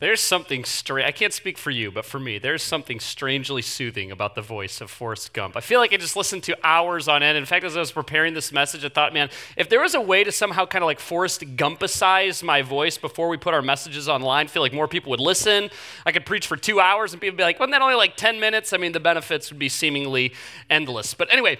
There's 0.00 0.20
something 0.20 0.64
strange. 0.64 1.06
I 1.06 1.10
can't 1.10 1.32
speak 1.32 1.58
for 1.58 1.70
you, 1.70 1.90
but 1.90 2.04
for 2.04 2.20
me, 2.20 2.38
there's 2.38 2.62
something 2.62 3.00
strangely 3.00 3.62
soothing 3.62 4.12
about 4.12 4.36
the 4.36 4.42
voice 4.42 4.80
of 4.80 4.90
Forrest 4.90 5.32
Gump. 5.32 5.56
I 5.56 5.60
feel 5.60 5.80
like 5.80 5.92
I 5.92 5.96
just 5.96 6.14
listened 6.14 6.44
to 6.44 6.56
hours 6.62 7.08
on 7.08 7.22
end. 7.22 7.36
In 7.36 7.44
fact, 7.44 7.64
as 7.64 7.76
I 7.76 7.80
was 7.80 7.90
preparing 7.90 8.32
this 8.32 8.52
message, 8.52 8.84
I 8.84 8.90
thought, 8.90 9.12
man, 9.12 9.28
if 9.56 9.68
there 9.68 9.80
was 9.80 9.96
a 9.96 10.00
way 10.00 10.22
to 10.22 10.30
somehow 10.30 10.66
kind 10.66 10.84
of 10.84 10.86
like 10.86 11.00
Forrest 11.00 11.40
Gumpicize 11.56 12.44
my 12.44 12.62
voice 12.62 12.96
before 12.96 13.28
we 13.28 13.36
put 13.36 13.54
our 13.54 13.62
messages 13.62 14.08
online, 14.08 14.46
I 14.46 14.48
feel 14.48 14.62
like 14.62 14.72
more 14.72 14.86
people 14.86 15.10
would 15.10 15.20
listen. 15.20 15.68
I 16.06 16.12
could 16.12 16.24
preach 16.24 16.46
for 16.46 16.56
two 16.56 16.78
hours 16.78 17.12
and 17.12 17.20
people 17.20 17.34
would 17.34 17.38
be 17.38 17.44
like, 17.44 17.58
wasn't 17.58 17.72
that 17.72 17.82
only 17.82 17.96
like 17.96 18.16
10 18.16 18.38
minutes? 18.38 18.72
I 18.72 18.76
mean, 18.76 18.92
the 18.92 19.00
benefits 19.00 19.50
would 19.50 19.58
be 19.58 19.68
seemingly 19.68 20.32
endless. 20.70 21.14
But 21.14 21.32
anyway, 21.32 21.58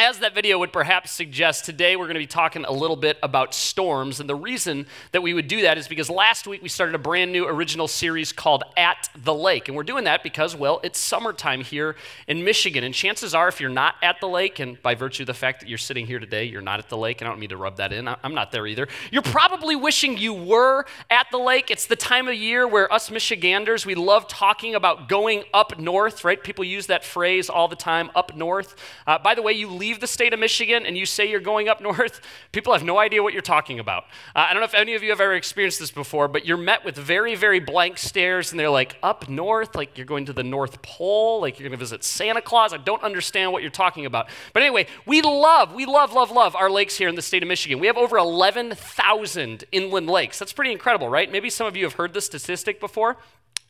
as 0.00 0.20
that 0.20 0.34
video 0.34 0.58
would 0.58 0.72
perhaps 0.72 1.10
suggest, 1.10 1.66
today 1.66 1.94
we're 1.94 2.06
going 2.06 2.14
to 2.14 2.20
be 2.20 2.26
talking 2.26 2.64
a 2.64 2.72
little 2.72 2.96
bit 2.96 3.18
about 3.22 3.52
storms. 3.52 4.18
And 4.18 4.26
the 4.26 4.34
reason 4.34 4.86
that 5.12 5.22
we 5.22 5.34
would 5.34 5.46
do 5.46 5.60
that 5.60 5.76
is 5.76 5.88
because 5.88 6.08
last 6.08 6.46
week 6.46 6.62
we 6.62 6.70
started 6.70 6.94
a 6.94 6.98
brand 6.98 7.32
new 7.32 7.46
original 7.46 7.86
series 7.86 8.32
called 8.32 8.64
At 8.78 9.10
the 9.14 9.34
Lake. 9.34 9.68
And 9.68 9.76
we're 9.76 9.82
doing 9.82 10.04
that 10.04 10.22
because, 10.22 10.56
well, 10.56 10.80
it's 10.82 10.98
summertime 10.98 11.60
here 11.60 11.96
in 12.26 12.42
Michigan. 12.42 12.82
And 12.82 12.94
chances 12.94 13.34
are, 13.34 13.46
if 13.48 13.60
you're 13.60 13.68
not 13.68 13.96
at 14.00 14.22
the 14.22 14.26
lake, 14.26 14.58
and 14.58 14.80
by 14.80 14.94
virtue 14.94 15.24
of 15.24 15.26
the 15.26 15.34
fact 15.34 15.60
that 15.60 15.68
you're 15.68 15.76
sitting 15.76 16.06
here 16.06 16.18
today, 16.18 16.44
you're 16.44 16.62
not 16.62 16.78
at 16.78 16.88
the 16.88 16.96
lake, 16.96 17.20
and 17.20 17.28
I 17.28 17.30
don't 17.30 17.38
mean 17.38 17.50
to 17.50 17.58
rub 17.58 17.76
that 17.76 17.92
in, 17.92 18.08
I'm 18.08 18.34
not 18.34 18.52
there 18.52 18.66
either, 18.66 18.88
you're 19.10 19.20
probably 19.20 19.76
wishing 19.76 20.16
you 20.16 20.32
were 20.32 20.86
at 21.10 21.26
the 21.30 21.36
lake. 21.36 21.70
It's 21.70 21.84
the 21.86 21.94
time 21.94 22.26
of 22.26 22.34
year 22.34 22.66
where 22.66 22.90
us 22.90 23.10
Michiganders, 23.10 23.84
we 23.84 23.94
love 23.94 24.28
talking 24.28 24.74
about 24.74 25.10
going 25.10 25.44
up 25.52 25.78
north, 25.78 26.24
right? 26.24 26.42
People 26.42 26.64
use 26.64 26.86
that 26.86 27.04
phrase 27.04 27.50
all 27.50 27.68
the 27.68 27.76
time, 27.76 28.10
up 28.14 28.34
north. 28.34 28.76
Uh, 29.06 29.18
by 29.18 29.34
the 29.34 29.42
way, 29.42 29.52
you 29.52 29.68
leave 29.68 29.89
leave 29.90 30.00
the 30.00 30.06
state 30.06 30.32
of 30.32 30.38
Michigan 30.38 30.86
and 30.86 30.96
you 30.96 31.04
say 31.04 31.28
you're 31.28 31.40
going 31.40 31.68
up 31.68 31.80
north, 31.90 32.20
people 32.52 32.72
have 32.72 32.84
no 32.84 32.98
idea 32.98 33.22
what 33.22 33.32
you're 33.32 33.42
talking 33.42 33.80
about. 33.80 34.04
Uh, 34.36 34.46
I 34.48 34.52
don't 34.52 34.60
know 34.60 34.66
if 34.66 34.74
any 34.74 34.94
of 34.94 35.02
you 35.02 35.10
have 35.10 35.20
ever 35.20 35.34
experienced 35.34 35.80
this 35.80 35.90
before, 35.90 36.28
but 36.28 36.46
you're 36.46 36.56
met 36.56 36.84
with 36.84 36.96
very, 36.96 37.34
very 37.34 37.58
blank 37.58 37.98
stares, 37.98 38.52
and 38.52 38.60
they're 38.60 38.70
like, 38.70 38.96
up 39.02 39.28
north, 39.28 39.74
like 39.74 39.98
you're 39.98 40.06
going 40.06 40.26
to 40.26 40.32
the 40.32 40.44
North 40.44 40.80
Pole, 40.82 41.40
like 41.40 41.58
you're 41.58 41.68
going 41.68 41.76
to 41.76 41.84
visit 41.84 42.04
Santa 42.04 42.40
Claus. 42.40 42.72
I 42.72 42.76
don't 42.76 43.02
understand 43.02 43.52
what 43.52 43.62
you're 43.62 43.70
talking 43.70 44.06
about. 44.06 44.28
But 44.52 44.62
anyway, 44.62 44.86
we 45.06 45.22
love, 45.22 45.74
we 45.74 45.86
love, 45.86 46.12
love, 46.12 46.30
love 46.30 46.54
our 46.54 46.70
lakes 46.70 46.96
here 46.96 47.08
in 47.08 47.16
the 47.16 47.22
state 47.22 47.42
of 47.42 47.48
Michigan. 47.48 47.80
We 47.80 47.88
have 47.88 47.98
over 47.98 48.16
11,000 48.16 49.64
inland 49.72 50.08
lakes. 50.08 50.38
That's 50.38 50.52
pretty 50.52 50.72
incredible, 50.72 51.08
right? 51.08 51.30
Maybe 51.30 51.50
some 51.50 51.66
of 51.66 51.76
you 51.76 51.84
have 51.84 51.94
heard 51.94 52.14
this 52.14 52.26
statistic 52.26 52.78
before. 52.78 53.16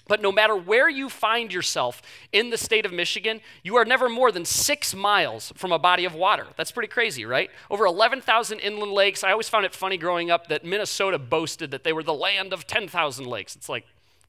But 0.09 0.21
no 0.21 0.33
matter 0.33 0.57
where 0.57 0.89
you 0.89 1.09
find 1.09 1.53
yourself 1.53 2.03
in 2.33 2.51
the 2.51 2.59
state 2.59 2.85
of 2.85 2.93
Michigan, 2.93 3.41
you 3.63 3.77
are 3.77 3.85
never 3.85 4.09
more 4.09 4.33
than 4.33 4.45
six 4.45 4.95
miles 4.95 5.53
from 5.57 5.73
a 5.73 5.79
body 5.79 6.05
of 6.05 6.15
water. 6.15 6.47
That's 6.57 6.73
pretty 6.73 6.89
crazy, 6.89 7.25
right? 7.25 7.51
Over 7.71 7.87
11,000 7.87 8.59
inland 8.59 8.93
lakes. 8.93 9.23
I 9.23 9.31
always 9.31 9.49
found 9.49 9.65
it 9.65 9.75
funny 9.75 9.97
growing 9.97 10.31
up 10.31 10.49
that 10.49 10.65
Minnesota 10.65 11.19
boasted 11.19 11.71
that 11.71 11.85
they 11.85 11.93
were 11.93 12.03
the 12.03 12.15
land 12.15 12.53
of 12.53 12.67
10,000 12.67 13.27
lakes. 13.27 13.55
It's 13.55 13.69
like, 13.69 13.87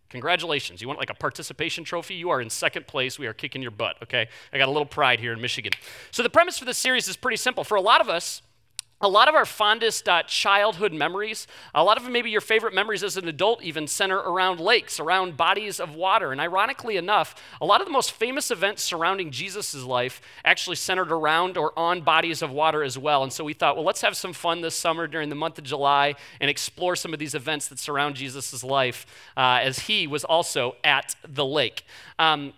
congratulations. 0.09 0.81
You 0.81 0.88
want 0.88 0.99
like 0.99 1.09
a 1.09 1.16
participation 1.16 1.83
trophy? 1.83 2.14
You 2.16 2.30
are 2.30 2.42
in 2.42 2.49
second 2.49 2.86
place. 2.86 3.17
We 3.17 3.27
are 3.27 3.33
kicking 3.33 3.61
your 3.61 3.72
butt, 3.72 3.95
okay? 4.03 4.27
I 4.53 4.58
got 4.58 4.67
a 4.67 4.72
little 4.72 4.86
pride 4.86 5.19
here 5.19 5.33
in 5.33 5.42
Michigan. 5.42 5.72
So 6.11 6.22
the 6.22 6.30
premise 6.30 6.59
for 6.59 6.66
this 6.66 6.77
series 6.77 7.08
is 7.08 7.16
pretty 7.16 7.38
simple. 7.38 7.64
For 7.64 7.75
a 7.75 7.81
lot 7.81 8.02
of 8.02 8.09
us, 8.09 8.42
a 9.02 9.07
lot 9.07 9.27
of 9.27 9.35
our 9.35 9.45
fondest 9.45 10.07
uh, 10.07 10.23
childhood 10.23 10.94
memories, 10.94 11.47
a 11.73 11.83
lot 11.83 11.97
of 11.97 12.09
maybe 12.09 12.30
your 12.30 12.41
favorite 12.41 12.73
memories 12.73 13.03
as 13.03 13.17
an 13.17 13.27
adult, 13.27 13.63
even 13.63 13.88
center 13.88 14.17
around 14.17 14.59
lakes, 14.59 14.99
around 14.99 15.35
bodies 15.35 15.80
of 15.80 15.95
water. 15.95 16.31
And 16.31 16.39
ironically 16.39 16.97
enough, 16.97 17.35
a 17.59 17.66
lot 17.66 17.81
of 17.81 17.88
the 17.88 17.91
most 17.91 18.11
famous 18.11 18.52
events 18.52 18.83
surrounding 18.83 19.31
Jesus' 19.31 19.83
life 19.83 20.21
actually 20.45 20.75
centered 20.75 21.11
around 21.11 21.58
or 21.58 21.77
on 21.77 22.02
bodies 22.02 22.41
of 22.41 22.52
water 22.52 22.83
as 22.83 22.97
well. 22.97 23.23
And 23.23 23.33
so 23.33 23.43
we 23.43 23.53
thought, 23.53 23.75
well, 23.75 23.85
let's 23.85 24.02
have 24.02 24.16
some 24.16 24.33
fun 24.33 24.61
this 24.61 24.75
summer 24.75 25.08
during 25.08 25.30
the 25.30 25.36
month 25.36 25.58
of 25.58 25.63
July 25.63 26.15
and 26.39 26.49
explore 26.49 26.95
some 26.95 27.13
of 27.13 27.19
these 27.19 27.36
events 27.36 27.67
that 27.69 27.80
surround 27.80 28.15
Jesus' 28.15 28.63
life 28.63 29.05
uh, 29.36 29.59
as 29.61 29.80
he 29.80 30.08
was 30.08 30.23
also 30.23 30.75
at 30.83 31.15
the 31.27 31.45
lake. 31.45 31.86
Um, 32.19 32.53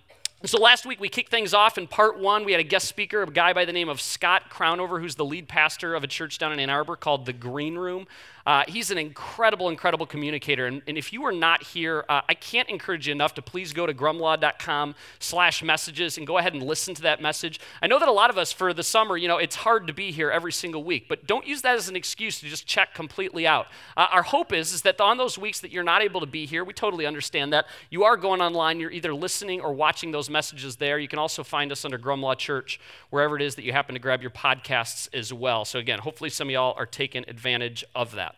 so 0.45 0.59
last 0.59 0.85
week 0.85 0.99
we 0.99 1.09
kicked 1.09 1.31
things 1.31 1.53
off 1.53 1.77
in 1.77 1.87
part 1.87 2.19
one. 2.19 2.43
We 2.43 2.51
had 2.51 2.61
a 2.61 2.65
guest 2.65 2.87
speaker, 2.87 3.23
a 3.23 3.27
guy 3.27 3.53
by 3.53 3.65
the 3.65 3.73
name 3.73 3.89
of 3.89 4.01
Scott 4.01 4.49
Crownover, 4.49 4.99
who's 4.99 5.15
the 5.15 5.25
lead 5.25 5.47
pastor 5.47 5.95
of 5.95 6.03
a 6.03 6.07
church 6.07 6.37
down 6.37 6.51
in 6.51 6.59
Ann 6.59 6.69
Arbor 6.69 6.95
called 6.95 7.25
the 7.25 7.33
Green 7.33 7.77
Room. 7.77 8.07
Uh, 8.45 8.63
he's 8.67 8.91
an 8.91 8.97
incredible, 8.97 9.69
incredible 9.69 10.05
communicator. 10.05 10.65
And, 10.65 10.81
and 10.85 10.97
if 10.97 11.13
you 11.13 11.23
are 11.25 11.31
not 11.31 11.63
here, 11.63 12.03
uh, 12.09 12.21
I 12.27 12.33
can't 12.33 12.67
encourage 12.67 13.07
you 13.07 13.13
enough 13.13 13.33
to 13.35 13.41
please 13.41 13.71
go 13.71 13.85
to 13.85 13.93
grumlaw.com 13.93 14.95
slash 15.19 15.63
messages 15.63 16.17
and 16.17 16.27
go 16.27 16.37
ahead 16.37 16.53
and 16.53 16.61
listen 16.61 16.93
to 16.95 17.01
that 17.03 17.21
message. 17.21 17.59
I 17.81 17.87
know 17.87 17.99
that 17.99 18.09
a 18.09 18.11
lot 18.11 18.29
of 18.29 18.37
us 18.37 18.51
for 18.51 18.73
the 18.73 18.83
summer, 18.83 19.15
you 19.15 19.27
know, 19.27 19.37
it's 19.37 19.55
hard 19.55 19.87
to 19.87 19.93
be 19.93 20.11
here 20.11 20.29
every 20.29 20.51
single 20.51 20.83
week, 20.83 21.05
but 21.07 21.25
don't 21.25 21.47
use 21.47 21.61
that 21.61 21.75
as 21.75 21.87
an 21.87 21.95
excuse 21.95 22.39
to 22.41 22.49
just 22.49 22.67
check 22.67 22.93
completely 22.93 23.47
out. 23.47 23.67
Uh, 23.95 24.07
our 24.11 24.23
hope 24.23 24.51
is, 24.51 24.73
is 24.73 24.81
that 24.81 24.99
on 24.99 25.17
those 25.17 25.37
weeks 25.37 25.61
that 25.61 25.71
you're 25.71 25.83
not 25.83 26.01
able 26.01 26.19
to 26.19 26.27
be 26.27 26.45
here, 26.45 26.65
we 26.65 26.73
totally 26.73 27.05
understand 27.05 27.53
that. 27.53 27.65
You 27.89 28.03
are 28.03 28.17
going 28.17 28.41
online, 28.41 28.79
you're 28.79 28.91
either 28.91 29.13
listening 29.13 29.61
or 29.61 29.71
watching 29.73 30.11
those 30.11 30.29
messages 30.33 30.75
there. 30.75 30.99
You 30.99 31.07
can 31.07 31.19
also 31.19 31.43
find 31.43 31.71
us 31.71 31.85
under 31.85 31.97
Grumlaw 31.97 32.37
Church, 32.37 32.79
wherever 33.09 33.37
it 33.37 33.41
is 33.41 33.55
that 33.55 33.63
you 33.63 33.71
happen 33.71 33.95
to 33.95 33.99
grab 33.99 34.21
your 34.21 34.31
podcasts 34.31 35.07
as 35.13 35.31
well. 35.31 35.63
So 35.63 35.79
again, 35.79 35.99
hopefully 35.99 36.29
some 36.29 36.49
of 36.49 36.51
y'all 36.51 36.75
are 36.77 36.85
taking 36.85 37.23
advantage 37.29 37.85
of 37.95 38.15
that. 38.15 38.35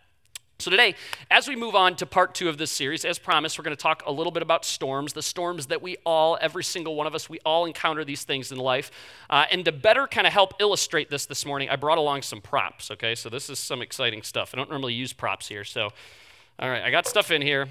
So, 0.57 0.71
today, 0.71 0.95
as 1.29 1.49
we 1.49 1.57
move 1.57 1.75
on 1.75 1.97
to 1.97 2.05
part 2.05 2.33
two 2.33 2.47
of 2.47 2.57
this 2.57 2.71
series, 2.71 3.03
as 3.03 3.19
promised, 3.19 3.59
we're 3.59 3.65
going 3.65 3.75
to 3.75 3.81
talk 3.81 4.03
a 4.05 4.11
little 4.11 4.31
bit 4.31 4.41
about 4.41 4.63
storms, 4.63 5.11
the 5.11 5.21
storms 5.21 5.65
that 5.65 5.81
we 5.81 5.97
all, 6.05 6.37
every 6.39 6.63
single 6.63 6.95
one 6.95 7.07
of 7.07 7.13
us, 7.13 7.29
we 7.29 7.39
all 7.45 7.65
encounter 7.65 8.05
these 8.05 8.23
things 8.23 8.53
in 8.53 8.57
life. 8.57 8.89
Uh, 9.29 9.43
and 9.51 9.65
to 9.65 9.73
better 9.73 10.07
kind 10.07 10.25
of 10.25 10.31
help 10.31 10.53
illustrate 10.61 11.09
this 11.09 11.25
this 11.25 11.45
morning, 11.45 11.69
I 11.69 11.75
brought 11.75 11.97
along 11.97 12.21
some 12.21 12.39
props, 12.39 12.89
okay? 12.89 13.15
So, 13.15 13.27
this 13.27 13.49
is 13.49 13.59
some 13.59 13.81
exciting 13.81 14.23
stuff. 14.23 14.51
I 14.53 14.57
don't 14.57 14.69
normally 14.69 14.93
use 14.93 15.11
props 15.11 15.49
here. 15.49 15.65
So, 15.65 15.89
all 16.57 16.69
right, 16.69 16.83
I 16.83 16.89
got 16.89 17.05
stuff 17.05 17.31
in 17.31 17.41
here. 17.41 17.67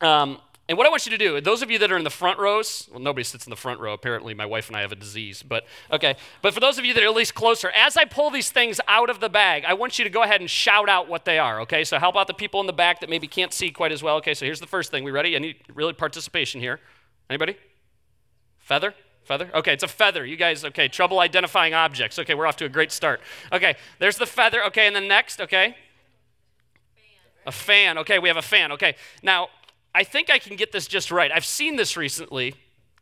Um, 0.00 0.38
and 0.68 0.76
what 0.76 0.86
I 0.86 0.90
want 0.90 1.06
you 1.06 1.10
to 1.10 1.18
do, 1.18 1.40
those 1.40 1.62
of 1.62 1.70
you 1.70 1.78
that 1.78 1.92
are 1.92 1.96
in 1.96 2.02
the 2.02 2.10
front 2.10 2.38
rows, 2.38 2.88
well, 2.90 3.00
nobody 3.00 3.22
sits 3.22 3.46
in 3.46 3.50
the 3.50 3.56
front 3.56 3.78
row. 3.78 3.92
Apparently, 3.92 4.34
my 4.34 4.46
wife 4.46 4.66
and 4.66 4.76
I 4.76 4.80
have 4.80 4.90
a 4.90 4.96
disease. 4.96 5.42
But 5.42 5.64
okay. 5.92 6.16
But 6.42 6.54
for 6.54 6.60
those 6.60 6.76
of 6.76 6.84
you 6.84 6.92
that 6.94 7.02
are 7.02 7.06
at 7.06 7.14
least 7.14 7.34
closer, 7.34 7.70
as 7.70 7.96
I 7.96 8.04
pull 8.04 8.30
these 8.30 8.50
things 8.50 8.80
out 8.88 9.08
of 9.08 9.20
the 9.20 9.28
bag, 9.28 9.64
I 9.64 9.74
want 9.74 9.98
you 9.98 10.04
to 10.04 10.10
go 10.10 10.22
ahead 10.22 10.40
and 10.40 10.50
shout 10.50 10.88
out 10.88 11.08
what 11.08 11.24
they 11.24 11.38
are. 11.38 11.60
Okay. 11.60 11.84
So 11.84 11.98
help 11.98 12.16
out 12.16 12.26
the 12.26 12.34
people 12.34 12.60
in 12.60 12.66
the 12.66 12.72
back 12.72 13.00
that 13.00 13.08
maybe 13.08 13.28
can't 13.28 13.52
see 13.52 13.70
quite 13.70 13.92
as 13.92 14.02
well. 14.02 14.16
Okay. 14.16 14.34
So 14.34 14.44
here's 14.44 14.60
the 14.60 14.66
first 14.66 14.90
thing. 14.90 15.04
We 15.04 15.12
ready? 15.12 15.38
Need 15.38 15.56
really 15.72 15.92
participation 15.92 16.60
here. 16.60 16.80
Anybody? 17.30 17.56
Feather? 18.58 18.94
Feather? 19.22 19.50
Okay, 19.54 19.72
it's 19.72 19.82
a 19.82 19.88
feather. 19.88 20.24
You 20.24 20.36
guys, 20.36 20.64
okay, 20.64 20.86
trouble 20.86 21.18
identifying 21.18 21.74
objects. 21.74 22.16
Okay, 22.16 22.34
we're 22.34 22.46
off 22.46 22.56
to 22.56 22.64
a 22.64 22.68
great 22.68 22.92
start. 22.92 23.20
Okay, 23.52 23.74
there's 23.98 24.18
the 24.18 24.26
feather. 24.26 24.64
Okay, 24.66 24.86
and 24.86 24.94
then 24.94 25.08
next, 25.08 25.40
okay? 25.40 25.76
A 27.44 27.50
fan. 27.50 27.98
Okay, 27.98 28.20
we 28.20 28.28
have 28.28 28.36
a 28.36 28.42
fan. 28.42 28.70
Okay, 28.70 28.94
now 29.24 29.48
I 29.96 30.04
think 30.04 30.28
I 30.28 30.38
can 30.38 30.56
get 30.56 30.72
this 30.72 30.86
just 30.86 31.10
right. 31.10 31.32
I've 31.32 31.46
seen 31.46 31.76
this 31.76 31.96
recently. 31.96 32.54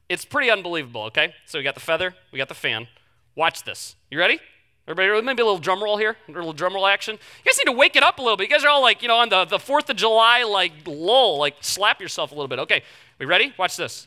It's 0.08 0.24
pretty 0.24 0.48
unbelievable, 0.48 1.02
okay? 1.06 1.34
So 1.44 1.58
we 1.58 1.64
got 1.64 1.74
the 1.74 1.80
feather, 1.80 2.14
we 2.30 2.38
got 2.38 2.46
the 2.46 2.54
fan. 2.54 2.86
Watch 3.34 3.64
this. 3.64 3.96
You 4.12 4.18
ready? 4.20 4.38
Everybody, 4.86 5.20
maybe 5.22 5.42
a 5.42 5.44
little 5.44 5.58
drum 5.58 5.82
roll 5.82 5.96
here, 5.96 6.16
a 6.28 6.30
little 6.30 6.52
drum 6.52 6.72
roll 6.72 6.86
action. 6.86 7.14
You 7.16 7.50
guys 7.50 7.58
need 7.58 7.72
to 7.72 7.76
wake 7.76 7.96
it 7.96 8.04
up 8.04 8.20
a 8.20 8.22
little 8.22 8.36
bit. 8.36 8.48
You 8.48 8.54
guys 8.54 8.64
are 8.64 8.68
all 8.68 8.80
like, 8.80 9.02
you 9.02 9.08
know, 9.08 9.16
on 9.16 9.28
the, 9.28 9.44
the 9.44 9.58
4th 9.58 9.90
of 9.90 9.96
July, 9.96 10.44
like, 10.44 10.72
lull, 10.86 11.36
like, 11.36 11.56
slap 11.62 12.00
yourself 12.00 12.30
a 12.30 12.34
little 12.36 12.46
bit. 12.46 12.60
Okay, 12.60 12.84
we 13.18 13.26
ready? 13.26 13.52
Watch 13.58 13.76
this. 13.76 14.06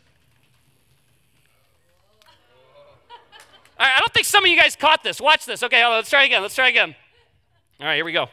All 3.77 3.85
right, 3.85 3.95
I 3.97 3.99
don't 3.99 4.13
think 4.13 4.27
some 4.27 4.45
of 4.45 4.49
you 4.49 4.57
guys 4.57 4.77
caught 4.77 5.03
this. 5.03 5.19
Watch 5.19 5.45
this. 5.45 5.61
Okay, 5.61 5.85
let's 5.85 6.09
try 6.09 6.23
again. 6.23 6.41
Let's 6.41 6.55
try 6.55 6.69
again. 6.69 6.95
All 7.81 7.87
right, 7.87 7.95
here 7.95 8.05
we 8.05 8.13
go. 8.13 8.29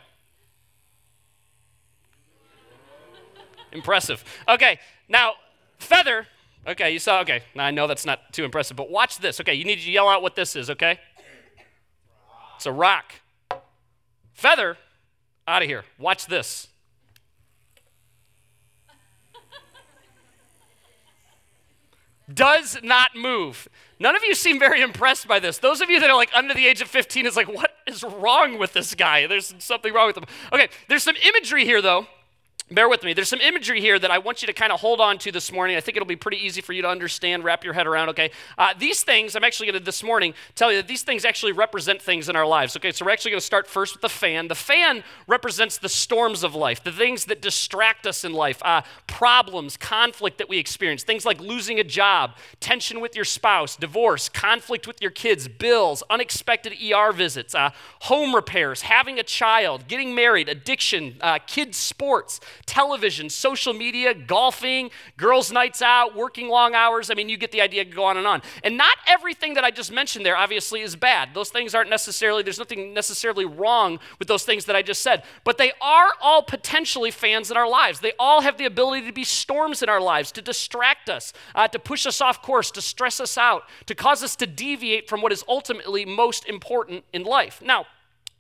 Impressive. 3.75 4.25
Okay, 4.49 4.79
now, 5.09 5.35
feather. 5.79 6.27
Okay, 6.67 6.93
you 6.93 6.99
saw, 6.99 7.21
okay, 7.21 7.43
now 7.55 7.65
I 7.65 7.71
know 7.71 7.87
that's 7.87 8.07
not 8.07 8.33
too 8.33 8.45
impressive, 8.45 8.77
but 8.77 8.91
watch 8.91 9.19
this. 9.19 9.41
Okay, 9.41 9.53
you 9.55 9.65
need 9.65 9.81
to 9.81 9.91
yell 9.91 10.09
out 10.09 10.23
what 10.23 10.35
this 10.35 10.57
is, 10.57 10.71
okay? 10.71 10.99
It's 12.57 12.65
a 12.65 12.73
rock. 12.73 13.13
Feather, 14.33 14.79
out 15.47 15.63
of 15.63 15.69
here. 15.69 15.85
Watch 15.99 16.27
this. 16.27 16.69
Does 22.33 22.79
not 22.83 23.15
move. 23.15 23.69
None 23.99 24.17
of 24.17 24.23
you 24.25 24.35
seem 24.35 24.59
very 24.59 24.81
impressed 24.81 25.29
by 25.29 25.39
this. 25.39 25.59
Those 25.59 25.83
of 25.83 25.91
you 25.91 26.01
that 26.01 26.09
are 26.09 26.17
like 26.17 26.31
under 26.35 26.55
the 26.55 26.67
age 26.67 26.81
of 26.81 26.89
15 26.89 27.27
is 27.27 27.37
like, 27.37 27.49
what 27.49 27.73
is 27.87 28.03
wrong 28.03 28.59
with 28.59 28.73
this 28.73 28.95
guy? 28.95 29.27
There's 29.27 29.55
something 29.59 29.93
wrong 29.93 30.07
with 30.07 30.17
him. 30.17 30.25
Okay, 30.51 30.69
there's 30.89 31.03
some 31.03 31.17
imagery 31.23 31.67
here 31.67 31.83
though 31.83 32.07
bear 32.71 32.89
with 32.89 33.03
me. 33.03 33.13
There's 33.13 33.29
some 33.29 33.43
imagery 33.43 33.81
here 33.81 33.99
that 33.99 34.11
I 34.11 34.17
want 34.17 34.41
you 34.41 34.47
to 34.47 34.55
kind 34.55 34.73
of 34.73 34.81
hold 34.81 34.99
on 34.99 35.19
to 35.19 35.31
this 35.31 35.53
morning. 35.53 35.77
I 35.77 35.81
think 35.81 35.97
it'll 35.97 36.07
be 36.07 36.17
pretty 36.17 36.39
easy 36.39 36.63
for 36.63 36.73
you 36.73 36.81
to 36.81 36.89
understand, 36.89 37.45
wrap 37.45 37.63
your 37.63 37.75
head 37.75 37.87
around, 37.87 38.09
okay? 38.11 38.31
Uh, 38.57 38.73
these 38.79 39.03
things, 39.03 39.37
I'm 39.37 39.45
actually 39.45 39.67
going 39.67 39.79
to 39.79 39.85
this 39.85 40.03
morning 40.03 40.33
tell 40.55 40.73
you 40.73 40.79
that 40.79 40.89
these 40.89 41.03
things 41.03 41.27
actually 41.27 41.53
represent 41.53 42.01
things 42.01 42.31
in 42.31 42.37
our 42.37 42.47
lives, 42.47 42.75
okay? 42.77 42.91
So 42.91 43.05
we're 43.05 43.11
actually 43.11 43.33
going 43.33 43.41
to 43.41 43.47
start 43.47 43.67
first 43.67 43.95
with 43.95 44.01
the 44.01 44.09
fan. 44.09 44.49
The 44.49 44.55
fan 44.55 45.05
represents 45.27 45.77
the 45.77 45.91
storms 45.91 46.43
of 46.43 46.55
life, 46.55 46.83
the 46.83 46.93
things 46.93 47.27
that 47.27 47.43
distract 47.43 48.07
us 48.07 48.25
in 48.25 48.33
life, 48.33 48.63
uh, 48.65 48.81
problems, 49.07 49.77
conflict 49.77 50.39
that 50.39 50.49
we 50.49 50.57
experience, 50.57 51.03
things 51.03 51.27
like 51.27 51.41
losing 51.41 51.79
a 51.79 51.85
job, 51.85 52.33
tension 52.61 53.01
with 53.01 53.15
your 53.15 53.27
spouse, 53.27 53.77
divorce, 53.77 54.31
conflict 54.31 54.87
with 54.87 55.03
your 55.03 55.11
kids, 55.11 55.49
bills, 55.49 56.03
unexpected 56.09 56.73
ER 56.83 57.13
visits, 57.13 57.55
uh, 57.55 57.71
home 58.03 58.35
repairs, 58.35 58.83
having 58.83 59.19
a 59.19 59.23
child, 59.23 59.87
getting 59.87 60.15
married, 60.15 60.49
addiction, 60.49 61.17
uh, 61.21 61.39
kids' 61.47 61.77
sports 61.77 62.41
television, 62.67 63.31
social 63.31 63.73
media, 63.73 64.15
golfing, 64.15 64.91
girls' 65.17 65.53
nights 65.53 65.83
out, 65.83 66.15
working 66.17 66.49
long 66.49 66.75
hours. 66.75 67.11
I 67.11 67.15
mean, 67.15 67.29
you 67.29 67.37
get 67.37 67.53
the 67.53 67.61
idea, 67.61 67.85
go 67.85 68.05
on 68.05 68.17
and 68.17 68.27
on. 68.27 68.43
And 68.63 68.77
not 68.77 68.97
everything 69.07 69.55
that 69.55 69.65
I 69.65 69.71
just 69.71 69.93
mentioned 69.93 70.25
there 70.25 70.37
obviously 70.37 70.81
is 70.81 70.97
bad. 70.97 71.31
Those 71.35 71.51
things 71.51 71.75
aren't 71.75 71.91
necessarily, 71.91 72.43
there's 72.43 72.59
nothing 72.59 72.95
necessarily 72.95 73.45
wrong 73.45 73.99
with 74.19 74.29
those 74.29 74.45
things 74.45 74.65
that 74.67 74.77
I 74.77 74.83
just 74.83 75.03
said. 75.03 75.25
But 75.45 75.59
they 75.59 75.73
are 75.81 76.09
all 76.21 76.43
potentially 76.43 77.11
fans 77.11 77.51
in 77.51 77.57
our 77.57 77.69
lives. 77.69 78.01
They 78.01 78.13
all 78.19 78.43
have 78.43 78.59
the 78.59 78.65
ability 78.65 79.07
to 79.07 79.13
be 79.13 79.25
storms 79.25 79.83
in 79.83 79.89
our 79.89 80.01
lives, 80.01 80.33
to 80.33 80.43
distract 80.43 81.09
us, 81.09 81.33
uh, 81.55 81.69
to 81.69 81.79
push 81.79 82.07
us 82.07 82.21
off 82.21 82.43
course, 82.43 82.71
to 82.73 82.83
stress 82.83 83.21
us 83.21 83.37
out, 83.39 83.65
to 83.87 83.95
cause 83.95 84.23
us 84.23 84.37
to 84.37 84.47
deviate 84.47 85.09
from 85.09 85.21
what 85.21 85.33
is 85.33 85.45
ultimately 85.49 86.05
most 86.05 86.47
important 86.47 87.05
in 87.13 87.25
life. 87.25 87.61
Now, 87.65 87.87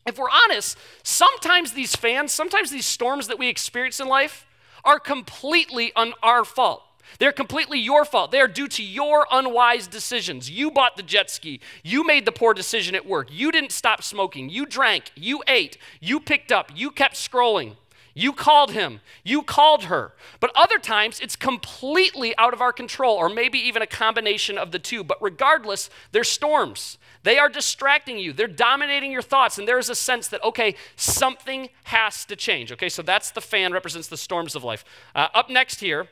if 0.06 0.18
we're 0.18 0.30
honest, 0.30 0.76
sometimes 1.02 1.72
these 1.72 1.96
fans, 1.96 2.32
sometimes 2.32 2.70
these 2.70 2.86
storms 2.86 3.28
that 3.28 3.38
we 3.38 3.48
experience 3.48 4.00
in 4.00 4.08
life 4.08 4.46
are 4.84 4.98
completely 4.98 5.92
on 5.96 6.12
our 6.22 6.44
fault. 6.44 6.82
They're 7.18 7.32
completely 7.32 7.78
your 7.78 8.04
fault. 8.04 8.30
They 8.30 8.40
are 8.40 8.48
due 8.48 8.68
to 8.68 8.82
your 8.82 9.26
unwise 9.30 9.86
decisions. 9.86 10.50
You 10.50 10.70
bought 10.70 10.96
the 10.96 11.02
jet 11.02 11.30
ski. 11.30 11.60
You 11.82 12.04
made 12.04 12.24
the 12.24 12.32
poor 12.32 12.54
decision 12.54 12.94
at 12.94 13.06
work. 13.06 13.28
You 13.30 13.52
didn't 13.52 13.72
stop 13.72 14.02
smoking. 14.02 14.48
You 14.48 14.66
drank. 14.66 15.10
You 15.14 15.42
ate. 15.46 15.78
You 16.00 16.18
picked 16.18 16.50
up. 16.50 16.72
You 16.74 16.90
kept 16.90 17.14
scrolling. 17.14 17.76
You 18.14 18.32
called 18.32 18.70
him. 18.70 19.00
You 19.24 19.42
called 19.42 19.84
her. 19.84 20.12
But 20.38 20.52
other 20.54 20.78
times, 20.78 21.18
it's 21.18 21.34
completely 21.34 22.36
out 22.38 22.54
of 22.54 22.60
our 22.60 22.72
control, 22.72 23.16
or 23.16 23.28
maybe 23.28 23.58
even 23.58 23.82
a 23.82 23.86
combination 23.86 24.56
of 24.56 24.70
the 24.70 24.78
two. 24.78 25.02
But 25.02 25.18
regardless, 25.20 25.90
they're 26.12 26.24
storms. 26.24 26.96
They 27.24 27.38
are 27.38 27.48
distracting 27.48 28.18
you, 28.18 28.32
they're 28.32 28.46
dominating 28.46 29.10
your 29.10 29.22
thoughts, 29.22 29.58
and 29.58 29.66
there's 29.66 29.88
a 29.88 29.94
sense 29.94 30.28
that, 30.28 30.44
okay, 30.44 30.74
something 30.94 31.70
has 31.84 32.24
to 32.26 32.36
change. 32.36 32.70
Okay, 32.70 32.90
so 32.90 33.02
that's 33.02 33.30
the 33.30 33.40
fan, 33.40 33.72
represents 33.72 34.08
the 34.08 34.18
storms 34.18 34.54
of 34.54 34.62
life. 34.62 34.84
Uh, 35.14 35.28
up 35.34 35.48
next 35.48 35.80
here, 35.80 36.06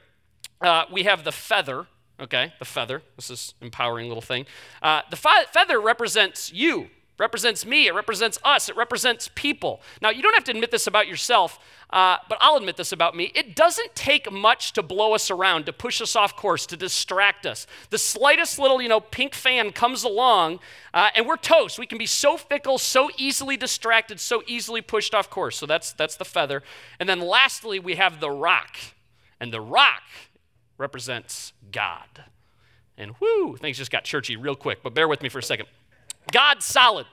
uh, 0.62 0.84
we 0.90 1.02
have 1.04 1.22
the 1.22 1.32
feather. 1.32 1.86
Okay, 2.18 2.52
the 2.58 2.64
feather. 2.64 3.02
This 3.16 3.30
is 3.30 3.54
empowering 3.60 4.08
little 4.08 4.22
thing. 4.22 4.46
Uh, 4.80 5.02
the 5.10 5.16
fe- 5.16 5.44
feather 5.52 5.80
represents 5.80 6.52
you 6.52 6.88
represents 7.18 7.64
me, 7.64 7.86
it 7.86 7.94
represents 7.94 8.38
us, 8.42 8.68
it 8.68 8.76
represents 8.76 9.30
people. 9.34 9.80
Now, 10.00 10.10
you 10.10 10.22
don't 10.22 10.34
have 10.34 10.44
to 10.44 10.50
admit 10.50 10.70
this 10.70 10.86
about 10.86 11.06
yourself, 11.06 11.58
uh, 11.92 12.16
but 12.28 12.38
I'll 12.40 12.56
admit 12.56 12.76
this 12.76 12.90
about 12.90 13.14
me. 13.14 13.30
It 13.34 13.54
doesn't 13.54 13.94
take 13.94 14.32
much 14.32 14.72
to 14.72 14.82
blow 14.82 15.14
us 15.14 15.30
around, 15.30 15.66
to 15.66 15.72
push 15.72 16.00
us 16.00 16.16
off 16.16 16.34
course, 16.34 16.64
to 16.66 16.76
distract 16.76 17.44
us. 17.44 17.66
The 17.90 17.98
slightest 17.98 18.58
little, 18.58 18.80
you 18.80 18.88
know, 18.88 19.00
pink 19.00 19.34
fan 19.34 19.72
comes 19.72 20.02
along, 20.02 20.60
uh, 20.94 21.10
and 21.14 21.26
we're 21.26 21.36
toast. 21.36 21.78
We 21.78 21.86
can 21.86 21.98
be 21.98 22.06
so 22.06 22.38
fickle, 22.38 22.78
so 22.78 23.10
easily 23.18 23.58
distracted, 23.58 24.20
so 24.20 24.42
easily 24.46 24.80
pushed 24.80 25.14
off 25.14 25.28
course. 25.28 25.58
So 25.58 25.66
that's 25.66 25.92
that's 25.92 26.16
the 26.16 26.24
feather. 26.24 26.62
And 26.98 27.08
then 27.08 27.20
lastly, 27.20 27.78
we 27.78 27.96
have 27.96 28.20
the 28.20 28.30
rock, 28.30 28.76
and 29.38 29.52
the 29.52 29.60
rock 29.60 30.02
represents 30.78 31.52
God. 31.70 32.24
And 32.96 33.12
whoo, 33.20 33.56
things 33.56 33.76
just 33.76 33.90
got 33.90 34.04
churchy 34.04 34.36
real 34.36 34.54
quick, 34.54 34.82
but 34.82 34.94
bear 34.94 35.08
with 35.08 35.22
me 35.22 35.28
for 35.28 35.40
a 35.40 35.42
second. 35.42 35.66
God's 36.30 36.64
solid. 36.64 37.06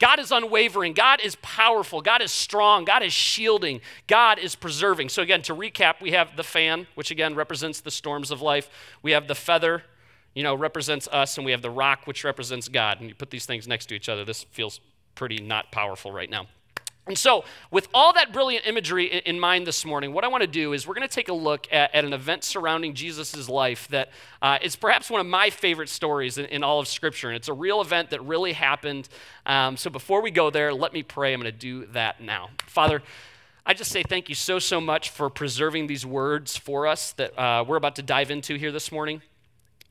God 0.00 0.18
is 0.18 0.32
unwavering. 0.32 0.94
God 0.94 1.20
is 1.22 1.36
powerful. 1.36 2.00
God 2.00 2.22
is 2.22 2.32
strong. 2.32 2.84
God 2.84 3.02
is 3.02 3.12
shielding. 3.12 3.82
God 4.06 4.38
is 4.38 4.56
preserving. 4.56 5.10
So, 5.10 5.22
again, 5.22 5.42
to 5.42 5.54
recap, 5.54 6.00
we 6.00 6.12
have 6.12 6.36
the 6.36 6.42
fan, 6.42 6.86
which 6.94 7.10
again 7.10 7.34
represents 7.34 7.80
the 7.80 7.90
storms 7.90 8.30
of 8.30 8.40
life. 8.40 8.70
We 9.02 9.12
have 9.12 9.28
the 9.28 9.34
feather, 9.34 9.84
you 10.34 10.42
know, 10.42 10.54
represents 10.54 11.06
us. 11.08 11.36
And 11.36 11.44
we 11.44 11.52
have 11.52 11.62
the 11.62 11.70
rock, 11.70 12.06
which 12.06 12.24
represents 12.24 12.66
God. 12.66 12.98
And 13.00 13.10
you 13.10 13.14
put 13.14 13.30
these 13.30 13.44
things 13.44 13.68
next 13.68 13.86
to 13.86 13.94
each 13.94 14.08
other, 14.08 14.24
this 14.24 14.44
feels 14.44 14.80
pretty 15.14 15.38
not 15.38 15.70
powerful 15.70 16.10
right 16.10 16.30
now. 16.30 16.46
And 17.10 17.18
so, 17.18 17.44
with 17.72 17.88
all 17.92 18.12
that 18.12 18.32
brilliant 18.32 18.68
imagery 18.68 19.06
in 19.06 19.40
mind 19.40 19.66
this 19.66 19.84
morning, 19.84 20.12
what 20.12 20.22
I 20.22 20.28
want 20.28 20.42
to 20.42 20.46
do 20.46 20.72
is 20.72 20.86
we're 20.86 20.94
going 20.94 21.08
to 21.08 21.12
take 21.12 21.28
a 21.28 21.32
look 21.32 21.66
at, 21.72 21.92
at 21.92 22.04
an 22.04 22.12
event 22.12 22.44
surrounding 22.44 22.94
Jesus' 22.94 23.48
life 23.48 23.88
that 23.88 24.10
uh, 24.40 24.58
is 24.62 24.76
perhaps 24.76 25.10
one 25.10 25.20
of 25.20 25.26
my 25.26 25.50
favorite 25.50 25.88
stories 25.88 26.38
in, 26.38 26.44
in, 26.44 26.62
all 26.62 26.78
of 26.78 26.86
Scripture. 26.86 27.26
And 27.26 27.34
it's 27.34 27.48
a 27.48 27.52
real 27.52 27.80
event 27.80 28.10
that 28.10 28.24
really 28.24 28.52
happened. 28.52 29.08
Um, 29.44 29.76
so, 29.76 29.90
before 29.90 30.22
we 30.22 30.30
go 30.30 30.50
there, 30.50 30.72
let 30.72 30.92
me 30.92 31.02
pray. 31.02 31.34
I'm 31.34 31.40
going 31.40 31.52
to 31.52 31.58
do 31.58 31.86
that 31.86 32.20
now. 32.20 32.50
Father, 32.68 33.02
I 33.66 33.74
just 33.74 33.90
say 33.90 34.04
thank 34.04 34.28
you 34.28 34.36
so, 34.36 34.60
so 34.60 34.80
much 34.80 35.10
for 35.10 35.28
preserving 35.28 35.88
these 35.88 36.06
words 36.06 36.56
for 36.56 36.86
us 36.86 37.10
that 37.14 37.36
uh, 37.36 37.64
we're 37.66 37.74
about 37.74 37.96
to 37.96 38.02
dive 38.02 38.30
into 38.30 38.54
here 38.54 38.70
this 38.70 38.92
morning. 38.92 39.20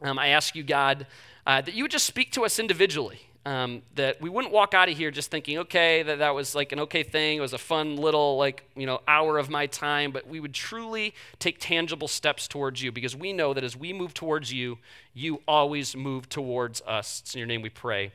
Um, 0.02 0.18
I 0.18 0.30
ask 0.30 0.56
you, 0.56 0.64
God, 0.64 1.06
uh, 1.46 1.60
that 1.60 1.74
you 1.74 1.84
would 1.84 1.92
just 1.92 2.06
speak 2.06 2.32
to 2.32 2.46
us 2.46 2.60
individually. 2.60 3.20
Um, 3.50 3.82
that 3.96 4.22
we 4.22 4.30
wouldn't 4.30 4.54
walk 4.54 4.76
out 4.76 4.90
of 4.90 4.96
here 4.96 5.10
just 5.10 5.32
thinking, 5.32 5.58
okay, 5.58 6.04
that 6.04 6.20
that 6.20 6.36
was 6.36 6.54
like 6.54 6.72
an 6.72 6.82
okay 6.82 7.02
thing. 7.02 7.40
It 7.40 7.42
was 7.42 7.54
a 7.54 7.58
fun 7.58 7.96
little 7.96 8.38
like 8.38 8.64
you 8.76 8.86
know 8.86 9.02
hour 9.08 9.40
of 9.40 9.50
my 9.50 9.66
time, 9.66 10.12
but 10.12 10.28
we 10.28 10.40
would 10.40 10.54
truly 10.54 11.16
take 11.40 11.58
tangible 11.60 12.08
steps 12.08 12.48
towards 12.48 12.84
you 12.84 12.92
because 12.92 13.16
we 13.16 13.34
know 13.34 13.56
that 13.56 13.64
as 13.64 13.76
we 13.76 13.92
move 13.92 14.14
towards 14.14 14.54
you, 14.54 14.78
you 15.16 15.42
always 15.48 15.96
move 15.96 16.30
towards 16.30 16.82
us. 16.82 17.22
It's 17.22 17.34
in 17.34 17.40
your 17.40 17.48
name 17.48 17.64
we 17.64 17.70
pray. 17.70 18.12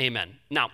Amen. 0.00 0.38
Now, 0.50 0.70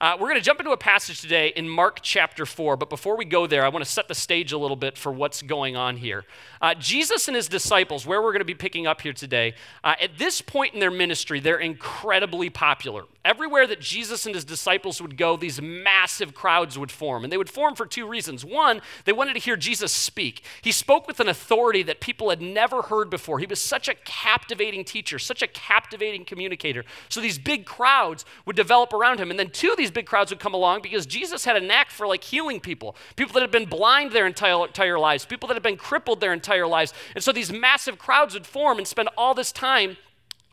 uh, 0.00 0.16
we're 0.18 0.28
going 0.28 0.40
to 0.40 0.44
jump 0.44 0.58
into 0.58 0.72
a 0.72 0.76
passage 0.76 1.20
today 1.20 1.52
in 1.54 1.68
Mark 1.68 2.00
chapter 2.02 2.44
4, 2.44 2.76
but 2.76 2.90
before 2.90 3.16
we 3.16 3.24
go 3.24 3.46
there, 3.46 3.64
I 3.64 3.68
want 3.68 3.84
to 3.84 3.90
set 3.90 4.08
the 4.08 4.16
stage 4.16 4.50
a 4.50 4.58
little 4.58 4.76
bit 4.76 4.98
for 4.98 5.12
what's 5.12 5.42
going 5.42 5.76
on 5.76 5.96
here. 5.96 6.24
Uh, 6.60 6.74
Jesus 6.74 7.28
and 7.28 7.36
his 7.36 7.48
disciples, 7.48 8.04
where 8.04 8.20
we're 8.20 8.32
going 8.32 8.40
to 8.40 8.44
be 8.44 8.54
picking 8.54 8.86
up 8.86 9.02
here 9.02 9.12
today, 9.12 9.54
uh, 9.84 9.94
at 10.00 10.18
this 10.18 10.40
point 10.40 10.74
in 10.74 10.80
their 10.80 10.90
ministry, 10.90 11.38
they're 11.38 11.60
incredibly 11.60 12.50
popular. 12.50 13.04
Everywhere 13.24 13.68
that 13.68 13.80
Jesus 13.80 14.26
and 14.26 14.34
his 14.34 14.44
disciples 14.44 15.00
would 15.00 15.16
go, 15.16 15.36
these 15.36 15.62
massive 15.62 16.34
crowds 16.34 16.76
would 16.76 16.90
form. 16.90 17.22
And 17.22 17.32
they 17.32 17.36
would 17.36 17.50
form 17.50 17.76
for 17.76 17.86
two 17.86 18.08
reasons. 18.08 18.44
One, 18.44 18.82
they 19.04 19.12
wanted 19.12 19.34
to 19.34 19.38
hear 19.38 19.54
Jesus 19.54 19.92
speak. 19.92 20.44
He 20.62 20.72
spoke 20.72 21.06
with 21.06 21.20
an 21.20 21.28
authority 21.28 21.84
that 21.84 22.00
people 22.00 22.30
had 22.30 22.42
never 22.42 22.82
heard 22.82 23.08
before. 23.08 23.38
He 23.38 23.46
was 23.46 23.60
such 23.60 23.86
a 23.86 23.94
captivating 23.94 24.84
teacher, 24.84 25.20
such 25.20 25.42
a 25.42 25.46
captivating 25.46 26.24
communicator. 26.24 26.84
So 27.08 27.20
these 27.20 27.38
big 27.38 27.64
crowds 27.66 28.24
would 28.44 28.56
develop 28.62 28.92
around 28.92 29.18
him. 29.18 29.30
And 29.30 29.38
then 29.38 29.50
two, 29.50 29.70
of 29.70 29.76
these 29.76 29.90
big 29.90 30.06
crowds 30.06 30.30
would 30.30 30.38
come 30.38 30.54
along 30.54 30.82
because 30.82 31.04
Jesus 31.06 31.44
had 31.44 31.56
a 31.56 31.60
knack 31.60 31.90
for 31.90 32.06
like 32.06 32.22
healing 32.22 32.60
people, 32.60 32.96
people 33.16 33.32
that 33.34 33.40
had 33.40 33.50
been 33.50 33.66
blind 33.68 34.12
their 34.12 34.26
entire, 34.26 34.66
entire 34.66 34.98
lives, 34.98 35.24
people 35.24 35.48
that 35.48 35.54
had 35.54 35.62
been 35.62 35.76
crippled 35.76 36.20
their 36.20 36.32
entire 36.32 36.66
lives. 36.66 36.94
And 37.14 37.24
so 37.24 37.32
these 37.32 37.52
massive 37.52 37.98
crowds 37.98 38.34
would 38.34 38.46
form 38.46 38.78
and 38.78 38.86
spend 38.86 39.08
all 39.16 39.34
this 39.34 39.52
time 39.52 39.96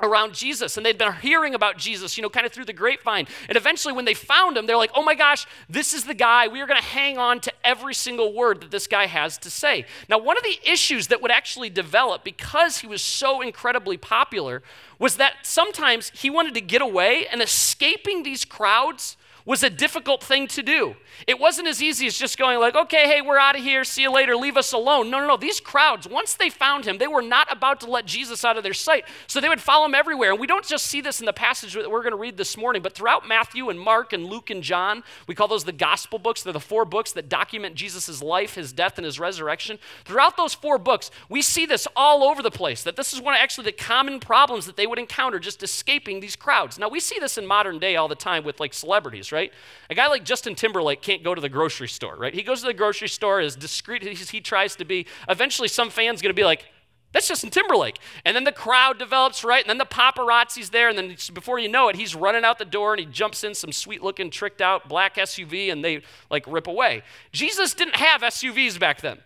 around 0.01 0.34
Jesus 0.34 0.78
and 0.78 0.86
they'd 0.86 0.98
been 0.98 1.13
hearing 1.13 1.54
about 1.54 1.78
Jesus, 1.78 2.18
you 2.18 2.24
know, 2.24 2.30
kind 2.30 2.46
of 2.46 2.51
through 2.51 2.66
the 2.66 2.74
grapevine. 2.74 3.28
And 3.48 3.57
eventually, 3.57 3.94
when 3.94 4.06
they 4.06 4.13
found 4.13 4.57
him, 4.57 4.66
they're 4.66 4.78
like, 4.78 4.92
oh 4.96 5.04
my 5.04 5.16
gosh, 5.16 5.46
this 5.69 5.94
is 5.94 6.06
the 6.06 6.13
guy. 6.13 6.48
We 6.48 6.62
are 6.62 6.68
going 6.68 6.80
to 6.80 6.86
hang 6.86 7.18
on 7.18 7.40
to 7.42 7.54
every 7.63 7.94
single 7.94 8.34
word 8.34 8.62
that 8.62 8.72
this 8.72 8.88
guy 8.88 9.07
has 9.07 9.38
to 9.40 9.50
say. 9.50 9.86
Now, 10.07 10.18
one 10.18 10.38
of 10.38 10.44
the 10.44 10.60
issues 10.69 11.07
that 11.07 11.22
would 11.22 11.31
actually 11.31 11.69
develop 11.69 12.24
because 12.24 12.80
he 12.80 12.88
was 12.88 13.02
so 13.02 13.42
incredibly 13.42 13.97
popular 13.97 14.62
was 14.97 15.18
that 15.18 15.33
sometimes 15.44 16.12
he 16.16 16.30
wanted 16.30 16.54
to 16.54 16.62
get 16.62 16.81
away 16.81 17.26
and 17.31 17.42
escaping 17.42 18.24
these 18.24 18.45
crowds 18.45 19.18
was 19.46 19.64
a 19.64 19.69
difficult 19.69 20.24
thing 20.24 20.48
to 20.48 20.62
do. 20.64 20.96
It 21.28 21.40
wasn't 21.40 21.68
as 21.68 21.81
easy 21.81 22.08
as 22.08 22.18
just 22.18 22.38
going 22.38 22.60
like, 22.60 22.76
okay, 22.76 23.08
hey, 23.08 23.22
we're 23.22 23.38
out 23.38 23.58
of 23.58 23.64
here, 23.64 23.84
see 23.84 24.04
you 24.04 24.12
later, 24.12 24.36
leave 24.36 24.58
us 24.58 24.74
alone. 24.74 25.10
No, 25.10 25.19
no, 25.19 25.28
no. 25.28 25.38
These 25.38 25.60
crowds, 25.60 26.08
once 26.08 26.34
they 26.36 26.50
found 26.50 26.86
him, 26.86 26.98
they 26.98 27.08
were 27.08 27.22
not 27.22 27.52
about 27.52 27.80
to 27.81 27.90
let 27.90 28.06
Jesus 28.06 28.46
out 28.46 28.58
of 28.58 28.64
their 28.64 28.74
sight. 28.74 29.06
So 29.28 29.42
they 29.42 29.50
would 29.50 29.62
follow 29.62 29.86
him 29.86 29.96
everywhere. 29.96 30.31
And 30.31 30.40
we 30.40 30.48
don't 30.48 30.66
just 30.66 30.88
see 30.88 31.02
this 31.02 31.19
in 31.19 31.26
the 31.26 31.34
passage 31.34 31.74
that 31.74 31.90
we're 31.90 32.04
going 32.04 32.12
to 32.12 32.18
read 32.18 32.38
this 32.38 32.58
morning, 32.58 32.81
but 32.81 32.94
throughout 32.94 33.28
Matthew 33.28 33.69
and 33.69 33.80
Mark 33.80 34.14
and 34.14 34.26
Luke 34.26 34.50
and 34.50 34.64
John, 34.64 35.04
we 35.28 35.36
call 35.36 35.48
those 35.48 35.64
the 35.64 35.72
gospel 35.72 36.19
books. 36.19 36.44
They're 36.44 36.54
the 36.54 36.60
four 36.60 36.86
books 36.86 37.12
that 37.14 37.30
document 37.30 37.76
Jesus' 37.76 38.22
life, 38.22 38.56
his 38.56 38.74
death, 38.74 38.98
and 38.98 39.06
his 39.06 39.19
resurrection. 39.19 39.80
Throughout 40.06 40.38
those 40.38 40.54
four 40.54 40.78
books, 40.78 41.12
we 41.30 41.42
see 41.42 41.66
this 41.66 41.88
all 41.96 42.24
over 42.24 42.42
the 42.42 42.52
place, 42.52 42.84
that 42.84 42.96
this 42.96 43.14
is 43.14 43.22
one 43.22 43.34
of 43.34 43.40
actually 43.40 43.66
the 43.66 43.72
common 43.72 44.19
problems 44.19 44.66
that 44.66 44.76
they 44.76 44.88
would 44.88 45.00
encounter 45.00 45.40
just 45.40 45.64
escaping 45.64 46.19
these 46.19 46.36
crowds. 46.36 46.78
Now, 46.78 46.90
we 46.90 47.00
see 47.00 47.19
this 47.19 47.38
in 47.38 47.46
modern 47.46 47.80
day 47.80 47.96
all 47.96 48.08
the 48.08 48.16
time 48.16 48.44
with 48.44 48.60
like 48.60 48.74
celebrities, 48.74 49.29
right? 49.31 49.52
A 49.90 49.95
guy 49.95 50.07
like 50.07 50.24
Justin 50.24 50.56
Timberlake 50.56 51.02
can't 51.02 51.24
go 51.24 51.36
to 51.36 51.42
the 51.42 51.50
grocery 51.50 51.88
store, 51.88 52.16
right? 52.16 52.33
He 52.33 52.44
goes 52.44 52.62
to 52.62 52.68
the 52.68 52.74
grocery 52.74 53.09
store 53.09 53.40
as 53.40 53.56
discreet 53.56 54.06
as 54.06 54.30
he 54.30 54.42
tries 54.42 54.76
to 54.78 54.86
be. 54.86 55.06
Eventually, 55.28 55.68
some 55.68 55.90
fan's 55.90 56.21
going 56.21 56.31
to 56.31 56.40
be 56.40 56.45
like, 56.45 56.66
that's 57.12 57.28
Justin 57.28 57.50
Timberlake. 57.50 57.98
And 58.24 58.36
then 58.36 58.44
the 58.44 58.52
crowd 58.52 59.00
develops, 59.00 59.44
right? 59.44 59.64
And 59.64 59.69
then 59.69 59.80
the 59.80 59.86
paparazzi's 59.86 60.69
there. 60.69 60.90
And 60.90 60.98
then 60.98 61.16
before 61.33 61.57
you 61.57 61.68
know 61.68 61.90
it, 61.90 61.95
he's 61.95 62.14
running 62.14 62.44
out 62.44 62.59
the 62.59 62.66
door 62.66 62.94
and 62.94 63.00
he 63.00 63.06
jumps 63.07 63.44
in 63.44 63.56
some 63.56 63.71
sweet 63.71 64.04
looking, 64.04 64.30
tricked 64.30 64.62
out 64.62 64.88
black 64.88 65.16
SUV 65.16 65.71
and 65.71 65.83
they 65.83 66.04
like 66.30 66.45
rip 66.48 66.68
away. 66.68 67.02
Jesus 67.31 67.74
didn't 67.74 67.95
have 67.95 68.21
SUVs 68.21 68.80
back 68.80 69.02
then. 69.02 69.19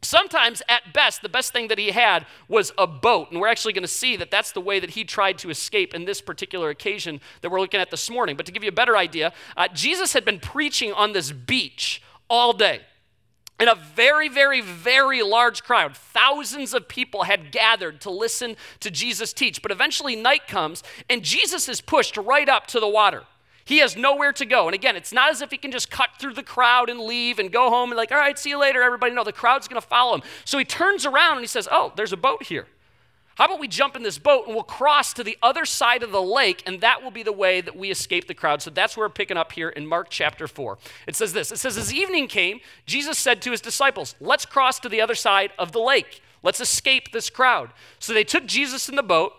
Sometimes, 0.00 0.62
at 0.68 0.92
best, 0.92 1.22
the 1.22 1.28
best 1.28 1.52
thing 1.52 1.68
that 1.68 1.78
he 1.78 1.90
had 1.90 2.24
was 2.46 2.72
a 2.78 2.86
boat. 2.86 3.32
And 3.32 3.40
we're 3.40 3.48
actually 3.48 3.72
going 3.72 3.82
to 3.82 3.88
see 3.88 4.16
that 4.16 4.30
that's 4.30 4.52
the 4.52 4.60
way 4.60 4.78
that 4.78 4.90
he 4.90 5.04
tried 5.04 5.38
to 5.38 5.50
escape 5.50 5.92
in 5.92 6.04
this 6.04 6.20
particular 6.20 6.70
occasion 6.70 7.20
that 7.40 7.50
we're 7.50 7.60
looking 7.60 7.80
at 7.80 7.90
this 7.90 8.08
morning. 8.08 8.36
But 8.36 8.46
to 8.46 8.52
give 8.52 8.62
you 8.62 8.68
a 8.68 8.72
better 8.72 8.96
idea, 8.96 9.32
uh, 9.56 9.66
Jesus 9.68 10.12
had 10.12 10.24
been 10.24 10.38
preaching 10.38 10.92
on 10.92 11.12
this 11.12 11.32
beach 11.32 12.00
all 12.30 12.52
day. 12.52 12.82
And 13.60 13.68
a 13.68 13.74
very, 13.74 14.28
very, 14.28 14.60
very 14.60 15.20
large 15.20 15.64
crowd, 15.64 15.96
thousands 15.96 16.74
of 16.74 16.86
people 16.86 17.24
had 17.24 17.50
gathered 17.50 18.00
to 18.02 18.10
listen 18.10 18.56
to 18.78 18.92
Jesus 18.92 19.32
teach. 19.32 19.62
But 19.62 19.72
eventually, 19.72 20.14
night 20.14 20.46
comes, 20.46 20.84
and 21.10 21.24
Jesus 21.24 21.68
is 21.68 21.80
pushed 21.80 22.16
right 22.16 22.48
up 22.48 22.68
to 22.68 22.78
the 22.78 22.86
water. 22.86 23.24
He 23.68 23.80
has 23.80 23.98
nowhere 23.98 24.32
to 24.32 24.46
go. 24.46 24.66
And 24.66 24.74
again, 24.74 24.96
it's 24.96 25.12
not 25.12 25.30
as 25.30 25.42
if 25.42 25.50
he 25.50 25.58
can 25.58 25.70
just 25.70 25.90
cut 25.90 26.08
through 26.18 26.32
the 26.32 26.42
crowd 26.42 26.88
and 26.88 26.98
leave 26.98 27.38
and 27.38 27.52
go 27.52 27.68
home 27.68 27.90
and, 27.90 27.98
like, 27.98 28.10
all 28.10 28.16
right, 28.16 28.38
see 28.38 28.48
you 28.48 28.58
later, 28.58 28.82
everybody. 28.82 29.14
No, 29.14 29.24
the 29.24 29.30
crowd's 29.30 29.68
going 29.68 29.78
to 29.78 29.86
follow 29.86 30.14
him. 30.14 30.22
So 30.46 30.56
he 30.56 30.64
turns 30.64 31.04
around 31.04 31.32
and 31.32 31.40
he 31.42 31.46
says, 31.46 31.68
oh, 31.70 31.92
there's 31.94 32.14
a 32.14 32.16
boat 32.16 32.44
here. 32.44 32.66
How 33.34 33.44
about 33.44 33.60
we 33.60 33.68
jump 33.68 33.94
in 33.94 34.02
this 34.02 34.16
boat 34.16 34.46
and 34.46 34.54
we'll 34.54 34.64
cross 34.64 35.12
to 35.12 35.22
the 35.22 35.36
other 35.42 35.66
side 35.66 36.02
of 36.02 36.12
the 36.12 36.22
lake, 36.22 36.62
and 36.64 36.80
that 36.80 37.02
will 37.02 37.10
be 37.10 37.22
the 37.22 37.30
way 37.30 37.60
that 37.60 37.76
we 37.76 37.90
escape 37.90 38.26
the 38.26 38.32
crowd. 38.32 38.62
So 38.62 38.70
that's 38.70 38.96
where 38.96 39.04
we're 39.04 39.12
picking 39.12 39.36
up 39.36 39.52
here 39.52 39.68
in 39.68 39.86
Mark 39.86 40.06
chapter 40.08 40.48
4. 40.48 40.78
It 41.06 41.14
says 41.14 41.34
this 41.34 41.52
It 41.52 41.58
says, 41.58 41.76
As 41.76 41.92
evening 41.92 42.26
came, 42.26 42.60
Jesus 42.86 43.18
said 43.18 43.42
to 43.42 43.50
his 43.50 43.60
disciples, 43.60 44.14
Let's 44.18 44.46
cross 44.46 44.80
to 44.80 44.88
the 44.88 45.02
other 45.02 45.14
side 45.14 45.52
of 45.58 45.72
the 45.72 45.78
lake. 45.78 46.22
Let's 46.42 46.62
escape 46.62 47.12
this 47.12 47.28
crowd. 47.28 47.68
So 47.98 48.14
they 48.14 48.24
took 48.24 48.46
Jesus 48.46 48.88
in 48.88 48.96
the 48.96 49.02
boat 49.02 49.34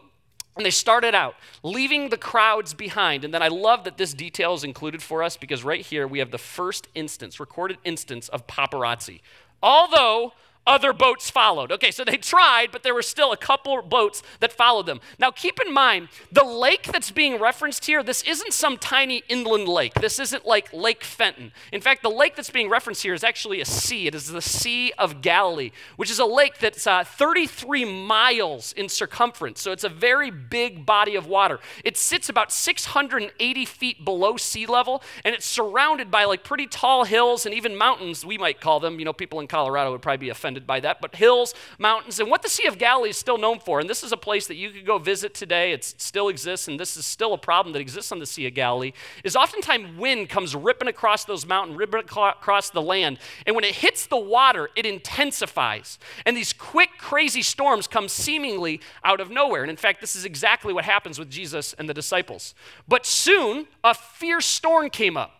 and 0.59 0.65
they 0.65 0.71
started 0.71 1.15
out, 1.15 1.35
leaving 1.63 2.09
the 2.09 2.17
crowds 2.17 2.73
behind. 2.73 3.23
And 3.23 3.33
then 3.33 3.41
I 3.41 3.47
love 3.47 3.85
that 3.85 3.95
this 3.95 4.13
detail 4.13 4.53
is 4.53 4.65
included 4.65 5.01
for 5.01 5.23
us 5.23 5.37
because 5.37 5.63
right 5.63 5.79
here 5.79 6.05
we 6.05 6.19
have 6.19 6.31
the 6.31 6.37
first 6.37 6.89
instance, 6.95 7.39
recorded 7.39 7.77
instance 7.85 8.27
of 8.27 8.45
paparazzi. 8.45 9.21
Although 9.63 10.33
other 10.69 10.93
boats 10.93 11.31
followed. 11.31 11.71
Okay, 11.71 11.89
so 11.89 12.05
they 12.05 12.15
tried, 12.15 12.71
but 12.71 12.83
there 12.83 12.93
were 12.93 13.01
still 13.01 13.31
a 13.31 13.37
couple 13.37 13.81
boats 13.81 14.21
that 14.39 14.53
followed 14.53 14.85
them. 14.85 15.01
Now, 15.17 15.31
keep 15.31 15.59
in 15.65 15.73
mind, 15.73 16.09
the 16.31 16.43
lake 16.43 16.83
that's 16.83 17.09
being 17.09 17.39
referenced 17.39 17.85
here, 17.85 18.03
this 18.03 18.21
isn't 18.21 18.53
some 18.53 18.77
tiny 18.77 19.23
inland 19.27 19.67
lake. 19.67 19.95
This 19.95 20.19
isn't 20.19 20.45
like 20.45 20.71
Lake 20.71 21.03
Fenton. 21.03 21.51
In 21.73 21.81
fact, 21.81 22.03
the 22.03 22.11
lake 22.11 22.35
that's 22.35 22.51
being 22.51 22.69
referenced 22.69 23.01
here 23.01 23.15
is 23.15 23.23
actually 23.23 23.61
a 23.61 23.65
sea. 23.65 24.05
It 24.05 24.13
is 24.13 24.27
the 24.27 24.43
Sea 24.43 24.93
of 24.99 25.21
Galilee, 25.21 25.71
which 25.95 26.11
is 26.11 26.19
a 26.19 26.25
lake 26.25 26.59
that's 26.59 26.85
uh, 26.85 27.03
33 27.03 27.85
miles 27.85 28.71
in 28.73 28.89
circumference. 28.89 29.61
So 29.61 29.71
it's 29.71 29.83
a 29.83 29.89
very 29.89 30.29
big 30.29 30.85
body 30.85 31.15
of 31.15 31.25
water. 31.25 31.59
It 31.83 31.97
sits 31.97 32.29
about 32.29 32.51
680 32.51 33.65
feet 33.65 34.05
below 34.05 34.37
sea 34.37 34.67
level, 34.67 35.01
and 35.25 35.33
it's 35.33 35.47
surrounded 35.47 36.11
by 36.11 36.25
like 36.25 36.43
pretty 36.43 36.67
tall 36.67 37.05
hills 37.05 37.47
and 37.47 37.55
even 37.55 37.75
mountains, 37.75 38.23
we 38.23 38.37
might 38.37 38.61
call 38.61 38.79
them. 38.79 38.99
You 38.99 39.05
know, 39.05 39.13
people 39.13 39.39
in 39.39 39.47
Colorado 39.47 39.91
would 39.91 40.03
probably 40.03 40.17
be 40.17 40.29
offended 40.29 40.58
by 40.65 40.79
that, 40.81 41.01
but 41.01 41.15
hills, 41.15 41.53
mountains, 41.77 42.19
and 42.19 42.29
what 42.29 42.41
the 42.41 42.49
Sea 42.49 42.67
of 42.67 42.77
Galilee 42.77 43.09
is 43.09 43.17
still 43.17 43.37
known 43.37 43.59
for. 43.59 43.79
And 43.79 43.89
this 43.89 44.03
is 44.03 44.11
a 44.11 44.17
place 44.17 44.47
that 44.47 44.55
you 44.55 44.69
could 44.71 44.85
go 44.85 44.97
visit 44.97 45.33
today. 45.33 45.71
It 45.71 45.83
still 45.83 46.29
exists, 46.29 46.67
and 46.67 46.79
this 46.79 46.97
is 46.97 47.05
still 47.05 47.33
a 47.33 47.37
problem 47.37 47.73
that 47.73 47.79
exists 47.79 48.11
on 48.11 48.19
the 48.19 48.25
Sea 48.25 48.47
of 48.47 48.53
Galilee. 48.53 48.93
Is 49.23 49.35
oftentimes 49.35 49.97
wind 49.97 50.29
comes 50.29 50.55
ripping 50.55 50.87
across 50.87 51.25
those 51.25 51.45
mountains, 51.45 51.77
ripping 51.77 52.01
across 52.01 52.69
the 52.69 52.81
land, 52.81 53.19
and 53.45 53.55
when 53.55 53.65
it 53.65 53.75
hits 53.75 54.07
the 54.07 54.17
water, 54.17 54.69
it 54.75 54.85
intensifies. 54.85 55.99
And 56.25 56.35
these 56.35 56.53
quick, 56.53 56.91
crazy 56.97 57.41
storms 57.41 57.87
come 57.87 58.07
seemingly 58.07 58.81
out 59.03 59.19
of 59.19 59.29
nowhere. 59.29 59.61
And 59.61 59.69
in 59.69 59.77
fact, 59.77 60.01
this 60.01 60.15
is 60.15 60.25
exactly 60.25 60.73
what 60.73 60.85
happens 60.85 61.19
with 61.19 61.29
Jesus 61.29 61.73
and 61.73 61.87
the 61.87 61.93
disciples. 61.93 62.53
But 62.87 63.05
soon, 63.05 63.67
a 63.83 63.93
fierce 63.93 64.45
storm 64.45 64.89
came 64.89 65.17
up. 65.17 65.38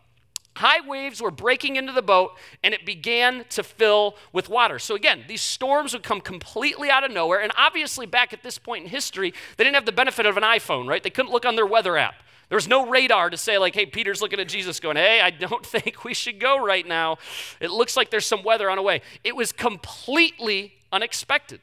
High 0.60 0.86
waves 0.86 1.22
were 1.22 1.32
breaking 1.32 1.78
into 1.78 1.94
the 1.94 2.02
boat 2.02 2.34
and 2.66 2.74
it 2.74 2.86
began 2.86 3.46
to 3.52 3.64
fill 3.64 4.18
with 4.34 4.50
water. 4.50 4.78
So, 4.78 4.94
again, 4.94 5.24
these 5.26 5.42
storms 5.42 5.94
would 5.94 6.04
come 6.04 6.20
completely 6.20 6.90
out 6.90 7.06
of 7.06 7.12
nowhere. 7.12 7.42
And 7.42 7.54
obviously, 7.58 8.06
back 8.06 8.34
at 8.34 8.44
this 8.44 8.58
point 8.58 8.84
in 8.84 8.90
history, 8.90 9.34
they 9.56 9.64
didn't 9.64 9.76
have 9.76 9.86
the 9.86 9.94
benefit 9.94 10.26
of 10.26 10.36
an 10.36 10.44
iPhone, 10.44 10.86
right? 10.86 11.02
They 11.02 11.10
couldn't 11.10 11.32
look 11.32 11.46
on 11.46 11.56
their 11.56 11.66
weather 11.66 11.96
app. 11.96 12.16
There 12.50 12.58
was 12.58 12.68
no 12.68 12.90
radar 12.90 13.30
to 13.30 13.38
say, 13.38 13.58
like, 13.58 13.74
hey, 13.74 13.86
Peter's 13.86 14.22
looking 14.22 14.42
at 14.42 14.50
Jesus 14.50 14.82
going, 14.82 14.98
hey, 14.98 15.22
I 15.22 15.30
don't 15.30 15.66
think 15.66 16.04
we 16.04 16.14
should 16.14 16.42
go 16.42 16.62
right 16.62 16.86
now. 16.86 17.20
It 17.62 17.72
looks 17.72 17.96
like 17.96 18.10
there's 18.10 18.26
some 18.26 18.44
weather 18.44 18.70
on 18.70 18.76
the 18.76 18.84
way. 18.84 19.02
It 19.24 19.38
was 19.38 19.54
completely 19.54 20.74
unexpected. 20.92 21.62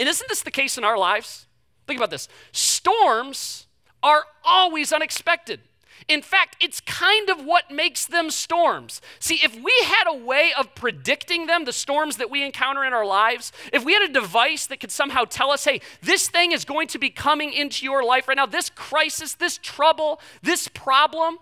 And 0.00 0.08
isn't 0.08 0.28
this 0.28 0.42
the 0.42 0.50
case 0.50 0.76
in 0.76 0.82
our 0.82 0.98
lives? 0.98 1.46
Think 1.86 2.00
about 2.00 2.10
this 2.10 2.28
storms 2.50 3.68
are 4.02 4.24
always 4.44 4.92
unexpected. 4.92 5.60
In 6.08 6.22
fact, 6.22 6.56
it's 6.60 6.80
kind 6.80 7.30
of 7.30 7.44
what 7.44 7.70
makes 7.70 8.06
them 8.06 8.30
storms. 8.30 9.00
See, 9.18 9.40
if 9.42 9.54
we 9.54 9.72
had 9.84 10.04
a 10.06 10.16
way 10.16 10.52
of 10.58 10.74
predicting 10.74 11.46
them, 11.46 11.64
the 11.64 11.72
storms 11.72 12.16
that 12.16 12.30
we 12.30 12.44
encounter 12.44 12.84
in 12.84 12.92
our 12.92 13.06
lives, 13.06 13.52
if 13.72 13.84
we 13.84 13.92
had 13.92 14.02
a 14.02 14.12
device 14.12 14.66
that 14.66 14.80
could 14.80 14.90
somehow 14.90 15.24
tell 15.24 15.50
us, 15.50 15.64
hey, 15.64 15.80
this 16.02 16.28
thing 16.28 16.52
is 16.52 16.64
going 16.64 16.88
to 16.88 16.98
be 16.98 17.10
coming 17.10 17.52
into 17.52 17.84
your 17.84 18.04
life 18.04 18.28
right 18.28 18.36
now, 18.36 18.46
this 18.46 18.70
crisis, 18.70 19.34
this 19.34 19.58
trouble, 19.58 20.20
this 20.42 20.68
problem, 20.68 21.38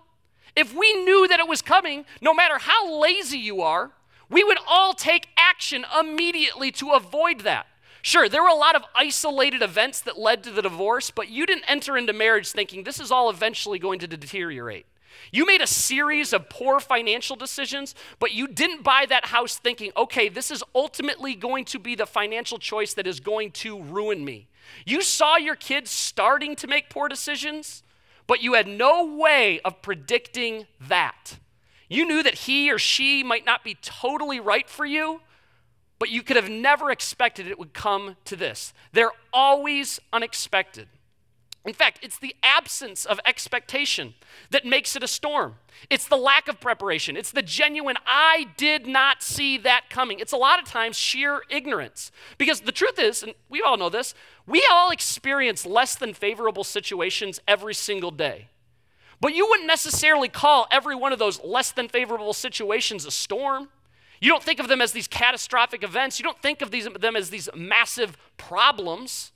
if 0.56 0.74
we 0.74 0.92
knew 1.04 1.28
that 1.28 1.40
it 1.40 1.48
was 1.48 1.62
coming, 1.62 2.04
no 2.20 2.34
matter 2.34 2.58
how 2.58 3.00
lazy 3.00 3.38
you 3.38 3.62
are, 3.62 3.92
we 4.28 4.44
would 4.44 4.58
all 4.66 4.92
take 4.92 5.28
action 5.36 5.84
immediately 5.98 6.70
to 6.72 6.90
avoid 6.90 7.40
that. 7.40 7.66
Sure, 8.08 8.26
there 8.26 8.42
were 8.42 8.48
a 8.48 8.54
lot 8.54 8.74
of 8.74 8.84
isolated 8.94 9.60
events 9.60 10.00
that 10.00 10.18
led 10.18 10.42
to 10.42 10.50
the 10.50 10.62
divorce, 10.62 11.10
but 11.10 11.28
you 11.28 11.44
didn't 11.44 11.66
enter 11.68 11.98
into 11.98 12.14
marriage 12.14 12.50
thinking 12.50 12.82
this 12.82 13.00
is 13.00 13.10
all 13.10 13.28
eventually 13.28 13.78
going 13.78 13.98
to 13.98 14.06
deteriorate. 14.06 14.86
You 15.30 15.44
made 15.44 15.60
a 15.60 15.66
series 15.66 16.32
of 16.32 16.48
poor 16.48 16.80
financial 16.80 17.36
decisions, 17.36 17.94
but 18.18 18.32
you 18.32 18.48
didn't 18.48 18.82
buy 18.82 19.04
that 19.10 19.26
house 19.26 19.58
thinking, 19.58 19.92
okay, 19.94 20.30
this 20.30 20.50
is 20.50 20.64
ultimately 20.74 21.34
going 21.34 21.66
to 21.66 21.78
be 21.78 21.94
the 21.94 22.06
financial 22.06 22.56
choice 22.56 22.94
that 22.94 23.06
is 23.06 23.20
going 23.20 23.50
to 23.50 23.82
ruin 23.82 24.24
me. 24.24 24.48
You 24.86 25.02
saw 25.02 25.36
your 25.36 25.54
kids 25.54 25.90
starting 25.90 26.56
to 26.56 26.66
make 26.66 26.88
poor 26.88 27.10
decisions, 27.10 27.82
but 28.26 28.42
you 28.42 28.54
had 28.54 28.66
no 28.66 29.04
way 29.04 29.60
of 29.66 29.82
predicting 29.82 30.66
that. 30.80 31.36
You 31.90 32.06
knew 32.08 32.22
that 32.22 32.36
he 32.36 32.72
or 32.72 32.78
she 32.78 33.22
might 33.22 33.44
not 33.44 33.62
be 33.62 33.74
totally 33.74 34.40
right 34.40 34.66
for 34.66 34.86
you, 34.86 35.20
but 35.98 36.10
you 36.10 36.22
could 36.22 36.36
have 36.36 36.48
never 36.48 36.90
expected 36.90 37.46
it 37.46 37.58
would 37.58 37.74
come 37.74 38.16
to 38.24 38.36
this. 38.36 38.72
They're 38.92 39.12
always 39.32 40.00
unexpected. 40.12 40.88
In 41.64 41.74
fact, 41.74 41.98
it's 42.02 42.18
the 42.18 42.34
absence 42.42 43.04
of 43.04 43.20
expectation 43.26 44.14
that 44.50 44.64
makes 44.64 44.96
it 44.96 45.02
a 45.02 45.08
storm. 45.08 45.56
It's 45.90 46.08
the 46.08 46.16
lack 46.16 46.48
of 46.48 46.60
preparation. 46.60 47.16
It's 47.16 47.32
the 47.32 47.42
genuine, 47.42 47.96
I 48.06 48.46
did 48.56 48.86
not 48.86 49.22
see 49.22 49.58
that 49.58 49.90
coming. 49.90 50.18
It's 50.18 50.32
a 50.32 50.38
lot 50.38 50.60
of 50.60 50.64
times 50.64 50.96
sheer 50.96 51.42
ignorance. 51.50 52.10
Because 52.38 52.60
the 52.60 52.72
truth 52.72 52.98
is, 52.98 53.22
and 53.22 53.34
we 53.50 53.60
all 53.60 53.76
know 53.76 53.90
this, 53.90 54.14
we 54.46 54.66
all 54.70 54.90
experience 54.90 55.66
less 55.66 55.94
than 55.94 56.14
favorable 56.14 56.64
situations 56.64 57.40
every 57.46 57.74
single 57.74 58.12
day. 58.12 58.48
But 59.20 59.34
you 59.34 59.46
wouldn't 59.48 59.66
necessarily 59.66 60.28
call 60.28 60.68
every 60.70 60.94
one 60.94 61.12
of 61.12 61.18
those 61.18 61.42
less 61.42 61.72
than 61.72 61.88
favorable 61.88 62.32
situations 62.32 63.04
a 63.04 63.10
storm. 63.10 63.68
You 64.20 64.30
don't 64.30 64.42
think 64.42 64.60
of 64.60 64.68
them 64.68 64.80
as 64.80 64.92
these 64.92 65.08
catastrophic 65.08 65.82
events. 65.82 66.18
You 66.18 66.24
don't 66.24 66.40
think 66.40 66.62
of 66.62 66.70
these, 66.70 66.86
them 66.86 67.16
as 67.16 67.30
these 67.30 67.48
massive 67.54 68.16
problems. 68.36 69.32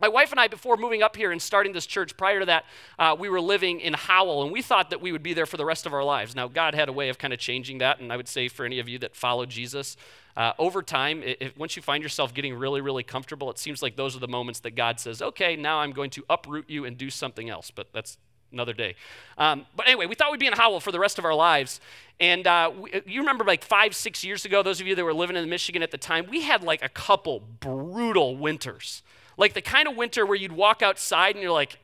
My 0.00 0.08
wife 0.08 0.30
and 0.30 0.38
I, 0.38 0.46
before 0.46 0.76
moving 0.76 1.02
up 1.02 1.16
here 1.16 1.32
and 1.32 1.42
starting 1.42 1.72
this 1.72 1.86
church, 1.86 2.16
prior 2.16 2.40
to 2.40 2.46
that, 2.46 2.64
uh, 2.98 3.16
we 3.18 3.28
were 3.28 3.40
living 3.40 3.80
in 3.80 3.94
Howell, 3.94 4.44
and 4.44 4.52
we 4.52 4.62
thought 4.62 4.90
that 4.90 5.00
we 5.00 5.10
would 5.10 5.24
be 5.24 5.34
there 5.34 5.46
for 5.46 5.56
the 5.56 5.64
rest 5.64 5.86
of 5.86 5.92
our 5.92 6.04
lives. 6.04 6.36
Now, 6.36 6.46
God 6.46 6.74
had 6.74 6.88
a 6.88 6.92
way 6.92 7.08
of 7.08 7.18
kind 7.18 7.32
of 7.32 7.40
changing 7.40 7.78
that, 7.78 7.98
and 7.98 8.12
I 8.12 8.16
would 8.16 8.28
say 8.28 8.46
for 8.46 8.64
any 8.64 8.78
of 8.78 8.88
you 8.88 8.98
that 9.00 9.16
follow 9.16 9.44
Jesus, 9.44 9.96
uh, 10.36 10.52
over 10.56 10.82
time, 10.82 11.24
once 11.56 11.74
you 11.74 11.82
find 11.82 12.00
yourself 12.00 12.32
getting 12.32 12.54
really, 12.54 12.80
really 12.80 13.02
comfortable, 13.02 13.50
it 13.50 13.58
seems 13.58 13.82
like 13.82 13.96
those 13.96 14.14
are 14.14 14.20
the 14.20 14.28
moments 14.28 14.60
that 14.60 14.76
God 14.76 15.00
says, 15.00 15.20
okay, 15.20 15.56
now 15.56 15.80
I'm 15.80 15.90
going 15.90 16.10
to 16.10 16.24
uproot 16.30 16.70
you 16.70 16.84
and 16.84 16.96
do 16.96 17.10
something 17.10 17.50
else. 17.50 17.72
But 17.72 17.88
that's 17.92 18.18
another 18.52 18.72
day. 18.72 18.94
Um, 19.36 19.66
but 19.76 19.86
anyway, 19.86 20.06
we 20.06 20.14
thought 20.14 20.30
we'd 20.30 20.40
be 20.40 20.46
in 20.46 20.52
Howell 20.52 20.80
for 20.80 20.92
the 20.92 20.98
rest 20.98 21.18
of 21.18 21.24
our 21.24 21.34
lives. 21.34 21.80
And 22.20 22.46
uh, 22.46 22.72
we, 22.80 23.02
you 23.06 23.20
remember 23.20 23.44
like 23.44 23.64
five, 23.64 23.94
six 23.94 24.24
years 24.24 24.44
ago, 24.44 24.62
those 24.62 24.80
of 24.80 24.86
you 24.86 24.94
that 24.94 25.04
were 25.04 25.14
living 25.14 25.36
in 25.36 25.48
Michigan 25.48 25.82
at 25.82 25.90
the 25.90 25.98
time, 25.98 26.26
we 26.28 26.42
had 26.42 26.62
like 26.62 26.82
a 26.82 26.88
couple 26.88 27.40
brutal 27.60 28.36
winters. 28.36 29.02
Like 29.36 29.54
the 29.54 29.62
kind 29.62 29.86
of 29.86 29.96
winter 29.96 30.26
where 30.26 30.36
you'd 30.36 30.52
walk 30.52 30.82
outside 30.82 31.34
and 31.34 31.42
you're 31.42 31.52
like, 31.52 31.78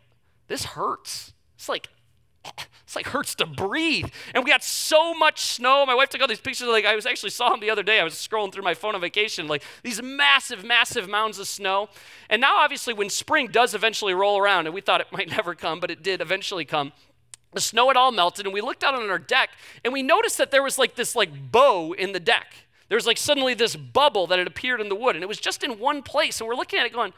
this 0.48 0.64
hurts. 0.64 1.32
It's 1.56 1.68
like 1.68 1.88
it's 2.84 2.96
like 2.96 3.06
hurts 3.06 3.34
to 3.36 3.46
breathe. 3.46 4.08
And 4.34 4.44
we 4.44 4.50
got 4.50 4.62
so 4.62 5.14
much 5.14 5.40
snow. 5.40 5.84
My 5.86 5.94
wife 5.94 6.08
took 6.08 6.20
all 6.20 6.28
these 6.28 6.40
pictures. 6.40 6.68
Like 6.68 6.84
I 6.84 6.94
was 6.94 7.06
actually 7.06 7.30
saw 7.30 7.50
them 7.50 7.60
the 7.60 7.70
other 7.70 7.82
day. 7.82 8.00
I 8.00 8.04
was 8.04 8.14
scrolling 8.14 8.52
through 8.52 8.64
my 8.64 8.74
phone 8.74 8.94
on 8.94 9.00
vacation. 9.00 9.48
Like 9.48 9.62
these 9.82 10.02
massive, 10.02 10.64
massive 10.64 11.08
mounds 11.08 11.38
of 11.38 11.48
snow. 11.48 11.88
And 12.28 12.40
now, 12.40 12.56
obviously, 12.56 12.94
when 12.94 13.10
spring 13.10 13.48
does 13.48 13.74
eventually 13.74 14.14
roll 14.14 14.38
around, 14.38 14.66
and 14.66 14.74
we 14.74 14.80
thought 14.80 15.00
it 15.00 15.08
might 15.12 15.28
never 15.36 15.54
come, 15.54 15.80
but 15.80 15.90
it 15.90 16.02
did 16.02 16.20
eventually 16.20 16.64
come. 16.64 16.92
The 17.52 17.60
snow 17.60 17.88
had 17.88 17.96
all 17.96 18.10
melted, 18.10 18.46
and 18.46 18.52
we 18.52 18.60
looked 18.60 18.82
out 18.82 18.94
on 18.94 19.08
our 19.08 19.18
deck, 19.18 19.50
and 19.84 19.92
we 19.92 20.02
noticed 20.02 20.38
that 20.38 20.50
there 20.50 20.62
was 20.62 20.78
like 20.78 20.96
this 20.96 21.14
like 21.14 21.52
bow 21.52 21.92
in 21.92 22.12
the 22.12 22.20
deck. 22.20 22.54
There 22.88 22.96
was 22.96 23.06
like 23.06 23.16
suddenly 23.16 23.54
this 23.54 23.76
bubble 23.76 24.26
that 24.26 24.38
had 24.38 24.48
appeared 24.48 24.80
in 24.80 24.88
the 24.88 24.94
wood, 24.94 25.16
and 25.16 25.22
it 25.22 25.28
was 25.28 25.38
just 25.38 25.64
in 25.64 25.78
one 25.78 26.02
place. 26.02 26.40
And 26.40 26.48
we're 26.48 26.56
looking 26.56 26.78
at 26.78 26.86
it 26.86 26.92
going, 26.92 27.12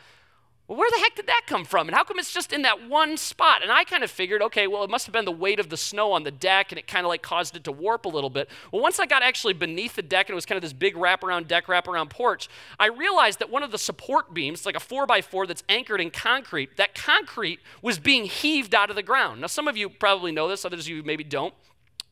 well, 0.69 0.79
where 0.79 0.91
the 0.91 0.99
heck 0.99 1.15
did 1.15 1.29
that 1.29 1.43
come 1.47 1.65
from? 1.65 1.87
And 1.87 1.97
how 1.97 2.03
come 2.03 2.19
it's 2.19 2.33
just 2.33 2.53
in 2.53 2.63
that 2.63 2.89
one 2.89 3.17
spot? 3.17 3.63
And 3.63 3.71
I 3.71 3.85
kind 3.85 4.03
of 4.03 4.11
figured, 4.11 4.43
okay, 4.43 4.67
well, 4.67 4.83
it 4.83 4.91
must 4.91 5.07
have 5.07 5.13
been 5.13 5.25
the 5.25 5.31
weight 5.31 5.61
of 5.61 5.69
the 5.69 5.77
snow 5.77 6.11
on 6.11 6.25
the 6.25 6.33
deck 6.33 6.73
and 6.73 6.79
it 6.79 6.89
kind 6.89 7.07
of 7.07 7.09
like 7.09 7.23
caused 7.23 7.55
it 7.55 7.63
to 7.65 7.73
warp 7.73 8.05
a 8.05 8.09
little 8.09 8.31
bit. 8.31 8.51
Well, 8.73 8.83
once 8.83 8.99
I 8.99 9.07
got 9.07 9.23
actually 9.23 9.55
beneath 9.55 9.95
the 9.95 10.03
deck 10.03 10.29
and 10.29 10.35
it 10.35 10.35
was 10.35 10.45
kind 10.45 10.57
of 10.57 10.63
this 10.63 10.73
big 10.73 10.97
wraparound 10.97 11.47
deck, 11.47 11.67
wraparound 11.67 12.11
porch, 12.11 12.49
I 12.81 12.87
realized 12.87 13.39
that 13.39 13.51
one 13.51 13.63
of 13.63 13.71
the 13.71 13.79
support 13.79 14.35
beams, 14.35 14.67
like 14.67 14.77
a 14.77 14.81
four 14.81 15.07
by 15.07 15.23
four 15.23 15.47
that's 15.47 15.63
anchored 15.69 16.01
in 16.01 16.11
concrete, 16.11 16.77
that 16.77 16.97
concrete 16.97 17.61
was 17.81 18.01
being 18.01 18.25
heaved 18.25 18.75
out 18.75 18.91
of 18.91 18.97
the 18.97 19.05
ground. 19.05 19.43
Now, 19.43 19.47
some 19.47 19.69
of 19.69 19.77
you 19.77 19.89
probably 19.89 20.33
know 20.33 20.49
this, 20.49 20.65
others 20.65 20.87
of 20.87 20.89
you 20.89 21.05
maybe 21.05 21.23
don't. 21.23 21.55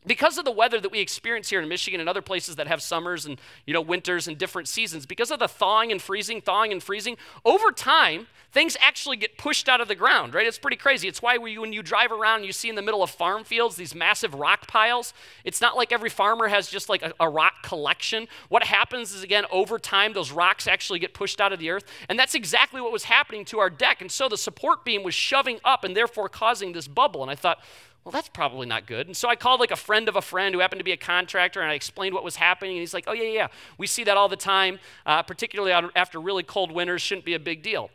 Because 0.06 0.38
of 0.38 0.44
the 0.44 0.50
weather 0.50 0.80
that 0.80 0.92
we 0.92 1.00
experience 1.00 1.49
here 1.49 1.61
in 1.61 1.68
Michigan 1.68 2.00
and 2.00 2.08
other 2.08 2.23
places 2.23 2.56
that 2.56 2.66
have 2.66 2.82
summers 2.82 3.26
and 3.26 3.40
you 3.66 3.75
know 3.75 3.80
winters 3.80 4.28
and 4.28 4.37
different 4.37 4.68
seasons, 4.68 5.06
because 5.06 5.30
of 5.30 5.38
the 5.38 5.49
thawing 5.49 5.90
and 5.92 6.00
freezing, 6.00 6.40
thawing 6.40 6.73
and 6.73 6.82
freezing, 6.82 7.16
over 7.44 7.70
time 7.70 8.26
things 8.52 8.76
actually 8.80 9.16
get 9.16 9.37
pushed 9.37 9.68
out 9.68 9.80
of 9.80 9.88
the 9.88 9.96
ground, 9.96 10.32
right? 10.32 10.46
It's 10.46 10.61
pretty 10.61 10.76
crazy. 10.76 11.08
It's 11.08 11.20
why 11.20 11.38
when 11.38 11.73
you 11.73 11.82
drive 11.82 12.12
around 12.12 12.37
and 12.37 12.46
you 12.46 12.52
see 12.52 12.68
in 12.68 12.76
the 12.76 12.82
middle 12.82 13.02
of 13.02 13.11
farm 13.11 13.42
fields 13.42 13.75
these 13.75 13.96
massive 13.96 14.32
rock 14.32 14.68
piles, 14.68 15.12
it's 15.42 15.61
not 15.61 15.76
like 15.76 15.90
every 15.90 16.08
farmer 16.08 16.46
has 16.46 16.70
just 16.70 16.88
like 16.88 17.02
a, 17.02 17.12
a 17.18 17.28
rock 17.28 17.64
collection. 17.64 18.28
What 18.49 18.62
happens 18.62 19.12
is 19.12 19.25
again 19.25 19.44
over 19.50 19.78
time 19.78 20.12
those 20.12 20.30
rocks 20.30 20.68
actually 20.68 21.00
get 21.00 21.14
pushed 21.14 21.40
out 21.40 21.52
of 21.52 21.58
the 21.58 21.70
earth, 21.70 21.84
and 22.08 22.18
that's 22.18 22.34
exactly 22.34 22.80
what 22.80 22.92
was 22.92 23.04
happening 23.04 23.44
to 23.46 23.58
our 23.58 23.70
deck. 23.70 24.00
And 24.00 24.11
so 24.11 24.28
the 24.28 24.38
support 24.38 24.84
beam 24.84 25.02
was 25.02 25.14
shoving 25.14 25.58
up 25.64 25.82
and 25.82 25.96
therefore 25.96 26.28
causing 26.28 26.73
this 26.73 26.87
bubble. 26.87 27.23
And 27.23 27.30
I 27.30 27.34
thought, 27.34 27.58
well, 28.04 28.12
that's 28.12 28.28
probably 28.28 28.66
not 28.66 28.87
good. 28.87 29.06
And 29.06 29.16
so 29.16 29.30
I 29.30 29.37
called 29.37 29.61
like 29.61 29.70
a 29.70 29.76
friend 29.76 30.08
of 30.11 30.16
a 30.16 30.23
friend 30.23 30.54
who 30.54 30.61
happened 30.61 30.80
to 30.80 30.84
be 30.84 30.92
a 30.92 30.96
contractor, 30.96 31.62
and 31.62 31.70
I 31.70 31.75
explained 31.75 32.14
what 32.14 32.23
was 32.23 32.37
happening. 32.37 32.73
And 32.73 32.80
he's 32.80 32.92
like, 32.92 33.04
oh, 33.06 33.14
yeah, 33.14 33.30
yeah, 33.30 33.46
we 33.78 33.87
see 33.87 34.04
that 34.04 34.16
all 34.16 34.28
the 34.28 34.37
time, 34.37 34.78
uh, 35.06 35.23
particularly 35.23 35.73
after 35.96 36.20
really 36.20 36.42
cold 36.42 36.70
winters, 36.70 37.00
shouldn't 37.00 37.25
be 37.25 37.32
a 37.32 37.38
big 37.38 37.62
deal. 37.62 37.90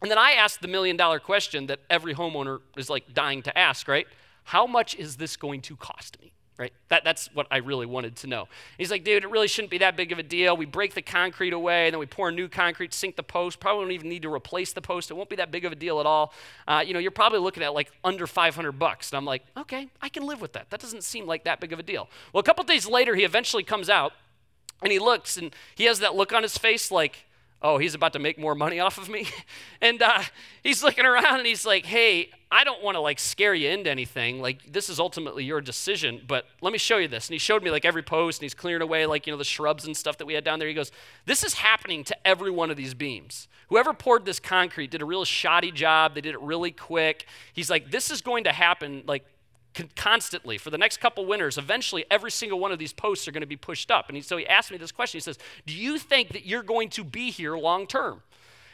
And 0.00 0.10
then 0.10 0.18
I 0.18 0.32
asked 0.32 0.62
the 0.62 0.68
million 0.68 0.96
dollar 0.96 1.20
question 1.20 1.66
that 1.66 1.80
every 1.90 2.14
homeowner 2.14 2.60
is 2.76 2.88
like 2.88 3.12
dying 3.12 3.42
to 3.42 3.56
ask, 3.56 3.86
right? 3.86 4.06
How 4.44 4.66
much 4.66 4.94
is 4.94 5.16
this 5.16 5.36
going 5.36 5.60
to 5.62 5.76
cost 5.76 6.20
me? 6.20 6.32
Right? 6.58 6.72
That, 6.88 7.02
that's 7.04 7.28
what 7.34 7.46
I 7.50 7.58
really 7.58 7.86
wanted 7.86 8.16
to 8.16 8.26
know. 8.26 8.48
He's 8.76 8.90
like, 8.90 9.04
dude, 9.04 9.24
it 9.24 9.30
really 9.30 9.48
shouldn't 9.48 9.70
be 9.70 9.78
that 9.78 9.96
big 9.96 10.12
of 10.12 10.18
a 10.18 10.22
deal. 10.22 10.56
We 10.56 10.66
break 10.66 10.94
the 10.94 11.02
concrete 11.02 11.52
away, 11.52 11.86
and 11.86 11.94
then 11.94 11.98
we 11.98 12.06
pour 12.06 12.30
new 12.30 12.48
concrete, 12.48 12.92
sink 12.92 13.16
the 13.16 13.22
post. 13.22 13.58
Probably 13.58 13.84
don't 13.84 13.92
even 13.92 14.08
need 14.08 14.22
to 14.22 14.32
replace 14.32 14.72
the 14.72 14.82
post. 14.82 15.10
It 15.10 15.14
won't 15.14 15.30
be 15.30 15.36
that 15.36 15.50
big 15.50 15.64
of 15.64 15.72
a 15.72 15.76
deal 15.76 15.98
at 16.00 16.06
all. 16.06 16.32
Uh, 16.68 16.82
you 16.86 16.92
know, 16.92 16.98
you're 16.98 17.10
probably 17.10 17.38
looking 17.38 17.62
at 17.62 17.74
like 17.74 17.90
under 18.04 18.26
500 18.26 18.72
bucks. 18.72 19.10
And 19.10 19.16
I'm 19.16 19.24
like, 19.24 19.44
okay, 19.56 19.88
I 20.00 20.08
can 20.08 20.26
live 20.26 20.40
with 20.40 20.52
that. 20.52 20.70
That 20.70 20.80
doesn't 20.80 21.04
seem 21.04 21.26
like 21.26 21.44
that 21.44 21.60
big 21.60 21.72
of 21.72 21.78
a 21.78 21.82
deal. 21.82 22.08
Well, 22.32 22.40
a 22.40 22.44
couple 22.44 22.64
days 22.64 22.86
later, 22.86 23.14
he 23.14 23.24
eventually 23.24 23.62
comes 23.62 23.88
out, 23.88 24.12
and 24.82 24.92
he 24.92 24.98
looks, 24.98 25.36
and 25.36 25.54
he 25.74 25.84
has 25.84 26.00
that 26.00 26.14
look 26.14 26.32
on 26.32 26.42
his 26.42 26.58
face 26.58 26.90
like, 26.90 27.26
oh, 27.62 27.78
he's 27.78 27.94
about 27.94 28.12
to 28.12 28.18
make 28.18 28.38
more 28.38 28.54
money 28.54 28.80
off 28.80 28.98
of 28.98 29.08
me. 29.08 29.28
and 29.80 30.02
uh, 30.02 30.22
he's 30.62 30.82
looking 30.82 31.06
around 31.06 31.38
and 31.38 31.46
he's 31.46 31.64
like, 31.64 31.86
hey, 31.86 32.30
I 32.50 32.64
don't 32.64 32.82
want 32.82 32.96
to 32.96 33.00
like 33.00 33.18
scare 33.18 33.54
you 33.54 33.70
into 33.70 33.90
anything. 33.90 34.40
Like, 34.40 34.72
this 34.72 34.90
is 34.90 34.98
ultimately 35.00 35.44
your 35.44 35.60
decision, 35.60 36.22
but 36.26 36.46
let 36.60 36.72
me 36.72 36.78
show 36.78 36.98
you 36.98 37.08
this. 37.08 37.28
And 37.28 37.34
he 37.34 37.38
showed 37.38 37.62
me 37.62 37.70
like 37.70 37.84
every 37.84 38.02
post 38.02 38.40
and 38.40 38.44
he's 38.44 38.54
clearing 38.54 38.82
away 38.82 39.06
like, 39.06 39.26
you 39.26 39.32
know, 39.32 39.38
the 39.38 39.44
shrubs 39.44 39.86
and 39.86 39.96
stuff 39.96 40.18
that 40.18 40.26
we 40.26 40.34
had 40.34 40.44
down 40.44 40.58
there. 40.58 40.68
He 40.68 40.74
goes, 40.74 40.92
this 41.24 41.42
is 41.42 41.54
happening 41.54 42.04
to 42.04 42.26
every 42.26 42.50
one 42.50 42.70
of 42.70 42.76
these 42.76 42.94
beams. 42.94 43.48
Whoever 43.68 43.94
poured 43.94 44.26
this 44.26 44.38
concrete 44.38 44.90
did 44.90 45.00
a 45.00 45.06
real 45.06 45.24
shoddy 45.24 45.70
job. 45.70 46.14
They 46.14 46.20
did 46.20 46.34
it 46.34 46.40
really 46.42 46.72
quick. 46.72 47.26
He's 47.54 47.70
like, 47.70 47.90
this 47.90 48.10
is 48.10 48.20
going 48.20 48.44
to 48.44 48.52
happen 48.52 49.04
like 49.06 49.24
constantly 49.96 50.58
for 50.58 50.70
the 50.70 50.78
next 50.78 50.98
couple 50.98 51.24
winters 51.26 51.58
eventually 51.58 52.04
every 52.10 52.30
single 52.30 52.58
one 52.58 52.72
of 52.72 52.78
these 52.78 52.92
posts 52.92 53.26
are 53.26 53.32
going 53.32 53.42
to 53.42 53.46
be 53.46 53.56
pushed 53.56 53.90
up. 53.90 54.08
And 54.08 54.16
he, 54.16 54.22
so 54.22 54.36
he 54.36 54.46
asked 54.46 54.70
me 54.70 54.76
this 54.76 54.92
question. 54.92 55.18
He 55.18 55.22
says 55.22 55.38
do 55.66 55.74
you 55.74 55.98
think 55.98 56.30
that 56.30 56.46
you're 56.46 56.62
going 56.62 56.88
to 56.90 57.04
be 57.04 57.30
here 57.30 57.56
long 57.56 57.86
term 57.86 58.22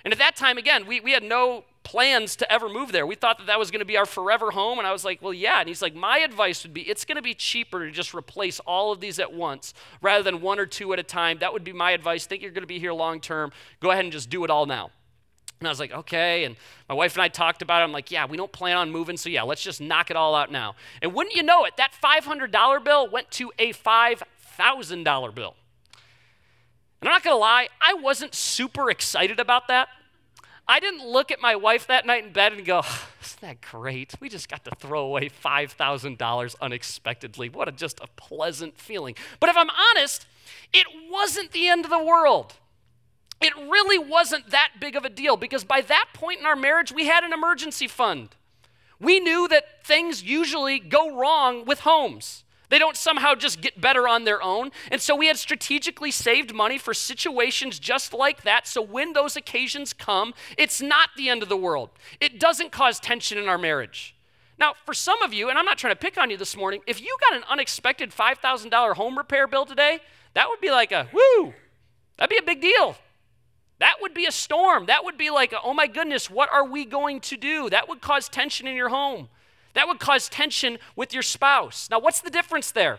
and 0.04 0.12
at 0.12 0.18
that 0.18 0.36
time 0.36 0.58
again 0.58 0.86
we, 0.86 1.00
we 1.00 1.12
had 1.12 1.22
no 1.22 1.64
plans 1.84 2.36
to 2.36 2.52
ever 2.52 2.68
move 2.68 2.92
there. 2.92 3.06
We 3.06 3.14
thought 3.14 3.38
that 3.38 3.46
that 3.46 3.58
was 3.58 3.70
going 3.70 3.78
to 3.78 3.86
be 3.86 3.96
our 3.96 4.04
forever 4.04 4.50
home 4.50 4.78
and 4.78 4.86
i 4.86 4.92
was 4.92 5.04
like 5.04 5.22
well 5.22 5.32
yeah. 5.34 5.60
And 5.60 5.68
he's 5.68 5.82
like 5.82 5.94
my 5.94 6.18
advice 6.18 6.62
would 6.64 6.74
be 6.74 6.82
it's 6.82 7.04
going 7.04 7.16
to 7.16 7.22
be 7.22 7.34
cheaper 7.34 7.86
to 7.86 7.90
just 7.90 8.14
replace 8.14 8.60
all 8.60 8.92
of 8.92 9.00
these 9.00 9.18
at 9.18 9.32
once 9.32 9.74
rather 10.02 10.22
than 10.22 10.40
one 10.40 10.58
or 10.58 10.66
two 10.66 10.92
at 10.92 10.98
a 10.98 11.04
time. 11.04 11.38
That 11.38 11.52
would 11.52 11.64
be 11.64 11.72
my 11.72 11.92
advice. 11.92 12.26
Think 12.26 12.42
you're 12.42 12.50
going 12.50 12.62
to 12.62 12.66
be 12.68 12.78
here 12.78 12.92
long 12.92 13.20
term 13.20 13.52
go 13.80 13.90
ahead 13.90 14.04
and 14.04 14.12
just 14.12 14.30
do 14.30 14.44
it 14.44 14.50
all 14.50 14.66
now 14.66 14.90
and 15.60 15.66
I 15.66 15.70
was 15.70 15.80
like, 15.80 15.92
okay. 15.92 16.44
And 16.44 16.56
my 16.88 16.94
wife 16.94 17.14
and 17.14 17.22
I 17.22 17.28
talked 17.28 17.62
about 17.62 17.80
it. 17.80 17.84
I'm 17.84 17.92
like, 17.92 18.10
yeah, 18.10 18.26
we 18.26 18.36
don't 18.36 18.52
plan 18.52 18.76
on 18.76 18.90
moving. 18.90 19.16
So 19.16 19.28
yeah, 19.28 19.42
let's 19.42 19.62
just 19.62 19.80
knock 19.80 20.10
it 20.10 20.16
all 20.16 20.34
out 20.34 20.52
now. 20.52 20.76
And 21.02 21.12
wouldn't 21.12 21.34
you 21.34 21.42
know 21.42 21.64
it, 21.64 21.76
that 21.76 21.92
$500 22.02 22.84
bill 22.84 23.08
went 23.10 23.30
to 23.32 23.50
a 23.58 23.72
$5,000 23.72 25.34
bill. 25.34 25.56
And 27.00 27.08
I'm 27.08 27.12
not 27.12 27.22
going 27.22 27.34
to 27.34 27.40
lie, 27.40 27.68
I 27.80 27.94
wasn't 27.94 28.34
super 28.34 28.90
excited 28.90 29.40
about 29.40 29.68
that. 29.68 29.88
I 30.70 30.80
didn't 30.80 31.06
look 31.06 31.30
at 31.30 31.40
my 31.40 31.56
wife 31.56 31.86
that 31.86 32.04
night 32.04 32.24
in 32.24 32.32
bed 32.32 32.52
and 32.52 32.64
go, 32.64 32.82
isn't 33.24 33.40
that 33.40 33.60
great? 33.62 34.12
We 34.20 34.28
just 34.28 34.48
got 34.48 34.64
to 34.64 34.70
throw 34.78 35.00
away 35.00 35.30
$5,000 35.30 36.54
unexpectedly. 36.60 37.48
What 37.48 37.68
a 37.68 37.72
just 37.72 38.00
a 38.00 38.06
pleasant 38.16 38.78
feeling. 38.78 39.14
But 39.40 39.48
if 39.48 39.56
I'm 39.56 39.70
honest, 39.70 40.26
it 40.72 40.86
wasn't 41.10 41.52
the 41.52 41.68
end 41.68 41.84
of 41.84 41.90
the 41.90 42.02
world 42.02 42.54
it 43.40 43.54
really 43.56 43.98
wasn't 43.98 44.50
that 44.50 44.72
big 44.80 44.96
of 44.96 45.04
a 45.04 45.10
deal 45.10 45.36
because 45.36 45.64
by 45.64 45.80
that 45.82 46.08
point 46.12 46.40
in 46.40 46.46
our 46.46 46.56
marriage, 46.56 46.92
we 46.92 47.06
had 47.06 47.24
an 47.24 47.32
emergency 47.32 47.86
fund. 47.86 48.30
We 49.00 49.20
knew 49.20 49.46
that 49.48 49.84
things 49.84 50.22
usually 50.22 50.80
go 50.80 51.16
wrong 51.16 51.64
with 51.64 51.80
homes. 51.80 52.44
They 52.68 52.78
don't 52.78 52.96
somehow 52.96 53.34
just 53.34 53.60
get 53.60 53.80
better 53.80 54.06
on 54.06 54.24
their 54.24 54.42
own. 54.42 54.72
And 54.90 55.00
so 55.00 55.16
we 55.16 55.28
had 55.28 55.38
strategically 55.38 56.10
saved 56.10 56.54
money 56.54 56.78
for 56.78 56.92
situations 56.92 57.78
just 57.78 58.12
like 58.12 58.42
that. 58.42 58.66
So 58.66 58.82
when 58.82 59.12
those 59.14 59.36
occasions 59.36 59.92
come, 59.92 60.34
it's 60.58 60.80
not 60.80 61.10
the 61.16 61.28
end 61.28 61.42
of 61.42 61.48
the 61.48 61.56
world. 61.56 61.90
It 62.20 62.38
doesn't 62.38 62.72
cause 62.72 63.00
tension 63.00 63.38
in 63.38 63.48
our 63.48 63.56
marriage. 63.56 64.14
Now, 64.58 64.74
for 64.84 64.92
some 64.92 65.22
of 65.22 65.32
you, 65.32 65.48
and 65.48 65.58
I'm 65.58 65.64
not 65.64 65.78
trying 65.78 65.92
to 65.92 65.98
pick 65.98 66.18
on 66.18 66.30
you 66.30 66.36
this 66.36 66.56
morning, 66.56 66.80
if 66.86 67.00
you 67.00 67.16
got 67.20 67.36
an 67.36 67.44
unexpected 67.48 68.10
$5,000 68.10 68.94
home 68.94 69.16
repair 69.16 69.46
bill 69.46 69.64
today, 69.64 70.00
that 70.34 70.48
would 70.48 70.60
be 70.60 70.70
like 70.70 70.90
a 70.90 71.08
whoo, 71.12 71.54
that'd 72.16 72.28
be 72.28 72.38
a 72.38 72.42
big 72.42 72.60
deal. 72.60 72.96
That 73.80 73.96
would 74.00 74.14
be 74.14 74.26
a 74.26 74.32
storm. 74.32 74.86
That 74.86 75.04
would 75.04 75.16
be 75.16 75.30
like, 75.30 75.54
oh 75.62 75.72
my 75.72 75.86
goodness, 75.86 76.28
what 76.28 76.52
are 76.52 76.64
we 76.64 76.84
going 76.84 77.20
to 77.20 77.36
do? 77.36 77.70
That 77.70 77.88
would 77.88 78.00
cause 78.00 78.28
tension 78.28 78.66
in 78.66 78.74
your 78.74 78.88
home. 78.88 79.28
That 79.74 79.86
would 79.86 80.00
cause 80.00 80.28
tension 80.28 80.78
with 80.96 81.12
your 81.12 81.22
spouse. 81.22 81.88
Now, 81.90 82.00
what's 82.00 82.20
the 82.20 82.30
difference 82.30 82.72
there? 82.72 82.98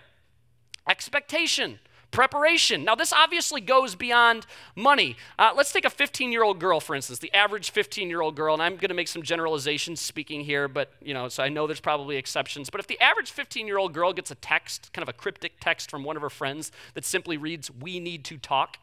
Expectation, 0.88 1.80
preparation. 2.12 2.86
Now, 2.86 2.96
this 2.96 3.12
obviously 3.12 3.60
goes 3.60 3.96
beyond 3.96 4.46
money. 4.76 5.18
Uh, 5.38 5.52
let's 5.54 5.74
take 5.74 5.84
a 5.84 5.90
15 5.90 6.32
year 6.32 6.44
old 6.44 6.60
girl, 6.60 6.80
for 6.80 6.96
instance, 6.96 7.20
the 7.20 7.34
average 7.34 7.72
15 7.72 8.10
year 8.10 8.22
old 8.22 8.36
girl, 8.36 8.54
and 8.54 8.64
I'm 8.64 8.78
going 8.78 8.90
to 8.90 8.94
make 8.94 9.10
some 9.10 9.24
generalizations 9.24 10.00
speaking 10.00 10.46
here, 10.46 10.70
but, 10.70 10.94
you 11.02 11.14
know, 11.14 11.28
so 11.28 11.44
I 11.44 11.50
know 11.50 11.68
there's 11.68 11.82
probably 11.82 12.16
exceptions. 12.16 12.70
But 12.70 12.80
if 12.80 12.88
the 12.88 13.00
average 13.02 13.32
15 13.32 13.68
year 13.68 13.78
old 13.78 13.94
girl 13.94 14.14
gets 14.14 14.32
a 14.32 14.36
text, 14.36 14.94
kind 14.94 15.04
of 15.04 15.10
a 15.10 15.14
cryptic 15.14 15.60
text 15.60 15.92
from 15.92 16.06
one 16.06 16.16
of 16.16 16.22
her 16.22 16.30
friends 16.30 16.72
that 16.94 17.04
simply 17.04 17.36
reads, 17.36 17.70
We 17.70 18.00
need 18.00 18.24
to 18.26 18.38
talk, 18.38 18.78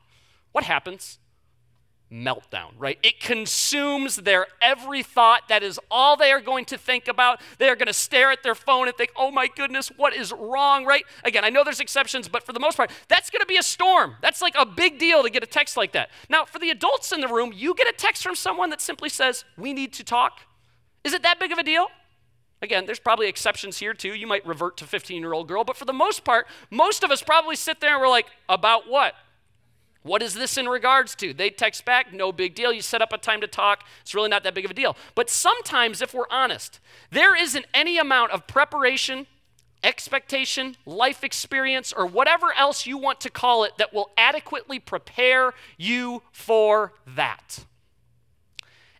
what 0.52 0.64
happens? 0.64 1.18
Meltdown, 2.10 2.72
right? 2.78 2.98
It 3.02 3.20
consumes 3.20 4.16
their 4.16 4.46
every 4.62 5.02
thought. 5.02 5.48
That 5.48 5.62
is 5.62 5.80
all 5.90 6.16
they 6.16 6.30
are 6.30 6.40
going 6.40 6.64
to 6.66 6.78
think 6.78 7.08
about. 7.08 7.40
They 7.58 7.68
are 7.68 7.76
going 7.76 7.88
to 7.88 7.92
stare 7.92 8.30
at 8.30 8.42
their 8.42 8.54
phone 8.54 8.86
and 8.88 8.96
think, 8.96 9.10
oh 9.16 9.30
my 9.30 9.48
goodness, 9.48 9.88
what 9.96 10.14
is 10.14 10.32
wrong, 10.32 10.84
right? 10.84 11.04
Again, 11.24 11.44
I 11.44 11.50
know 11.50 11.64
there's 11.64 11.80
exceptions, 11.80 12.28
but 12.28 12.44
for 12.44 12.52
the 12.52 12.60
most 12.60 12.76
part, 12.76 12.90
that's 13.08 13.30
going 13.30 13.40
to 13.40 13.46
be 13.46 13.56
a 13.56 13.62
storm. 13.62 14.16
That's 14.22 14.40
like 14.40 14.54
a 14.56 14.64
big 14.64 14.98
deal 14.98 15.22
to 15.22 15.30
get 15.30 15.42
a 15.42 15.46
text 15.46 15.76
like 15.76 15.92
that. 15.92 16.10
Now, 16.28 16.44
for 16.44 16.58
the 16.58 16.70
adults 16.70 17.12
in 17.12 17.20
the 17.20 17.28
room, 17.28 17.52
you 17.54 17.74
get 17.74 17.88
a 17.88 17.92
text 17.92 18.22
from 18.22 18.34
someone 18.34 18.70
that 18.70 18.80
simply 18.80 19.08
says, 19.08 19.44
we 19.56 19.72
need 19.72 19.92
to 19.94 20.04
talk. 20.04 20.40
Is 21.04 21.12
it 21.12 21.22
that 21.22 21.40
big 21.40 21.52
of 21.52 21.58
a 21.58 21.62
deal? 21.62 21.88
Again, 22.62 22.86
there's 22.86 22.98
probably 22.98 23.28
exceptions 23.28 23.78
here 23.78 23.92
too. 23.92 24.14
You 24.14 24.26
might 24.26 24.46
revert 24.46 24.76
to 24.78 24.84
15 24.86 25.20
year 25.20 25.32
old 25.32 25.46
girl, 25.46 25.62
but 25.62 25.76
for 25.76 25.84
the 25.84 25.92
most 25.92 26.24
part, 26.24 26.46
most 26.70 27.04
of 27.04 27.10
us 27.10 27.22
probably 27.22 27.54
sit 27.54 27.80
there 27.80 27.92
and 27.92 28.00
we're 28.00 28.08
like, 28.08 28.26
about 28.48 28.88
what? 28.88 29.14
What 30.06 30.22
is 30.22 30.34
this 30.34 30.56
in 30.56 30.66
regards 30.66 31.14
to? 31.16 31.34
They 31.34 31.50
text 31.50 31.84
back, 31.84 32.12
no 32.12 32.30
big 32.30 32.54
deal. 32.54 32.72
You 32.72 32.80
set 32.80 33.02
up 33.02 33.12
a 33.12 33.18
time 33.18 33.40
to 33.40 33.48
talk. 33.48 33.84
It's 34.02 34.14
really 34.14 34.28
not 34.28 34.44
that 34.44 34.54
big 34.54 34.64
of 34.64 34.70
a 34.70 34.74
deal. 34.74 34.96
But 35.16 35.28
sometimes, 35.28 36.00
if 36.00 36.14
we're 36.14 36.30
honest, 36.30 36.78
there 37.10 37.34
isn't 37.34 37.66
any 37.74 37.98
amount 37.98 38.30
of 38.30 38.46
preparation, 38.46 39.26
expectation, 39.82 40.76
life 40.86 41.24
experience, 41.24 41.92
or 41.92 42.06
whatever 42.06 42.46
else 42.56 42.86
you 42.86 42.96
want 42.96 43.20
to 43.22 43.30
call 43.30 43.64
it 43.64 43.72
that 43.78 43.92
will 43.92 44.10
adequately 44.16 44.78
prepare 44.78 45.52
you 45.76 46.22
for 46.30 46.92
that. 47.06 47.64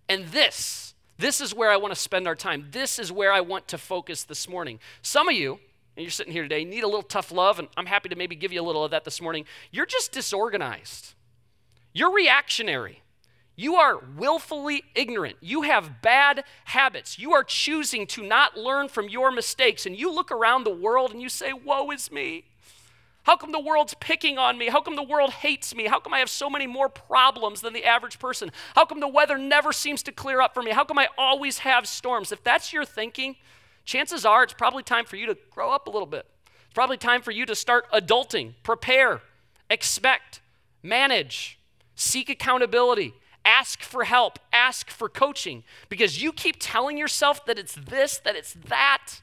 And 0.09 0.27
this, 0.27 0.95
this 1.19 1.41
is 1.41 1.55
where 1.55 1.71
I 1.71 1.77
want 1.77 1.95
to 1.95 2.01
spend 2.01 2.27
our 2.27 2.35
time. 2.35 2.67
This 2.73 2.99
is 2.99 3.13
where 3.13 3.33
I 3.33 3.41
want 3.41 3.69
to 3.69 3.79
focus 3.79 4.25
this 4.25 4.49
morning. 4.49 4.81
Some 5.03 5.29
of 5.29 5.35
you, 5.35 5.61
and 5.97 6.05
you're 6.05 6.11
sitting 6.11 6.33
here 6.33 6.43
today, 6.43 6.65
need 6.65 6.85
a 6.85 6.89
little 6.89 7.03
tough 7.03 7.33
love, 7.33 7.59
and 7.59 7.69
I'm 7.77 7.87
happy 7.87 8.09
to 8.11 8.17
maybe 8.17 8.37
give 8.37 8.53
you 8.53 8.61
a 8.61 8.65
little 8.65 8.85
of 8.85 8.91
that 8.91 9.05
this 9.05 9.21
morning. 9.21 9.47
You're 9.71 9.87
just 9.87 10.13
disorganized. 10.13 11.15
You're 11.95 12.13
reactionary. 12.13 13.03
You 13.57 13.77
are 13.77 13.99
willfully 14.19 14.85
ignorant. 14.95 15.37
You 15.41 15.63
have 15.63 16.03
bad 16.03 16.45
habits. 16.65 17.19
You 17.19 17.33
are 17.33 17.43
choosing 17.43 18.07
to 18.09 18.23
not 18.23 18.59
learn 18.59 18.89
from 18.89 19.09
your 19.09 19.31
mistakes. 19.31 19.87
And 19.87 19.99
you 19.99 20.13
look 20.13 20.31
around 20.31 20.65
the 20.65 20.75
world 20.75 21.13
and 21.13 21.23
you 21.23 21.31
say, 21.31 21.55
Woe 21.55 21.91
is 21.91 22.13
me. 22.13 22.45
How 23.23 23.37
come 23.37 23.51
the 23.51 23.59
world's 23.59 23.95
picking 23.95 24.39
on 24.39 24.57
me? 24.57 24.69
How 24.69 24.83
come 24.83 24.95
the 24.95 25.03
world 25.03 25.31
hates 25.31 25.75
me? 25.75 25.87
How 25.87 25.99
come 25.99 26.15
I 26.15 26.21
have 26.21 26.31
so 26.31 26.49
many 26.49 26.67
more 26.67 26.89
problems 26.89 27.63
than 27.63 27.73
the 27.73 27.85
average 27.85 28.21
person? 28.21 28.53
How 28.77 28.85
come 28.85 29.01
the 29.01 29.09
weather 29.09 29.37
never 29.37 29.73
seems 29.73 30.03
to 30.05 30.13
clear 30.13 30.41
up 30.41 30.55
for 30.55 30.63
me? 30.63 30.71
How 30.71 30.85
come 30.85 30.99
I 30.99 31.09
always 31.19 31.59
have 31.59 31.89
storms? 31.89 32.31
If 32.31 32.45
that's 32.45 32.73
your 32.73 32.85
thinking, 32.85 33.35
chances 33.87 34.27
are 34.27 34.43
it's 34.43 34.53
probably 34.53 34.83
time 34.83 35.07
for 35.07 35.17
you 35.17 35.27
to 35.27 35.39
grow 35.51 35.71
up 35.71 35.87
a 35.87 35.91
little 35.91 36.07
bit. 36.07 36.27
It's 36.45 36.75
probably 36.75 36.99
time 36.99 37.23
for 37.23 37.31
you 37.31 37.47
to 37.47 37.55
start 37.55 37.91
adulting, 37.93 38.53
prepare, 38.63 39.23
expect, 39.71 40.41
manage, 40.83 41.59
seek 41.95 42.29
accountability, 42.29 43.15
ask 43.45 43.81
for 43.81 44.05
help, 44.05 44.39
ask 44.53 44.91
for 44.91 45.09
coaching, 45.09 45.65
because 45.89 46.21
you 46.23 46.33
keep 46.33 46.57
telling 46.59 46.99
yourself 46.99 47.47
that 47.47 47.59
it's 47.59 47.75
this, 47.75 48.19
that 48.19 48.37
it's 48.37 48.53
that. 48.69 49.23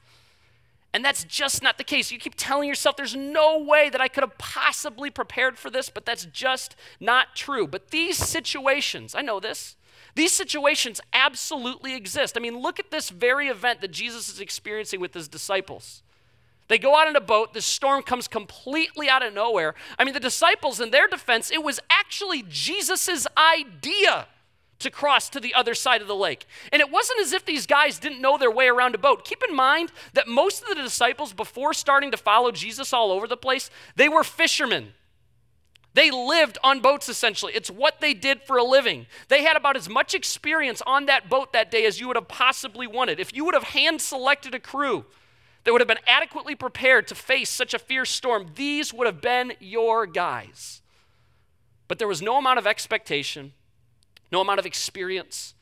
And 0.94 1.04
that's 1.04 1.24
just 1.24 1.64
not 1.64 1.78
the 1.78 1.84
case. 1.84 2.12
You 2.12 2.20
keep 2.20 2.36
telling 2.36 2.70
yourself 2.70 2.96
there's 2.96 3.16
no 3.16 3.58
way 3.58 3.90
that 3.90 4.00
I 4.00 4.08
could 4.08 4.24
have 4.24 4.38
possibly 4.38 5.10
prepared 5.10 5.58
for 5.58 5.70
this, 5.70 5.90
but 5.90 6.06
that's 6.06 6.26
just 6.26 6.76
not 7.00 7.36
true. 7.36 7.68
But 7.68 7.90
these 7.90 8.18
situations, 8.18 9.16
I 9.16 9.22
know 9.22 9.40
this, 9.40 9.76
these 10.16 10.32
situations 10.32 11.02
absolutely 11.12 11.96
exist. 11.96 12.38
I 12.38 12.40
mean, 12.40 12.60
look 12.60 12.80
at 12.80 12.92
this 12.92 13.10
very 13.10 13.48
event 13.48 13.82
that 13.82 13.92
Jesus 13.92 14.30
is 14.30 14.40
experiencing 14.40 15.00
with 15.00 15.14
his 15.14 15.28
disciples. 15.28 16.04
They 16.68 16.78
go 16.78 16.96
out 16.96 17.08
in 17.08 17.16
a 17.16 17.22
boat, 17.22 17.54
the 17.54 17.62
storm 17.62 18.04
comes 18.04 18.28
completely 18.28 19.10
out 19.10 19.26
of 19.26 19.34
nowhere. 19.34 19.76
I 20.00 20.04
mean, 20.04 20.14
the 20.14 20.20
disciples, 20.20 20.80
in 20.80 20.92
their 20.92 21.08
defense, 21.08 21.52
it 21.52 21.64
was 21.64 21.80
actually 21.90 22.44
Jesus' 22.48 23.28
idea 23.38 24.28
to 24.80 24.90
cross 24.90 25.30
to 25.30 25.40
the 25.40 25.54
other 25.54 25.74
side 25.74 26.02
of 26.02 26.08
the 26.08 26.16
lake. 26.16 26.46
And 26.72 26.82
it 26.82 26.92
wasn't 26.92 27.20
as 27.20 27.34
if 27.34 27.46
these 27.46 27.66
guys 27.66 28.00
didn't 28.00 28.22
know 28.22 28.38
their 28.38 28.52
way 28.52 28.68
around 28.68 28.96
a 28.96 28.98
boat. 28.98 29.26
Keep 29.26 29.44
in 29.48 29.56
mind 29.56 29.92
that 30.14 30.28
most 30.28 30.62
of 30.62 30.70
the 30.70 30.76
disciples, 30.76 31.34
before 31.34 31.74
starting 31.74 32.12
to 32.12 32.18
follow 32.18 32.52
Jesus 32.52 32.94
all 32.94 33.12
over 33.12 33.28
the 33.28 33.38
place, 33.38 33.70
they 33.96 34.10
were 34.10 34.24
fishermen. 34.24 34.94
They 35.94 36.10
lived 36.10 36.58
on 36.64 36.80
boats 36.80 37.08
essentially. 37.08 37.54
It's 37.54 37.70
what 37.70 38.02
they 38.02 38.14
did 38.14 38.42
for 38.42 38.58
a 38.58 38.64
living. 38.64 39.06
They 39.28 39.44
had 39.44 39.56
about 39.56 39.78
as 39.78 39.88
much 39.88 40.16
experience 40.16 40.82
on 40.88 41.06
that 41.06 41.30
boat 41.30 41.54
that 41.54 41.70
day 41.70 41.86
as 41.86 42.00
you 42.00 42.08
would 42.08 42.16
have 42.16 42.28
possibly 42.28 42.88
wanted. 42.88 43.20
If 43.20 43.36
you 43.36 43.46
would 43.46 43.54
have 43.54 43.64
hand 43.64 44.02
selected 44.02 44.56
a 44.56 44.60
crew 44.60 45.06
that 45.64 45.72
would 45.72 45.82
have 45.82 45.88
been 45.88 46.00
adequately 46.08 46.56
prepared 46.56 47.08
to 47.08 47.16
face 47.16 47.50
such 47.50 47.74
a 47.74 47.80
fierce 47.80 48.10
storm, 48.10 48.52
these 48.56 48.94
would 48.94 49.06
have 49.06 49.22
been 49.22 49.54
your 49.60 50.06
guys. 50.06 50.82
But 51.88 52.00
there 52.00 52.08
was 52.08 52.22
no 52.22 52.38
amount 52.38 52.58
of 52.58 52.66
expectation, 52.66 53.54
no 54.32 54.42
amount 54.42 54.60
of 54.60 54.66
experience, 54.66 55.54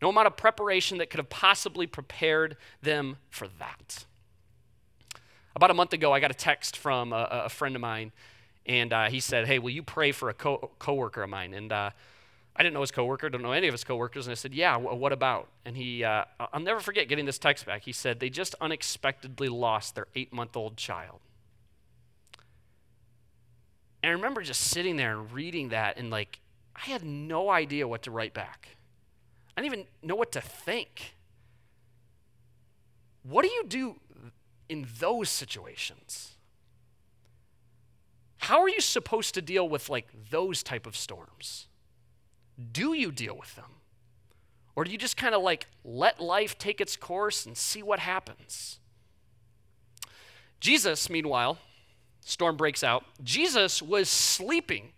no 0.00 0.10
amount 0.10 0.28
of 0.28 0.36
preparation 0.36 0.98
that 0.98 1.10
could 1.10 1.18
have 1.18 1.30
possibly 1.30 1.86
prepared 1.86 2.56
them 2.82 3.16
for 3.30 3.48
that. 3.58 4.04
About 5.54 5.70
a 5.70 5.74
month 5.74 5.92
ago, 5.92 6.12
I 6.12 6.20
got 6.20 6.30
a 6.30 6.34
text 6.34 6.76
from 6.76 7.12
a, 7.12 7.28
a 7.30 7.48
friend 7.48 7.74
of 7.74 7.82
mine, 7.82 8.12
and 8.66 8.92
uh, 8.92 9.08
he 9.08 9.20
said, 9.20 9.46
Hey, 9.46 9.58
will 9.58 9.70
you 9.70 9.82
pray 9.82 10.12
for 10.12 10.28
a 10.28 10.34
co- 10.34 10.70
coworker 10.78 11.22
of 11.22 11.30
mine? 11.30 11.54
And 11.54 11.72
uh, 11.72 11.90
I 12.54 12.62
didn't 12.62 12.74
know 12.74 12.80
his 12.82 12.90
coworker, 12.90 13.28
don't 13.30 13.42
know 13.42 13.52
any 13.52 13.66
of 13.66 13.72
his 13.74 13.84
coworkers, 13.84 14.26
and 14.26 14.32
I 14.32 14.34
said, 14.34 14.54
Yeah, 14.54 14.74
w- 14.74 14.96
what 14.96 15.12
about? 15.12 15.48
And 15.64 15.76
he, 15.76 16.04
uh, 16.04 16.24
I'll 16.38 16.60
never 16.60 16.80
forget 16.80 17.08
getting 17.08 17.26
this 17.26 17.38
text 17.38 17.66
back. 17.66 17.82
He 17.82 17.92
said, 17.92 18.20
They 18.20 18.30
just 18.30 18.54
unexpectedly 18.60 19.48
lost 19.48 19.94
their 19.94 20.06
eight 20.14 20.32
month 20.32 20.56
old 20.56 20.76
child. 20.76 21.20
And 24.02 24.10
I 24.10 24.12
remember 24.14 24.42
just 24.42 24.60
sitting 24.62 24.96
there 24.96 25.12
and 25.12 25.32
reading 25.32 25.68
that 25.70 25.96
and 25.96 26.10
like, 26.10 26.40
I 26.74 26.80
had 26.80 27.04
no 27.04 27.50
idea 27.50 27.86
what 27.86 28.02
to 28.02 28.10
write 28.10 28.34
back. 28.34 28.76
I 29.56 29.60
didn't 29.60 29.74
even 29.74 29.86
know 30.02 30.16
what 30.16 30.32
to 30.32 30.40
think. 30.40 31.14
What 33.22 33.42
do 33.44 33.48
you 33.48 33.64
do 33.66 34.00
in 34.68 34.88
those 34.98 35.28
situations? 35.28 36.31
How 38.42 38.60
are 38.60 38.68
you 38.68 38.80
supposed 38.80 39.34
to 39.34 39.40
deal 39.40 39.68
with 39.68 39.88
like 39.88 40.08
those 40.30 40.64
type 40.64 40.84
of 40.84 40.96
storms? 40.96 41.68
Do 42.72 42.92
you 42.92 43.12
deal 43.12 43.36
with 43.36 43.54
them? 43.54 43.76
Or 44.74 44.82
do 44.82 44.90
you 44.90 44.98
just 44.98 45.16
kind 45.16 45.32
of 45.32 45.42
like 45.42 45.68
let 45.84 46.20
life 46.20 46.58
take 46.58 46.80
its 46.80 46.96
course 46.96 47.46
and 47.46 47.56
see 47.56 47.84
what 47.84 48.00
happens? 48.00 48.80
Jesus, 50.58 51.08
meanwhile, 51.08 51.58
storm 52.20 52.56
breaks 52.56 52.82
out. 52.82 53.04
Jesus 53.22 53.80
was 53.80 54.08
sleeping 54.08 54.88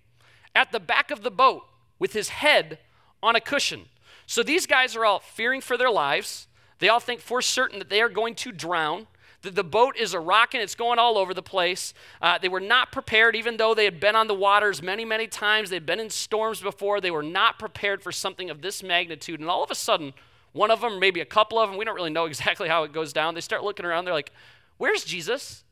at 0.55 0.73
the 0.73 0.81
back 0.81 1.11
of 1.11 1.23
the 1.23 1.31
boat 1.31 1.65
with 1.99 2.15
his 2.15 2.31
head 2.31 2.79
on 3.23 3.37
a 3.37 3.43
cushion. 3.43 3.91
So 4.25 4.43
these 4.43 4.67
guys 4.67 4.97
are 4.97 5.05
all 5.05 5.19
fearing 5.19 5.61
for 5.61 5.77
their 5.77 5.91
lives. 5.91 6.47
They 6.79 6.89
all 6.89 6.99
think 6.99 7.21
for 7.21 7.43
certain 7.43 7.79
that 7.79 7.91
they 7.91 8.01
are 8.01 8.09
going 8.09 8.37
to 8.37 8.53
drown. 8.53 9.07
The, 9.45 9.51
the 9.51 9.65
boat 9.65 9.97
is 9.97 10.15
a 10.15 10.21
rocking, 10.21 10.61
it's 10.61 10.75
going 10.75 10.99
all 10.99 11.19
over 11.19 11.35
the 11.35 11.43
place. 11.43 11.93
Uh, 12.21 12.39
they 12.39 12.49
were 12.49 12.61
not 12.61 12.91
prepared, 12.91 13.37
even 13.37 13.59
though 13.59 13.75
they 13.75 13.85
had 13.85 14.01
been 14.01 14.17
on 14.17 14.27
the 14.27 14.35
waters 14.35 14.83
many, 14.83 15.05
many 15.05 15.27
times. 15.27 15.71
They'd 15.71 15.87
been 15.87 16.01
in 16.01 16.11
storms 16.11 16.61
before. 16.61 17.01
They 17.01 17.11
were 17.11 17.23
not 17.23 17.59
prepared 17.59 18.03
for 18.03 18.11
something 18.11 18.49
of 18.49 18.63
this 18.63 18.83
magnitude. 18.83 19.41
And 19.41 19.49
all 19.49 19.63
of 19.63 19.71
a 19.71 19.75
sudden, 19.75 20.15
one 20.53 20.71
of 20.71 20.81
them, 20.81 20.99
maybe 20.99 21.21
a 21.21 21.27
couple 21.27 21.59
of 21.59 21.69
them, 21.69 21.79
we 21.79 21.85
don't 21.85 21.95
really 21.95 22.11
know 22.11 22.25
exactly 22.33 22.69
how 22.69 22.85
it 22.85 22.93
goes 22.93 23.13
down. 23.13 23.35
They 23.35 23.41
start 23.41 23.63
looking 23.63 23.85
around. 23.85 24.07
They're 24.07 24.15
like, 24.15 24.33
Where's 24.79 25.05
Jesus? 25.05 25.65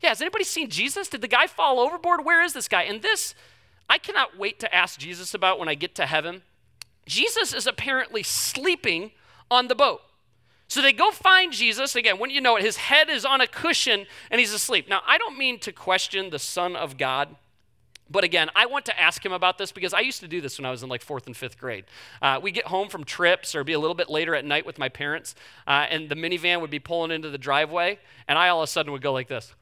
Yeah, 0.00 0.08
has 0.08 0.20
anybody 0.20 0.44
seen 0.44 0.68
Jesus? 0.68 1.08
Did 1.08 1.20
the 1.20 1.28
guy 1.28 1.46
fall 1.46 1.78
overboard? 1.78 2.24
Where 2.24 2.42
is 2.42 2.52
this 2.52 2.66
guy? 2.66 2.82
And 2.82 3.02
this, 3.02 3.34
I 3.88 3.98
cannot 3.98 4.36
wait 4.36 4.58
to 4.60 4.74
ask 4.74 4.98
Jesus 4.98 5.32
about 5.34 5.58
when 5.58 5.68
I 5.68 5.74
get 5.74 5.94
to 5.96 6.06
heaven. 6.06 6.42
Jesus 7.06 7.52
is 7.52 7.66
apparently 7.66 8.22
sleeping 8.22 9.12
on 9.50 9.68
the 9.68 9.74
boat. 9.74 10.02
So 10.68 10.80
they 10.80 10.92
go 10.92 11.10
find 11.10 11.52
Jesus. 11.52 11.94
Again, 11.94 12.18
wouldn't 12.18 12.34
you 12.34 12.40
know 12.40 12.56
it, 12.56 12.64
his 12.64 12.76
head 12.76 13.10
is 13.10 13.24
on 13.24 13.40
a 13.40 13.46
cushion 13.46 14.06
and 14.30 14.40
he's 14.40 14.52
asleep. 14.52 14.88
Now, 14.88 15.02
I 15.06 15.18
don't 15.18 15.36
mean 15.36 15.58
to 15.60 15.72
question 15.72 16.30
the 16.30 16.38
Son 16.38 16.76
of 16.76 16.96
God. 16.96 17.36
But 18.10 18.24
again, 18.24 18.50
I 18.54 18.66
want 18.66 18.84
to 18.86 19.00
ask 19.00 19.24
him 19.24 19.32
about 19.32 19.56
this 19.56 19.72
because 19.72 19.94
I 19.94 20.00
used 20.00 20.20
to 20.20 20.28
do 20.28 20.42
this 20.42 20.58
when 20.58 20.66
I 20.66 20.70
was 20.70 20.82
in 20.82 20.90
like 20.90 21.00
fourth 21.00 21.26
and 21.26 21.36
fifth 21.36 21.58
grade. 21.58 21.86
Uh, 22.20 22.38
we 22.42 22.50
get 22.50 22.66
home 22.66 22.88
from 22.88 23.04
trips 23.04 23.54
or 23.54 23.64
be 23.64 23.72
a 23.72 23.78
little 23.78 23.94
bit 23.94 24.10
later 24.10 24.34
at 24.34 24.44
night 24.44 24.66
with 24.66 24.78
my 24.78 24.90
parents, 24.90 25.34
uh, 25.66 25.86
and 25.88 26.10
the 26.10 26.14
minivan 26.14 26.60
would 26.60 26.68
be 26.68 26.78
pulling 26.78 27.10
into 27.10 27.30
the 27.30 27.38
driveway, 27.38 27.98
and 28.28 28.38
I 28.38 28.50
all 28.50 28.60
of 28.60 28.64
a 28.64 28.66
sudden 28.66 28.92
would 28.92 29.00
go 29.00 29.14
like 29.14 29.28
this 29.28 29.54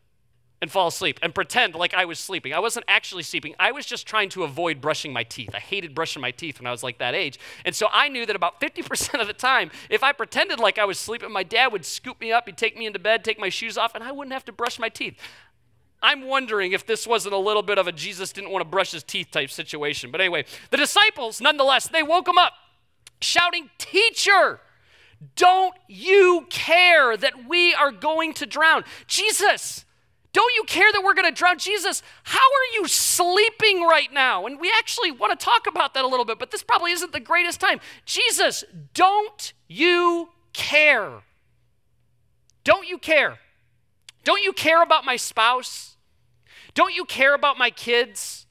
and 0.63 0.71
fall 0.71 0.89
asleep 0.89 1.19
and 1.23 1.35
pretend 1.35 1.75
like 1.75 1.95
I 1.95 2.05
was 2.05 2.19
sleeping. 2.19 2.53
I 2.53 2.59
wasn't 2.59 2.85
actually 2.87 3.23
sleeping. 3.23 3.55
I 3.59 3.73
was 3.73 3.87
just 3.87 4.07
trying 4.07 4.29
to 4.31 4.45
avoid 4.45 4.81
brushing 4.81 5.13
my 5.13 5.25
teeth. 5.25 5.51
I 5.55 5.59
hated 5.59 5.95
brushing 5.95 6.21
my 6.21 6.31
teeth 6.31 6.61
when 6.61 6.67
I 6.67 6.71
was 6.71 6.83
like 6.83 6.99
that 6.99 7.15
age. 7.15 7.39
And 7.65 7.75
so 7.75 7.89
I 7.93 8.09
knew 8.09 8.27
that 8.27 8.37
about 8.37 8.61
50% 8.61 9.21
of 9.21 9.27
the 9.27 9.33
time, 9.33 9.71
if 9.89 10.03
I 10.03 10.13
pretended 10.13 10.59
like 10.59 10.79
I 10.79 10.85
was 10.85 10.99
sleeping, 10.99 11.33
my 11.33 11.43
dad 11.43 11.73
would 11.73 11.85
scoop 11.85 12.21
me 12.21 12.31
up, 12.31 12.47
he'd 12.47 12.59
take 12.59 12.77
me 12.77 12.87
into 12.87 12.99
bed, 12.99 13.25
take 13.25 13.39
my 13.39 13.49
shoes 13.49 13.79
off, 13.79 13.95
and 13.95 14.05
I 14.05 14.13
wouldn't 14.13 14.35
have 14.35 14.45
to 14.47 14.53
brush 14.53 14.79
my 14.79 14.89
teeth. 14.89 15.19
I'm 16.03 16.27
wondering 16.27 16.73
if 16.73 16.87
this 16.87 17.07
wasn't 17.07 17.35
a 17.35 17.39
little 17.39 17.63
bit 17.63 17.79
of 17.79 17.87
a 17.87 17.93
Jesus 17.93 18.33
didn't 18.33 18.51
want 18.51 18.63
to 18.63 18.69
brush 18.69 18.93
his 18.93 19.03
teeth 19.03 19.31
type 19.31 19.51
situation. 19.51 20.11
But 20.11 20.21
anyway, 20.21 20.45
the 20.71 20.77
disciples, 20.77 21.41
nonetheless, 21.41 21.89
they 21.89 22.03
woke 22.03 22.29
him 22.29 22.39
up 22.39 22.53
shouting, 23.21 23.71
Teacher! 23.79 24.61
Don't 25.37 25.75
you 25.87 26.47
care 26.49 27.15
that 27.15 27.47
we 27.47 27.75
are 27.75 27.93
going 27.93 28.33
to 28.35 28.47
drown? 28.47 28.85
Jesus, 29.07 29.85
don't 30.33 30.55
you 30.55 30.63
care 30.65 30.91
that 30.93 31.03
we're 31.03 31.15
going 31.15 31.33
to 31.33 31.37
drown? 31.37 31.59
Jesus, 31.59 32.03
how 32.23 32.39
are 32.39 32.75
you 32.75 32.87
sleeping 32.87 33.83
right 33.83 34.13
now? 34.13 34.47
And 34.47 34.61
we 34.61 34.73
actually 34.79 35.11
want 35.11 35.39
to 35.39 35.45
talk 35.45 35.67
about 35.67 35.95
that 35.95 36.05
a 36.05 36.09
little 36.09 36.25
bit, 36.25 36.39
but 36.39 36.51
this 36.51 36.63
probably 36.63 36.93
isn't 36.93 37.13
the 37.13 37.21
greatest 37.21 37.61
time. 37.61 37.81
Jesus, 38.05 38.65
don't 38.95 39.53
you 39.69 40.29
care? 40.53 41.23
Don't 42.63 42.87
you 42.87 42.99
care? 42.99 43.39
Don't 44.23 44.43
you 44.43 44.53
care 44.53 44.83
about 44.83 45.05
my 45.05 45.17
spouse? 45.17 45.97
Don't 46.75 46.95
you 46.95 47.05
care 47.05 47.35
about 47.35 47.59
my 47.59 47.71
kids? 47.71 48.47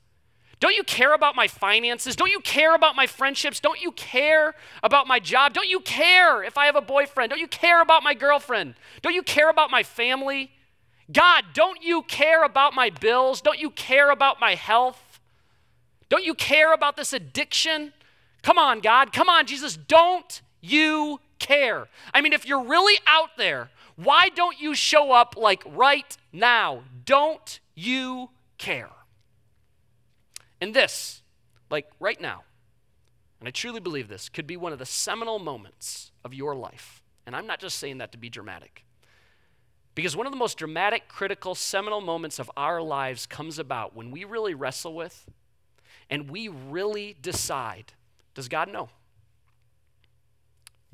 Don't 0.59 0.75
you 0.75 0.83
care 0.83 1.13
about 1.13 1.37
my 1.37 1.47
finances? 1.47 2.17
Don't 2.17 2.31
you 2.31 2.41
care 2.41 2.75
about 2.75 2.97
my 2.97 3.07
friendships? 3.07 3.61
Don't 3.61 3.81
you 3.81 3.93
care 3.93 4.55
about 4.83 5.07
my 5.07 5.19
job? 5.19 5.53
Don't 5.53 5.69
you 5.69 5.79
care 5.79 6.43
if 6.43 6.57
I 6.57 6.65
have 6.65 6.75
a 6.75 6.81
boyfriend? 6.81 7.29
Don't 7.29 7.39
you 7.39 7.47
care 7.47 7.81
about 7.81 8.03
my 8.03 8.13
girlfriend? 8.13 8.75
Don't 9.01 9.13
you 9.13 9.23
care 9.23 9.49
about 9.49 9.71
my 9.71 9.83
family? 9.83 10.51
God, 11.11 11.45
don't 11.53 11.81
you 11.81 12.03
care 12.03 12.43
about 12.43 12.73
my 12.73 12.89
bills? 12.89 13.41
Don't 13.41 13.59
you 13.59 13.71
care 13.71 14.11
about 14.11 14.39
my 14.39 14.55
health? 14.55 15.19
Don't 16.07 16.23
you 16.23 16.33
care 16.33 16.73
about 16.73 16.97
this 16.97 17.13
addiction? 17.13 17.93
Come 18.43 18.57
on, 18.57 18.79
God. 18.79 19.11
Come 19.11 19.29
on, 19.29 19.45
Jesus. 19.45 19.77
Don't 19.77 20.41
you 20.61 21.19
care? 21.39 21.87
I 22.13 22.21
mean, 22.21 22.33
if 22.33 22.45
you're 22.45 22.63
really 22.63 22.99
out 23.07 23.37
there, 23.37 23.69
why 23.95 24.29
don't 24.29 24.59
you 24.59 24.75
show 24.75 25.11
up 25.11 25.35
like 25.37 25.63
right 25.65 26.15
now? 26.31 26.83
Don't 27.05 27.59
you 27.75 28.29
care? 28.57 28.89
And 30.61 30.73
this, 30.73 31.21
like 31.69 31.87
right 31.99 32.19
now, 32.19 32.43
and 33.39 33.47
I 33.47 33.51
truly 33.51 33.79
believe 33.79 34.09
this, 34.09 34.29
could 34.29 34.45
be 34.45 34.57
one 34.57 34.73
of 34.73 34.79
the 34.79 34.85
seminal 34.85 35.39
moments 35.39 36.11
of 36.23 36.33
your 36.33 36.55
life. 36.55 37.01
And 37.25 37.35
I'm 37.35 37.47
not 37.47 37.59
just 37.59 37.77
saying 37.77 37.99
that 37.99 38.11
to 38.11 38.17
be 38.17 38.29
dramatic. 38.29 38.83
Because 39.99 40.15
one 40.15 40.25
of 40.25 40.31
the 40.31 40.39
most 40.39 40.57
dramatic, 40.57 41.09
critical, 41.09 41.55
seminal 41.55 41.99
moments 41.99 42.39
of 42.39 42.49
our 42.55 42.81
lives 42.81 43.25
comes 43.25 43.59
about 43.59 43.93
when 43.93 44.11
we 44.11 44.23
really 44.23 44.53
wrestle 44.53 44.95
with 44.95 45.29
and 46.09 46.29
we 46.29 46.47
really 46.47 47.17
decide 47.21 47.91
does 48.33 48.47
God 48.47 48.71
know? 48.71 48.87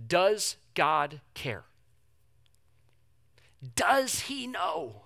Does 0.07 0.57
God 0.73 1.21
care? 1.35 1.65
Does 3.75 4.21
He 4.21 4.47
know? 4.47 5.03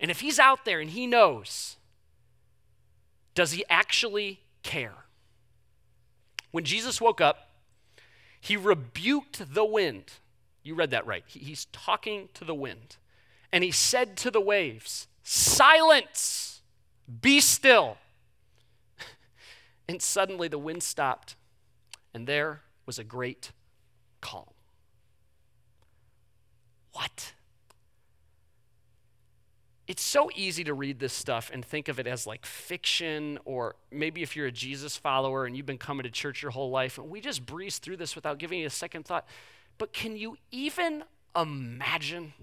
And 0.00 0.10
if 0.10 0.18
He's 0.18 0.40
out 0.40 0.64
there 0.64 0.80
and 0.80 0.90
He 0.90 1.06
knows, 1.06 1.76
does 3.36 3.52
He 3.52 3.64
actually 3.70 4.40
care? 4.64 5.04
When 6.50 6.64
Jesus 6.64 7.00
woke 7.00 7.20
up, 7.20 7.52
He 8.40 8.56
rebuked 8.56 9.54
the 9.54 9.64
wind 9.64 10.14
you 10.68 10.74
read 10.74 10.90
that 10.90 11.06
right. 11.06 11.24
he's 11.26 11.64
talking 11.72 12.28
to 12.34 12.44
the 12.44 12.54
wind. 12.54 12.96
And 13.50 13.64
he 13.64 13.70
said 13.70 14.18
to 14.18 14.30
the 14.30 14.40
waves, 14.40 15.08
Silence, 15.22 16.60
be 17.22 17.40
still. 17.40 17.96
and 19.88 20.02
suddenly 20.02 20.46
the 20.46 20.58
wind 20.58 20.82
stopped, 20.82 21.36
and 22.12 22.26
there 22.26 22.60
was 22.84 22.98
a 22.98 23.04
great 23.04 23.52
calm. 24.20 24.44
what? 26.92 27.32
It's 29.86 30.02
so 30.02 30.28
easy 30.36 30.64
to 30.64 30.74
read 30.74 30.98
this 30.98 31.14
stuff 31.14 31.50
and 31.50 31.64
think 31.64 31.88
of 31.88 31.98
it 31.98 32.06
as 32.06 32.26
like 32.26 32.44
fiction, 32.44 33.38
or 33.46 33.76
maybe 33.90 34.22
if 34.22 34.36
you're 34.36 34.48
a 34.48 34.52
Jesus 34.52 34.98
follower 34.98 35.46
and 35.46 35.56
you've 35.56 35.64
been 35.64 35.78
coming 35.78 36.04
to 36.04 36.10
church 36.10 36.42
your 36.42 36.50
whole 36.50 36.68
life, 36.68 36.98
and 36.98 37.08
we 37.08 37.22
just 37.22 37.46
breeze 37.46 37.78
through 37.78 37.96
this 37.96 38.14
without 38.14 38.38
giving 38.38 38.60
it 38.60 38.64
a 38.64 38.70
second 38.70 39.06
thought. 39.06 39.26
But 39.78 39.92
can 39.92 40.16
you 40.16 40.36
even 40.50 41.04
imagine? 41.34 42.34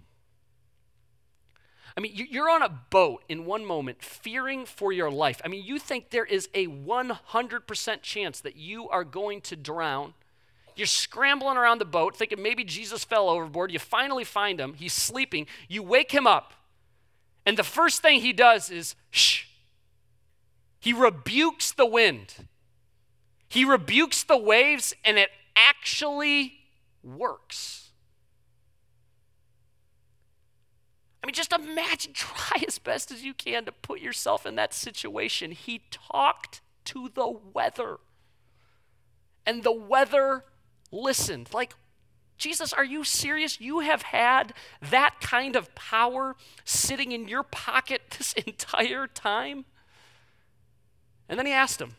I 1.98 2.02
mean, 2.02 2.12
you're 2.14 2.50
on 2.50 2.62
a 2.62 2.70
boat 2.70 3.24
in 3.30 3.46
one 3.46 3.66
moment, 3.66 4.02
fearing 4.02 4.66
for 4.66 4.92
your 4.92 5.10
life. 5.10 5.42
I 5.46 5.48
mean, 5.48 5.64
you 5.64 5.80
think 5.80 6.10
there 6.10 6.26
is 6.26 6.50
a 6.54 6.68
100% 6.68 8.02
chance 8.02 8.42
that 8.42 8.58
you 8.58 8.90
are 8.90 9.06
going 9.06 9.42
to 9.42 9.56
drown. 9.56 10.14
You're 10.76 10.88
scrambling 10.88 11.56
around 11.56 11.80
the 11.80 11.86
boat, 11.86 12.18
thinking 12.18 12.42
maybe 12.42 12.66
Jesus 12.66 13.06
fell 13.06 13.30
overboard. 13.30 13.72
You 13.72 13.80
finally 13.80 14.26
find 14.26 14.60
him. 14.60 14.74
He's 14.74 14.92
sleeping. 14.92 15.48
You 15.70 15.84
wake 15.84 16.12
him 16.12 16.28
up. 16.28 16.54
And 17.46 17.58
the 17.58 17.64
first 17.64 18.02
thing 18.02 18.20
he 18.20 18.34
does 18.34 18.70
is, 18.70 18.96
shh. 19.10 19.46
He 20.82 20.92
rebukes 20.92 21.72
the 21.72 21.86
wind. 21.86 22.48
He 23.48 23.64
rebukes 23.64 24.24
the 24.24 24.38
waves, 24.38 24.94
and 25.06 25.18
it 25.18 25.30
actually 25.56 26.55
works. 27.06 27.92
I 31.24 31.28
mean, 31.28 31.34
just 31.34 31.54
imagine, 31.54 32.14
try 32.16 32.64
as 32.68 32.78
best 32.80 33.12
as 33.12 33.24
you 33.24 33.34
can 33.34 33.66
to 33.66 33.72
put 33.72 34.00
yourself 34.00 34.46
in 34.46 34.56
that 34.56 34.74
situation. 34.74 35.52
He 35.52 35.82
talked 35.90 36.62
to 36.86 37.10
the 37.14 37.28
weather, 37.54 37.98
and 39.46 39.64
the 39.64 39.72
weather 39.72 40.44
listened. 40.92 41.50
Like, 41.52 41.74
Jesus, 42.38 42.74
are 42.74 42.86
you 42.86 43.04
serious? 43.04 43.60
You 43.60 43.80
have 43.80 44.04
had 44.04 44.54
that 44.82 45.16
kind 45.22 45.56
of 45.56 45.74
power 45.74 46.36
sitting 46.64 47.12
in 47.12 47.28
your 47.28 47.44
pocket 47.44 48.02
this 48.18 48.34
entire 48.34 49.08
time? 49.08 49.66
And 51.28 51.40
then 51.40 51.48
he 51.48 51.54
asked 51.54 51.82
him, 51.82 51.96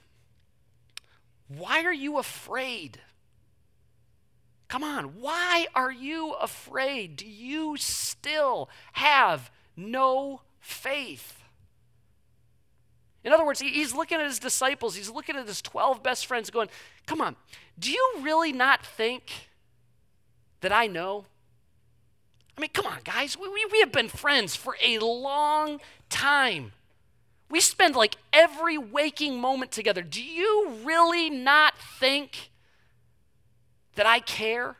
Why 1.48 1.82
are 1.82 1.92
you 1.92 2.18
afraid? 2.18 3.00
Come 4.68 4.82
on, 4.82 5.20
why 5.20 5.66
are 5.74 5.92
you 5.92 6.32
afraid? 6.32 7.16
Do 7.16 7.26
you 7.26 7.76
still 7.76 8.68
have 8.92 9.50
no 9.76 10.42
faith? 10.60 11.42
In 13.22 13.32
other 13.32 13.44
words, 13.44 13.60
he's 13.60 13.94
looking 13.94 14.18
at 14.18 14.26
his 14.26 14.38
disciples, 14.38 14.96
he's 14.96 15.10
looking 15.10 15.36
at 15.36 15.46
his 15.46 15.62
12 15.62 16.02
best 16.02 16.26
friends, 16.26 16.50
going, 16.50 16.68
Come 17.06 17.20
on, 17.20 17.36
do 17.78 17.90
you 17.90 18.14
really 18.20 18.52
not 18.52 18.84
think 18.84 19.48
that 20.60 20.72
I 20.72 20.86
know? 20.86 21.26
I 22.56 22.60
mean, 22.60 22.70
come 22.72 22.86
on, 22.86 22.98
guys, 23.04 23.36
we, 23.38 23.48
we, 23.48 23.66
we 23.70 23.80
have 23.80 23.92
been 23.92 24.08
friends 24.08 24.56
for 24.56 24.76
a 24.82 24.98
long 24.98 25.80
time. 26.08 26.72
We 27.50 27.60
spend 27.60 27.94
like 27.94 28.16
every 28.32 28.78
waking 28.78 29.40
moment 29.40 29.70
together. 29.70 30.02
Do 30.02 30.22
you 30.22 30.78
really 30.82 31.30
not 31.30 31.74
think 31.78 32.50
that 33.96 34.06
I 34.06 34.20
care? 34.20 34.76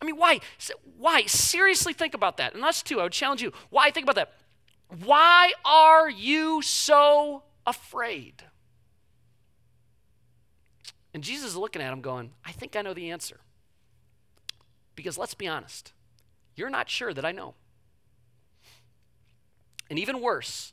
I 0.00 0.04
mean, 0.04 0.16
why? 0.16 0.40
Why? 0.98 1.22
Seriously 1.22 1.92
think 1.92 2.14
about 2.14 2.36
that. 2.36 2.54
And 2.54 2.64
us 2.64 2.82
too, 2.82 3.00
I 3.00 3.04
would 3.04 3.12
challenge 3.12 3.42
you. 3.42 3.52
Why? 3.70 3.90
Think 3.90 4.04
about 4.04 4.16
that. 4.16 4.32
Why 5.04 5.52
are 5.64 6.08
you 6.08 6.62
so 6.62 7.42
afraid? 7.66 8.44
And 11.14 11.24
Jesus 11.24 11.50
is 11.50 11.56
looking 11.56 11.80
at 11.80 11.92
him 11.92 12.02
going, 12.02 12.32
I 12.44 12.52
think 12.52 12.76
I 12.76 12.82
know 12.82 12.92
the 12.92 13.10
answer. 13.10 13.40
Because 14.94 15.16
let's 15.16 15.34
be 15.34 15.48
honest, 15.48 15.92
you're 16.54 16.70
not 16.70 16.88
sure 16.90 17.14
that 17.14 17.24
I 17.24 17.32
know. 17.32 17.54
And 19.88 19.98
even 19.98 20.20
worse, 20.20 20.72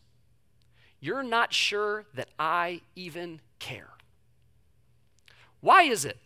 you're 1.00 1.24
not 1.24 1.54
sure 1.54 2.06
that 2.14 2.30
I 2.40 2.82
even 2.96 3.42
care. 3.60 3.92
Why 5.60 5.84
is 5.84 6.04
it 6.04 6.18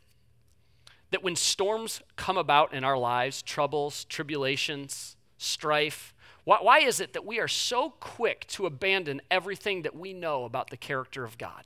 that 1.12 1.24
when 1.24 1.36
storms 1.36 2.02
come 2.16 2.38
about 2.38 2.74
in 2.74 2.84
our 2.84 2.98
lives, 2.98 3.42
troubles, 3.42 4.06
tribulations, 4.06 5.16
strife, 5.38 6.14
why, 6.44 6.60
why, 6.62 6.80
is 6.80 7.00
it 7.00 7.14
that 7.14 7.26
we 7.26 7.40
are 7.40 7.48
so 7.48 7.92
quick 8.00 8.48
to 8.48 8.66
abandon 8.66 9.22
everything 9.30 9.82
that 9.82 9.96
we 9.96 10.14
know 10.14 10.46
about 10.46 10.70
the 10.70 10.78
character 10.78 11.26
of 11.26 11.38
God? 11.38 11.66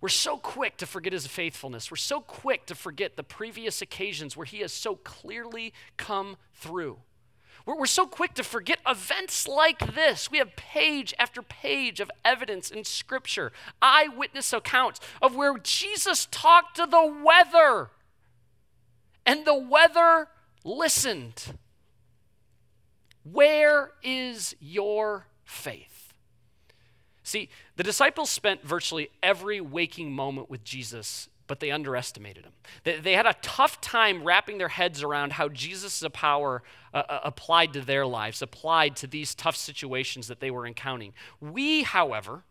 We're 0.00 0.08
so 0.08 0.36
quick 0.36 0.76
to 0.78 0.86
forget 0.86 1.12
his 1.12 1.26
faithfulness. 1.26 1.90
We're 1.90 1.96
so 1.96 2.20
quick 2.20 2.66
to 2.66 2.74
forget 2.74 3.16
the 3.16 3.22
previous 3.22 3.82
occasions 3.82 4.36
where 4.36 4.46
he 4.46 4.60
has 4.60 4.72
so 4.72 4.96
clearly 4.96 5.72
come 5.96 6.36
through. 6.54 6.98
We're, 7.66 7.80
we're 7.80 7.86
so 7.86 8.06
quick 8.06 8.32
to 8.34 8.44
forget 8.44 8.78
events 8.86 9.46
like 9.46 9.94
this. 9.94 10.30
We 10.30 10.38
have 10.38 10.56
page 10.56 11.12
after 11.18 11.42
page 11.42 12.00
of 12.00 12.10
evidence 12.24 12.70
in 12.70 12.84
Scripture, 12.84 13.52
eyewitness 13.82 14.52
accounts 14.52 15.00
of 15.20 15.34
where 15.34 15.58
Jesus 15.58 16.28
talked 16.30 16.76
to 16.76 16.86
the 16.86 17.04
weather, 17.22 17.90
and 19.26 19.44
the 19.44 19.58
weather 19.58 20.28
listened. 20.64 21.58
Where 23.24 23.90
is 24.02 24.54
your 24.60 25.26
faith? 25.44 26.12
See, 27.24 27.48
the 27.74 27.82
disciples 27.82 28.30
spent 28.30 28.62
virtually 28.62 29.10
every 29.20 29.60
waking 29.60 30.12
moment 30.12 30.48
with 30.48 30.62
Jesus 30.62 31.28
but 31.46 31.60
they 31.60 31.70
underestimated 31.70 32.44
him. 32.44 32.52
They, 32.84 32.98
they, 32.98 33.12
had 33.12 33.26
a 33.26 33.36
tough 33.42 33.80
time 33.80 34.24
wrapping 34.24 34.58
their 34.58 34.68
heads 34.68 35.02
around 35.02 35.32
how 35.32 35.48
Jesus' 35.48 36.02
power 36.12 36.62
uh, 36.92 37.02
uh, 37.08 37.20
applied 37.24 37.72
to 37.74 37.80
their 37.80 38.06
lives, 38.06 38.42
applied 38.42 38.96
to 38.96 39.06
these 39.06 39.34
tough 39.34 39.56
situations 39.56 40.28
that 40.28 40.40
they 40.40 40.50
were 40.50 40.66
encountering. 40.66 41.12
We, 41.40 41.82
however, 41.82 42.44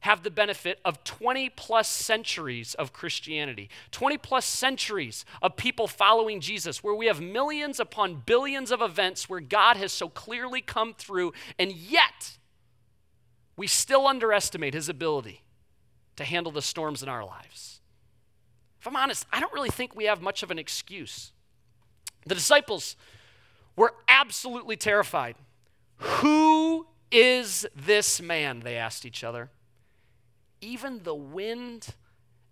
have 0.00 0.24
the 0.24 0.30
benefit 0.30 0.80
of 0.84 1.04
20 1.04 1.48
plus 1.50 1.88
centuries 1.88 2.74
of 2.74 2.92
Christianity, 2.92 3.70
20 3.92 4.18
plus 4.18 4.44
centuries 4.44 5.24
of 5.40 5.56
people 5.56 5.86
following 5.86 6.40
Jesus, 6.40 6.82
where 6.82 6.94
we 6.94 7.06
have 7.06 7.20
millions 7.20 7.78
upon 7.78 8.22
billions 8.26 8.72
of 8.72 8.82
events 8.82 9.28
where 9.28 9.40
God 9.40 9.76
has 9.76 9.92
so 9.92 10.08
clearly 10.08 10.60
come 10.60 10.92
through, 10.92 11.32
and 11.56 11.72
yet 11.72 12.38
we 13.56 13.68
still 13.68 14.08
underestimate 14.08 14.74
his 14.74 14.88
ability 14.88 15.42
to 16.16 16.24
handle 16.24 16.52
the 16.52 16.62
storms 16.62 17.02
in 17.02 17.08
our 17.08 17.24
lives. 17.24 17.80
If 18.80 18.86
I'm 18.86 18.96
honest, 18.96 19.26
I 19.32 19.40
don't 19.40 19.52
really 19.52 19.70
think 19.70 19.94
we 19.94 20.04
have 20.04 20.20
much 20.20 20.42
of 20.42 20.50
an 20.50 20.58
excuse. 20.58 21.32
The 22.26 22.34
disciples 22.34 22.96
were 23.76 23.94
absolutely 24.08 24.76
terrified. 24.76 25.36
Who 25.96 26.86
is 27.10 27.66
this 27.74 28.20
man? 28.20 28.60
They 28.60 28.76
asked 28.76 29.04
each 29.04 29.22
other. 29.22 29.50
Even 30.60 31.02
the 31.02 31.14
wind 31.14 31.94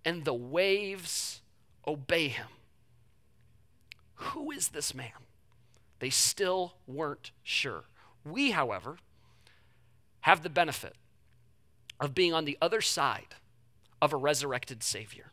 and 0.04 0.24
the 0.24 0.34
waves 0.34 1.42
obey 1.86 2.28
him. 2.28 2.46
Who 4.14 4.50
is 4.50 4.68
this 4.68 4.94
man? 4.94 5.26
They 5.98 6.10
still 6.10 6.74
weren't 6.86 7.32
sure. 7.42 7.84
We, 8.24 8.50
however, 8.50 8.96
have 10.20 10.42
the 10.42 10.50
benefit 10.50 10.94
of 11.98 12.14
being 12.14 12.32
on 12.32 12.44
the 12.44 12.58
other 12.60 12.80
side 12.80 13.34
of 14.00 14.12
a 14.12 14.16
resurrected 14.16 14.82
Savior. 14.82 15.32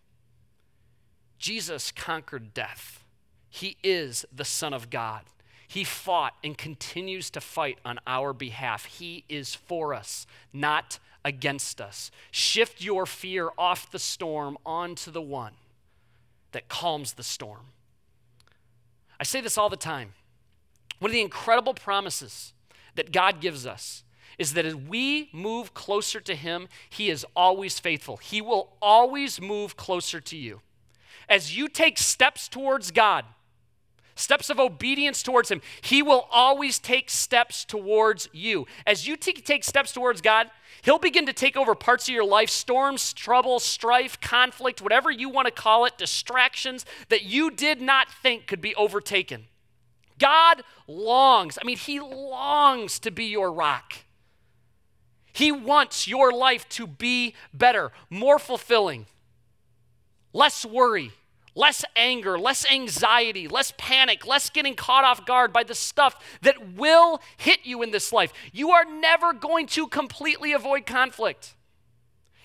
Jesus 1.38 1.92
conquered 1.92 2.54
death. 2.54 3.04
He 3.50 3.78
is 3.84 4.26
the 4.34 4.46
Son 4.46 4.74
of 4.74 4.90
God. 4.90 5.22
He 5.68 5.84
fought 5.84 6.34
and 6.44 6.58
continues 6.58 7.30
to 7.32 7.42
fight 7.42 7.78
on 7.84 8.00
our 8.08 8.34
behalf. 8.34 8.86
He 8.86 9.26
is 9.28 9.54
for 9.54 9.94
us, 9.94 10.26
not 10.54 11.00
against 11.26 11.82
us. 11.82 12.10
Shift 12.32 12.82
your 12.82 13.06
fear 13.06 13.50
off 13.58 13.92
the 13.92 14.00
storm 14.00 14.58
onto 14.66 15.12
the 15.12 15.22
one 15.22 15.54
that 16.54 16.70
calms 16.70 17.14
the 17.14 17.24
storm. 17.24 17.68
I 19.20 19.24
say 19.24 19.42
this 19.42 19.58
all 19.58 19.70
the 19.70 19.76
time. 19.76 20.14
One 21.00 21.12
of 21.12 21.14
the 21.14 21.22
incredible 21.22 21.74
promises 21.74 22.54
that 22.96 23.12
God 23.12 23.42
gives 23.42 23.68
us 23.68 24.04
is 24.38 24.54
that 24.54 24.66
as 24.66 24.76
we 24.76 25.30
move 25.32 25.74
closer 25.74 26.20
to 26.22 26.36
Him, 26.36 26.68
He 26.90 27.10
is 27.10 27.26
always 27.36 27.80
faithful. 27.80 28.18
He 28.18 28.42
will 28.42 28.76
always 28.82 29.42
move 29.42 29.76
closer 29.76 30.20
to 30.22 30.38
you. 30.38 30.62
As 31.28 31.58
you 31.58 31.68
take 31.68 31.98
steps 31.98 32.48
towards 32.48 32.92
God, 32.92 33.26
steps 34.16 34.50
of 34.50 34.60
obedience 34.60 35.24
towards 35.24 35.50
Him, 35.50 35.62
He 35.82 36.02
will 36.02 36.28
always 36.32 36.80
take 36.80 37.10
steps 37.10 37.66
towards 37.66 38.30
you. 38.32 38.68
As 38.86 39.08
you 39.08 39.18
t- 39.18 39.34
take 39.34 39.64
steps 39.64 39.92
towards 39.92 40.22
God, 40.22 40.52
He'll 40.84 41.00
begin 41.00 41.26
to 41.26 41.34
take 41.34 41.58
over 41.58 41.74
parts 41.74 42.08
of 42.08 42.14
your 42.14 42.24
life 42.26 42.50
storms, 42.50 43.14
trouble, 43.14 43.60
strife, 43.60 44.22
conflict, 44.22 44.82
whatever 44.82 45.10
you 45.10 45.30
want 45.30 45.48
to 45.48 45.52
call 45.52 45.86
it, 45.86 45.98
distractions 45.98 46.86
that 47.10 47.24
you 47.24 47.50
did 47.50 47.82
not 47.82 48.12
think 48.12 48.48
could 48.48 48.62
be 48.62 48.76
overtaken. 48.76 49.46
God 50.20 50.64
longs, 50.88 51.58
I 51.62 51.66
mean, 51.66 51.78
He 51.78 52.00
longs 52.00 53.00
to 53.00 53.12
be 53.12 53.26
your 53.26 53.52
rock. 53.52 53.94
He 55.38 55.52
wants 55.52 56.08
your 56.08 56.32
life 56.32 56.68
to 56.70 56.88
be 56.88 57.36
better, 57.54 57.92
more 58.10 58.40
fulfilling, 58.40 59.06
less 60.34 60.66
worry, 60.66 61.12
less 61.54 61.86
anger, 61.96 62.40
less 62.40 62.66
anxiety, 62.68 63.48
less 63.48 63.72
panic, 63.78 64.26
less 64.26 64.50
getting 64.50 64.74
caught 64.74 65.04
off 65.04 65.28
guard 65.28 65.54
by 65.54 65.62
the 65.62 65.76
stuff 65.76 66.40
that 66.42 66.74
will 66.74 67.22
hit 67.38 67.60
you 67.66 67.84
in 67.84 67.92
this 67.92 68.12
life. 68.12 68.34
You 68.52 68.72
are 68.72 68.84
never 68.84 69.32
going 69.32 69.68
to 69.68 69.86
completely 69.86 70.54
avoid 70.54 70.88
conflict. 70.88 71.54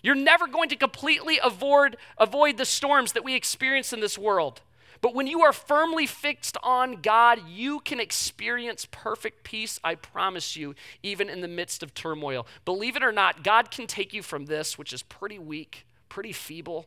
You're 0.02 0.14
never 0.14 0.46
going 0.46 0.68
to 0.68 0.76
completely 0.76 1.40
avoid, 1.42 1.96
avoid 2.18 2.58
the 2.58 2.66
storms 2.66 3.12
that 3.12 3.24
we 3.24 3.34
experience 3.34 3.94
in 3.94 4.00
this 4.00 4.18
world. 4.18 4.60
But 5.02 5.16
when 5.16 5.26
you 5.26 5.42
are 5.42 5.52
firmly 5.52 6.06
fixed 6.06 6.56
on 6.62 7.02
God, 7.02 7.40
you 7.48 7.80
can 7.80 7.98
experience 7.98 8.86
perfect 8.90 9.42
peace, 9.42 9.80
I 9.82 9.96
promise 9.96 10.56
you, 10.56 10.76
even 11.02 11.28
in 11.28 11.40
the 11.40 11.48
midst 11.48 11.82
of 11.82 11.92
turmoil. 11.92 12.46
Believe 12.64 12.94
it 12.94 13.02
or 13.02 13.10
not, 13.10 13.42
God 13.42 13.72
can 13.72 13.88
take 13.88 14.14
you 14.14 14.22
from 14.22 14.46
this, 14.46 14.78
which 14.78 14.92
is 14.92 15.02
pretty 15.02 15.40
weak, 15.40 15.84
pretty 16.08 16.32
feeble, 16.32 16.86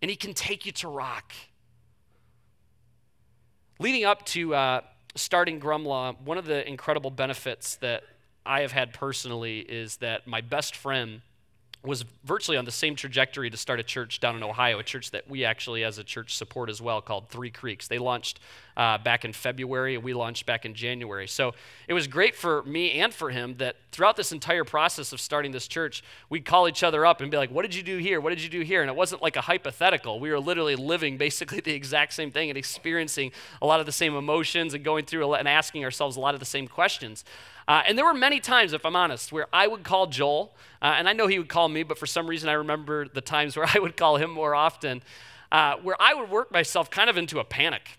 and 0.00 0.08
He 0.08 0.16
can 0.16 0.32
take 0.34 0.64
you 0.64 0.72
to 0.72 0.88
rock. 0.88 1.32
Leading 3.80 4.04
up 4.04 4.24
to 4.26 4.54
uh, 4.54 4.80
starting 5.16 5.58
Grumlaw, 5.58 6.20
one 6.20 6.38
of 6.38 6.46
the 6.46 6.66
incredible 6.66 7.10
benefits 7.10 7.74
that 7.76 8.04
I 8.46 8.60
have 8.60 8.72
had 8.72 8.92
personally 8.94 9.58
is 9.58 9.96
that 9.96 10.28
my 10.28 10.40
best 10.40 10.76
friend 10.76 11.22
was 11.84 12.04
virtually 12.24 12.56
on 12.56 12.64
the 12.64 12.72
same 12.72 12.96
trajectory 12.96 13.50
to 13.50 13.56
start 13.56 13.78
a 13.78 13.82
church 13.84 14.18
down 14.18 14.36
in 14.36 14.42
Ohio, 14.42 14.78
a 14.78 14.82
church 14.82 15.12
that 15.12 15.30
we 15.30 15.44
actually, 15.44 15.84
as 15.84 15.98
a 15.98 16.04
church, 16.04 16.36
support 16.36 16.68
as 16.68 16.82
well, 16.82 17.00
called 17.00 17.28
Three 17.28 17.50
Creeks. 17.50 17.86
They 17.86 17.98
launched 17.98 18.40
uh, 18.76 18.98
back 18.98 19.24
in 19.24 19.32
February, 19.32 19.94
and 19.94 20.02
we 20.02 20.12
launched 20.12 20.44
back 20.44 20.64
in 20.64 20.74
January. 20.74 21.28
So 21.28 21.54
it 21.86 21.94
was 21.94 22.06
great 22.06 22.34
for 22.34 22.62
me 22.64 22.92
and 22.92 23.14
for 23.14 23.30
him 23.30 23.56
that 23.58 23.76
throughout 23.92 24.16
this 24.16 24.32
entire 24.32 24.64
process 24.64 25.12
of 25.12 25.20
starting 25.20 25.52
this 25.52 25.68
church, 25.68 26.02
we'd 26.30 26.44
call 26.44 26.68
each 26.68 26.82
other 26.82 27.06
up 27.06 27.20
and 27.20 27.30
be 27.30 27.36
like, 27.36 27.50
What 27.50 27.62
did 27.62 27.74
you 27.74 27.82
do 27.82 27.98
here? 27.98 28.20
What 28.20 28.30
did 28.30 28.42
you 28.42 28.48
do 28.48 28.60
here? 28.62 28.82
And 28.82 28.90
it 28.90 28.96
wasn't 28.96 29.22
like 29.22 29.36
a 29.36 29.40
hypothetical. 29.40 30.18
We 30.18 30.30
were 30.30 30.40
literally 30.40 30.76
living 30.76 31.16
basically 31.16 31.60
the 31.64 31.72
exact 31.72 32.12
same 32.12 32.30
thing 32.30 32.50
and 32.50 32.58
experiencing 32.58 33.32
a 33.62 33.66
lot 33.66 33.80
of 33.80 33.86
the 33.86 33.92
same 33.92 34.16
emotions 34.16 34.74
and 34.74 34.84
going 34.84 35.04
through 35.04 35.34
and 35.34 35.48
asking 35.48 35.84
ourselves 35.84 36.16
a 36.16 36.20
lot 36.20 36.34
of 36.34 36.40
the 36.40 36.46
same 36.46 36.66
questions. 36.66 37.24
Uh, 37.68 37.82
and 37.86 37.98
there 37.98 38.04
were 38.06 38.14
many 38.14 38.40
times, 38.40 38.72
if 38.72 38.86
I'm 38.86 38.96
honest, 38.96 39.30
where 39.30 39.46
I 39.52 39.66
would 39.66 39.84
call 39.84 40.06
Joel, 40.06 40.56
uh, 40.80 40.94
and 40.96 41.06
I 41.06 41.12
know 41.12 41.26
he 41.26 41.38
would 41.38 41.50
call 41.50 41.68
me, 41.68 41.82
but 41.82 41.98
for 41.98 42.06
some 42.06 42.26
reason 42.26 42.48
I 42.48 42.54
remember 42.54 43.06
the 43.06 43.20
times 43.20 43.56
where 43.56 43.66
I 43.74 43.78
would 43.78 43.96
call 43.96 44.16
him 44.16 44.30
more 44.30 44.54
often, 44.54 45.02
uh, 45.52 45.76
where 45.82 45.96
I 46.00 46.14
would 46.14 46.30
work 46.30 46.50
myself 46.50 46.90
kind 46.90 47.10
of 47.10 47.18
into 47.18 47.38
a 47.40 47.44
panic. 47.44 47.98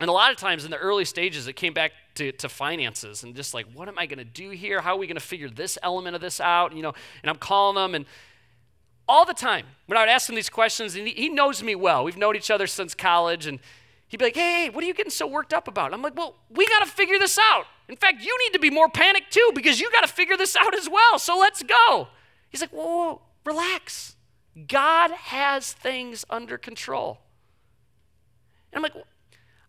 And 0.00 0.08
a 0.08 0.12
lot 0.12 0.30
of 0.30 0.38
times 0.38 0.64
in 0.64 0.70
the 0.70 0.76
early 0.76 1.04
stages, 1.04 1.48
it 1.48 1.54
came 1.54 1.74
back 1.74 1.92
to, 2.14 2.30
to 2.32 2.48
finances 2.48 3.24
and 3.24 3.34
just 3.34 3.52
like, 3.52 3.66
what 3.74 3.88
am 3.88 3.98
I 3.98 4.06
going 4.06 4.18
to 4.18 4.24
do 4.24 4.50
here? 4.50 4.80
How 4.80 4.94
are 4.94 4.98
we 4.98 5.06
going 5.06 5.16
to 5.16 5.20
figure 5.20 5.50
this 5.50 5.76
element 5.82 6.14
of 6.14 6.22
this 6.22 6.40
out? 6.40 6.74
You 6.74 6.82
know, 6.82 6.94
and 7.22 7.30
I'm 7.30 7.36
calling 7.36 7.74
them 7.74 7.94
and 7.94 8.06
all 9.08 9.24
the 9.24 9.34
time 9.34 9.66
when 9.86 9.96
I 9.96 10.02
would 10.02 10.08
ask 10.08 10.28
him 10.28 10.34
these 10.36 10.48
questions, 10.48 10.94
and 10.94 11.06
he, 11.06 11.14
he 11.14 11.28
knows 11.28 11.62
me 11.62 11.74
well. 11.74 12.04
We've 12.04 12.16
known 12.16 12.36
each 12.36 12.50
other 12.50 12.66
since 12.66 12.94
college, 12.94 13.46
and 13.46 13.58
he'd 14.08 14.16
be 14.18 14.24
like, 14.24 14.36
hey, 14.36 14.70
what 14.70 14.82
are 14.82 14.86
you 14.86 14.94
getting 14.94 15.10
so 15.10 15.26
worked 15.26 15.52
up 15.52 15.68
about? 15.68 15.86
And 15.86 15.94
I'm 15.94 16.02
like, 16.02 16.16
well, 16.16 16.36
we 16.50 16.66
got 16.66 16.80
to 16.80 16.86
figure 16.86 17.18
this 17.18 17.38
out. 17.38 17.66
In 17.88 17.96
fact, 17.96 18.22
you 18.22 18.36
need 18.44 18.52
to 18.54 18.58
be 18.58 18.70
more 18.70 18.88
panicked 18.88 19.32
too 19.32 19.52
because 19.54 19.80
you 19.80 19.90
got 19.90 20.02
to 20.02 20.12
figure 20.12 20.36
this 20.36 20.56
out 20.56 20.74
as 20.74 20.88
well. 20.88 21.18
So 21.18 21.38
let's 21.38 21.62
go. 21.62 22.08
He's 22.48 22.60
like, 22.60 22.70
whoa, 22.70 22.84
whoa, 22.84 23.22
relax. 23.44 24.16
God 24.68 25.10
has 25.10 25.72
things 25.72 26.24
under 26.30 26.56
control. 26.56 27.18
And 28.72 28.78
I'm 28.78 28.82
like, 28.82 29.04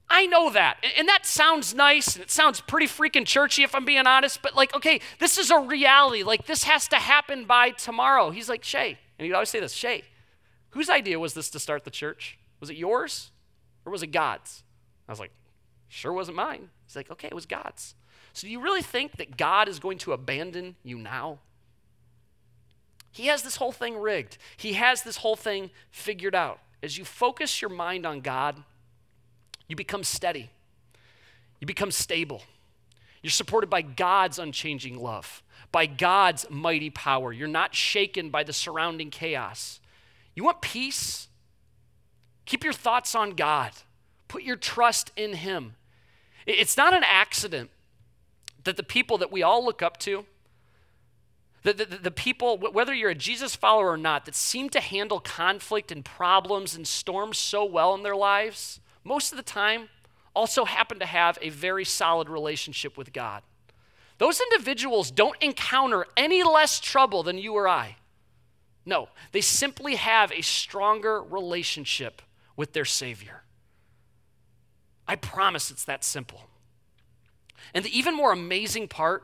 I 0.10 0.28
know 0.28 0.52
that. 0.52 0.78
And 0.98 1.10
that 1.10 1.26
sounds 1.26 1.74
nice 1.74 2.16
and 2.16 2.24
it 2.24 2.30
sounds 2.30 2.62
pretty 2.62 2.86
freaking 2.86 3.26
churchy 3.26 3.64
if 3.64 3.74
I'm 3.74 3.86
being 3.86 4.06
honest, 4.06 4.42
but 4.42 4.56
like, 4.56 4.76
okay, 4.76 5.02
this 5.20 5.38
is 5.38 5.50
a 5.50 5.60
reality. 5.60 6.24
Like, 6.24 6.46
this 6.46 6.64
has 6.64 6.88
to 6.90 6.98
happen 6.98 7.46
by 7.46 7.72
tomorrow. 7.72 8.30
He's 8.30 8.48
like, 8.48 8.64
Shay, 8.64 9.00
and 9.18 9.26
he'd 9.26 9.34
always 9.34 9.50
say 9.50 9.60
this 9.60 9.74
Shay, 9.74 10.04
whose 10.70 10.90
idea 10.90 11.20
was 11.20 11.34
this 11.34 11.50
to 11.52 11.60
start 11.60 11.84
the 11.84 11.92
church? 11.92 12.38
Was 12.60 12.70
it 12.70 12.78
yours 12.78 13.32
or 13.84 13.92
was 13.92 14.04
it 14.04 14.08
God's? 14.08 14.64
I 15.08 15.12
was 15.12 15.20
like, 15.20 15.32
sure 15.88 16.14
wasn't 16.14 16.38
mine. 16.38 16.70
He's 16.86 16.96
like, 16.96 17.10
okay, 17.10 17.28
it 17.28 17.36
was 17.36 17.46
God's. 17.46 17.96
So, 18.36 18.48
do 18.48 18.52
you 18.52 18.60
really 18.60 18.82
think 18.82 19.16
that 19.16 19.38
God 19.38 19.70
is 19.70 19.80
going 19.80 19.98
to 20.00 20.12
abandon 20.12 20.76
you 20.84 20.98
now? 20.98 21.40
He 23.10 23.28
has 23.28 23.44
this 23.44 23.56
whole 23.56 23.72
thing 23.72 23.98
rigged, 23.98 24.38
He 24.58 24.74
has 24.74 25.04
this 25.04 25.18
whole 25.18 25.38
thing 25.38 25.72
figured 25.90 26.36
out. 26.36 26.60
As 26.84 26.98
you 26.98 27.06
focus 27.06 27.62
your 27.62 27.70
mind 27.70 28.06
on 28.06 28.20
God, 28.20 28.62
you 29.70 29.78
become 29.78 30.04
steady, 30.04 30.50
you 31.62 31.66
become 31.66 31.92
stable. 31.92 32.44
You're 33.24 33.32
supported 33.32 33.72
by 33.72 33.82
God's 33.82 34.38
unchanging 34.38 35.02
love, 35.02 35.42
by 35.72 35.86
God's 35.86 36.46
mighty 36.50 36.90
power. 36.92 37.32
You're 37.32 37.48
not 37.48 37.74
shaken 37.74 38.30
by 38.30 38.44
the 38.44 38.54
surrounding 38.54 39.10
chaos. 39.10 39.80
You 40.36 40.44
want 40.44 40.62
peace? 40.62 41.30
Keep 42.46 42.66
your 42.66 42.74
thoughts 42.74 43.16
on 43.16 43.32
God. 43.32 43.72
Put 44.28 44.44
your 44.44 44.58
trust 44.58 45.12
in 45.16 45.36
Him. 45.36 45.76
It's 46.46 46.78
not 46.78 46.94
an 46.94 47.04
accident 47.04 47.72
that 48.66 48.78
the 48.78 48.84
people 48.84 49.18
that 49.18 49.32
we 49.32 49.42
all 49.42 49.64
look 49.64 49.82
up 49.82 49.98
to, 50.00 50.26
the, 51.64 51.74
the, 51.74 51.86
the, 51.86 52.12
people, 52.12 52.60
whether 52.60 52.94
you're 52.94 53.10
a 53.10 53.16
Jesus 53.16 53.56
follower 53.56 53.90
or 53.90 53.98
not, 53.98 54.26
that 54.26 54.36
seem 54.36 54.70
to 54.70 54.80
handle 54.80 55.20
conflict 55.20 55.92
and 55.92 56.06
problems 56.06 56.76
and 56.76 56.88
storms 56.88 57.40
so 57.40 57.66
well 57.66 57.96
in 57.96 58.04
their 58.04 58.16
lives, 58.16 58.80
most 59.04 59.32
of 59.32 59.38
the 59.38 59.44
time 59.44 59.90
also 60.36 60.66
happen 60.66 61.00
to 61.00 61.08
have 61.08 61.40
a 61.42 61.50
very 61.50 61.84
solid 61.84 62.30
relationship 62.30 62.98
with 62.98 63.14
God. 63.14 63.42
Those 64.20 64.40
individuals 64.40 65.10
don't 65.10 65.42
encounter 65.42 66.06
any 66.16 66.44
less 66.44 66.80
trouble 66.80 67.24
than 67.24 67.40
you 67.40 67.54
or 67.54 67.68
I. 67.68 67.96
No, 68.86 69.10
they 69.32 69.42
simply 69.42 69.96
have 69.96 70.32
a 70.32 70.42
stronger 70.42 71.22
relationship 71.22 72.22
with 72.56 72.74
their 72.74 72.86
Savior. 72.86 73.42
I 75.08 75.16
promise 75.16 75.72
it's 75.72 75.86
that 75.86 76.04
simple. 76.04 76.42
And 77.74 77.84
the 77.84 77.98
even 77.98 78.16
more 78.16 78.32
amazing 78.32 78.88
part 78.88 79.24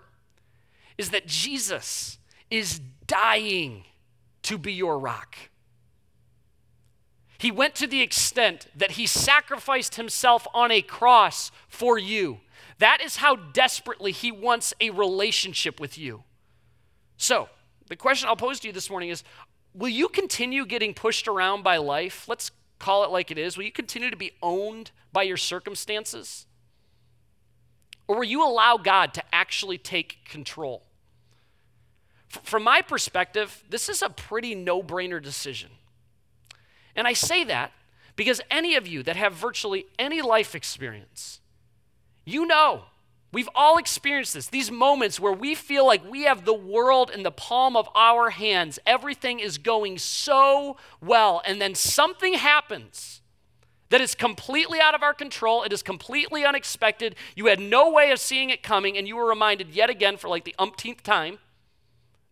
is 0.97 1.09
that 1.11 1.27
Jesus 1.27 2.17
is 2.49 2.79
dying 3.07 3.85
to 4.43 4.57
be 4.57 4.73
your 4.73 4.99
rock. 4.99 5.35
He 7.37 7.49
went 7.51 7.73
to 7.75 7.87
the 7.87 8.01
extent 8.01 8.67
that 8.75 8.91
he 8.91 9.07
sacrificed 9.07 9.95
himself 9.95 10.45
on 10.53 10.69
a 10.69 10.81
cross 10.81 11.51
for 11.67 11.97
you. 11.97 12.39
That 12.77 13.01
is 13.01 13.17
how 13.17 13.35
desperately 13.35 14.11
he 14.11 14.31
wants 14.31 14.73
a 14.79 14.91
relationship 14.91 15.79
with 15.79 15.97
you. 15.97 16.23
So, 17.17 17.49
the 17.87 17.95
question 17.95 18.29
I'll 18.29 18.35
pose 18.35 18.59
to 18.59 18.67
you 18.67 18.73
this 18.73 18.89
morning 18.89 19.09
is 19.09 19.23
Will 19.73 19.89
you 19.89 20.07
continue 20.09 20.65
getting 20.65 20.93
pushed 20.93 21.27
around 21.27 21.63
by 21.63 21.77
life? 21.77 22.27
Let's 22.27 22.51
call 22.77 23.03
it 23.03 23.11
like 23.11 23.31
it 23.31 23.37
is. 23.37 23.57
Will 23.57 23.63
you 23.63 23.71
continue 23.71 24.09
to 24.09 24.17
be 24.17 24.33
owned 24.41 24.91
by 25.13 25.23
your 25.23 25.37
circumstances? 25.37 26.45
Or 28.11 28.17
will 28.17 28.23
you 28.25 28.45
allow 28.45 28.75
God 28.75 29.13
to 29.13 29.23
actually 29.31 29.77
take 29.77 30.25
control? 30.25 30.83
F- 32.29 32.43
from 32.43 32.61
my 32.61 32.81
perspective, 32.81 33.63
this 33.69 33.87
is 33.87 34.01
a 34.01 34.09
pretty 34.09 34.53
no 34.53 34.83
brainer 34.83 35.23
decision. 35.23 35.69
And 36.93 37.07
I 37.07 37.13
say 37.13 37.45
that 37.45 37.71
because 38.17 38.41
any 38.51 38.75
of 38.75 38.85
you 38.85 39.01
that 39.03 39.15
have 39.15 39.31
virtually 39.31 39.85
any 39.97 40.21
life 40.21 40.55
experience, 40.55 41.39
you 42.25 42.45
know, 42.45 42.81
we've 43.31 43.47
all 43.55 43.77
experienced 43.77 44.33
this, 44.33 44.47
these 44.47 44.69
moments 44.69 45.17
where 45.17 45.31
we 45.31 45.55
feel 45.55 45.87
like 45.87 46.03
we 46.03 46.23
have 46.23 46.43
the 46.43 46.53
world 46.53 47.11
in 47.11 47.23
the 47.23 47.31
palm 47.31 47.77
of 47.77 47.87
our 47.95 48.31
hands. 48.31 48.77
Everything 48.85 49.39
is 49.39 49.57
going 49.57 49.97
so 49.97 50.75
well, 50.99 51.41
and 51.45 51.61
then 51.61 51.75
something 51.75 52.33
happens 52.33 53.20
that 53.91 53.99
is 53.99 54.15
completely 54.15 54.79
out 54.79 54.95
of 54.95 55.03
our 55.03 55.13
control. 55.13 55.63
It 55.63 55.73
is 55.73 55.83
completely 55.83 56.45
unexpected. 56.45 57.15
You 57.35 57.47
had 57.47 57.59
no 57.59 57.91
way 57.91 58.11
of 58.11 58.19
seeing 58.19 58.49
it 58.49 58.63
coming, 58.63 58.97
and 58.97 59.05
you 59.05 59.17
were 59.17 59.27
reminded 59.27 59.69
yet 59.69 59.89
again 59.89 60.15
for 60.15 60.29
like 60.29 60.45
the 60.45 60.55
umpteenth 60.57 61.03
time 61.03 61.39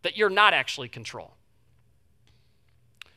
that 0.02 0.18
you're 0.18 0.30
not 0.30 0.54
actually 0.54 0.88
control. 0.88 1.34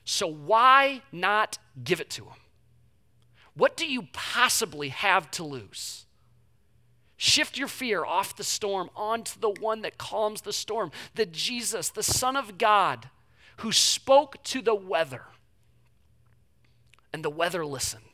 So 0.05 0.26
why 0.26 1.02
not 1.12 1.59
give 1.83 2.00
it 2.00 2.11
to 2.11 2.24
him? 2.24 2.40
What 3.55 3.76
do 3.76 3.87
you 3.87 4.09
possibly 4.12 4.88
have 4.88 5.31
to 5.33 5.44
lose? 5.44 6.07
Shift 7.16 7.57
your 7.57 7.68
fear 7.68 8.05
off 8.05 8.35
the 8.35 8.42
storm 8.42 8.90
onto 8.96 9.38
the 9.38 9.50
one 9.50 9.83
that 9.83 9.98
calms 9.98 10.40
the 10.40 10.52
storm, 10.52 10.90
the 11.14 11.26
Jesus, 11.26 11.90
the 11.90 12.02
Son 12.02 12.37
of 12.37 12.59
God, 12.59 13.09
who 13.59 13.70
spoke 13.70 14.42
to 14.42 14.61
the 14.61 14.74
weather, 14.74 15.26
and 17.12 17.24
the 17.24 17.31
weather 17.31 17.64
listened. 17.64 18.12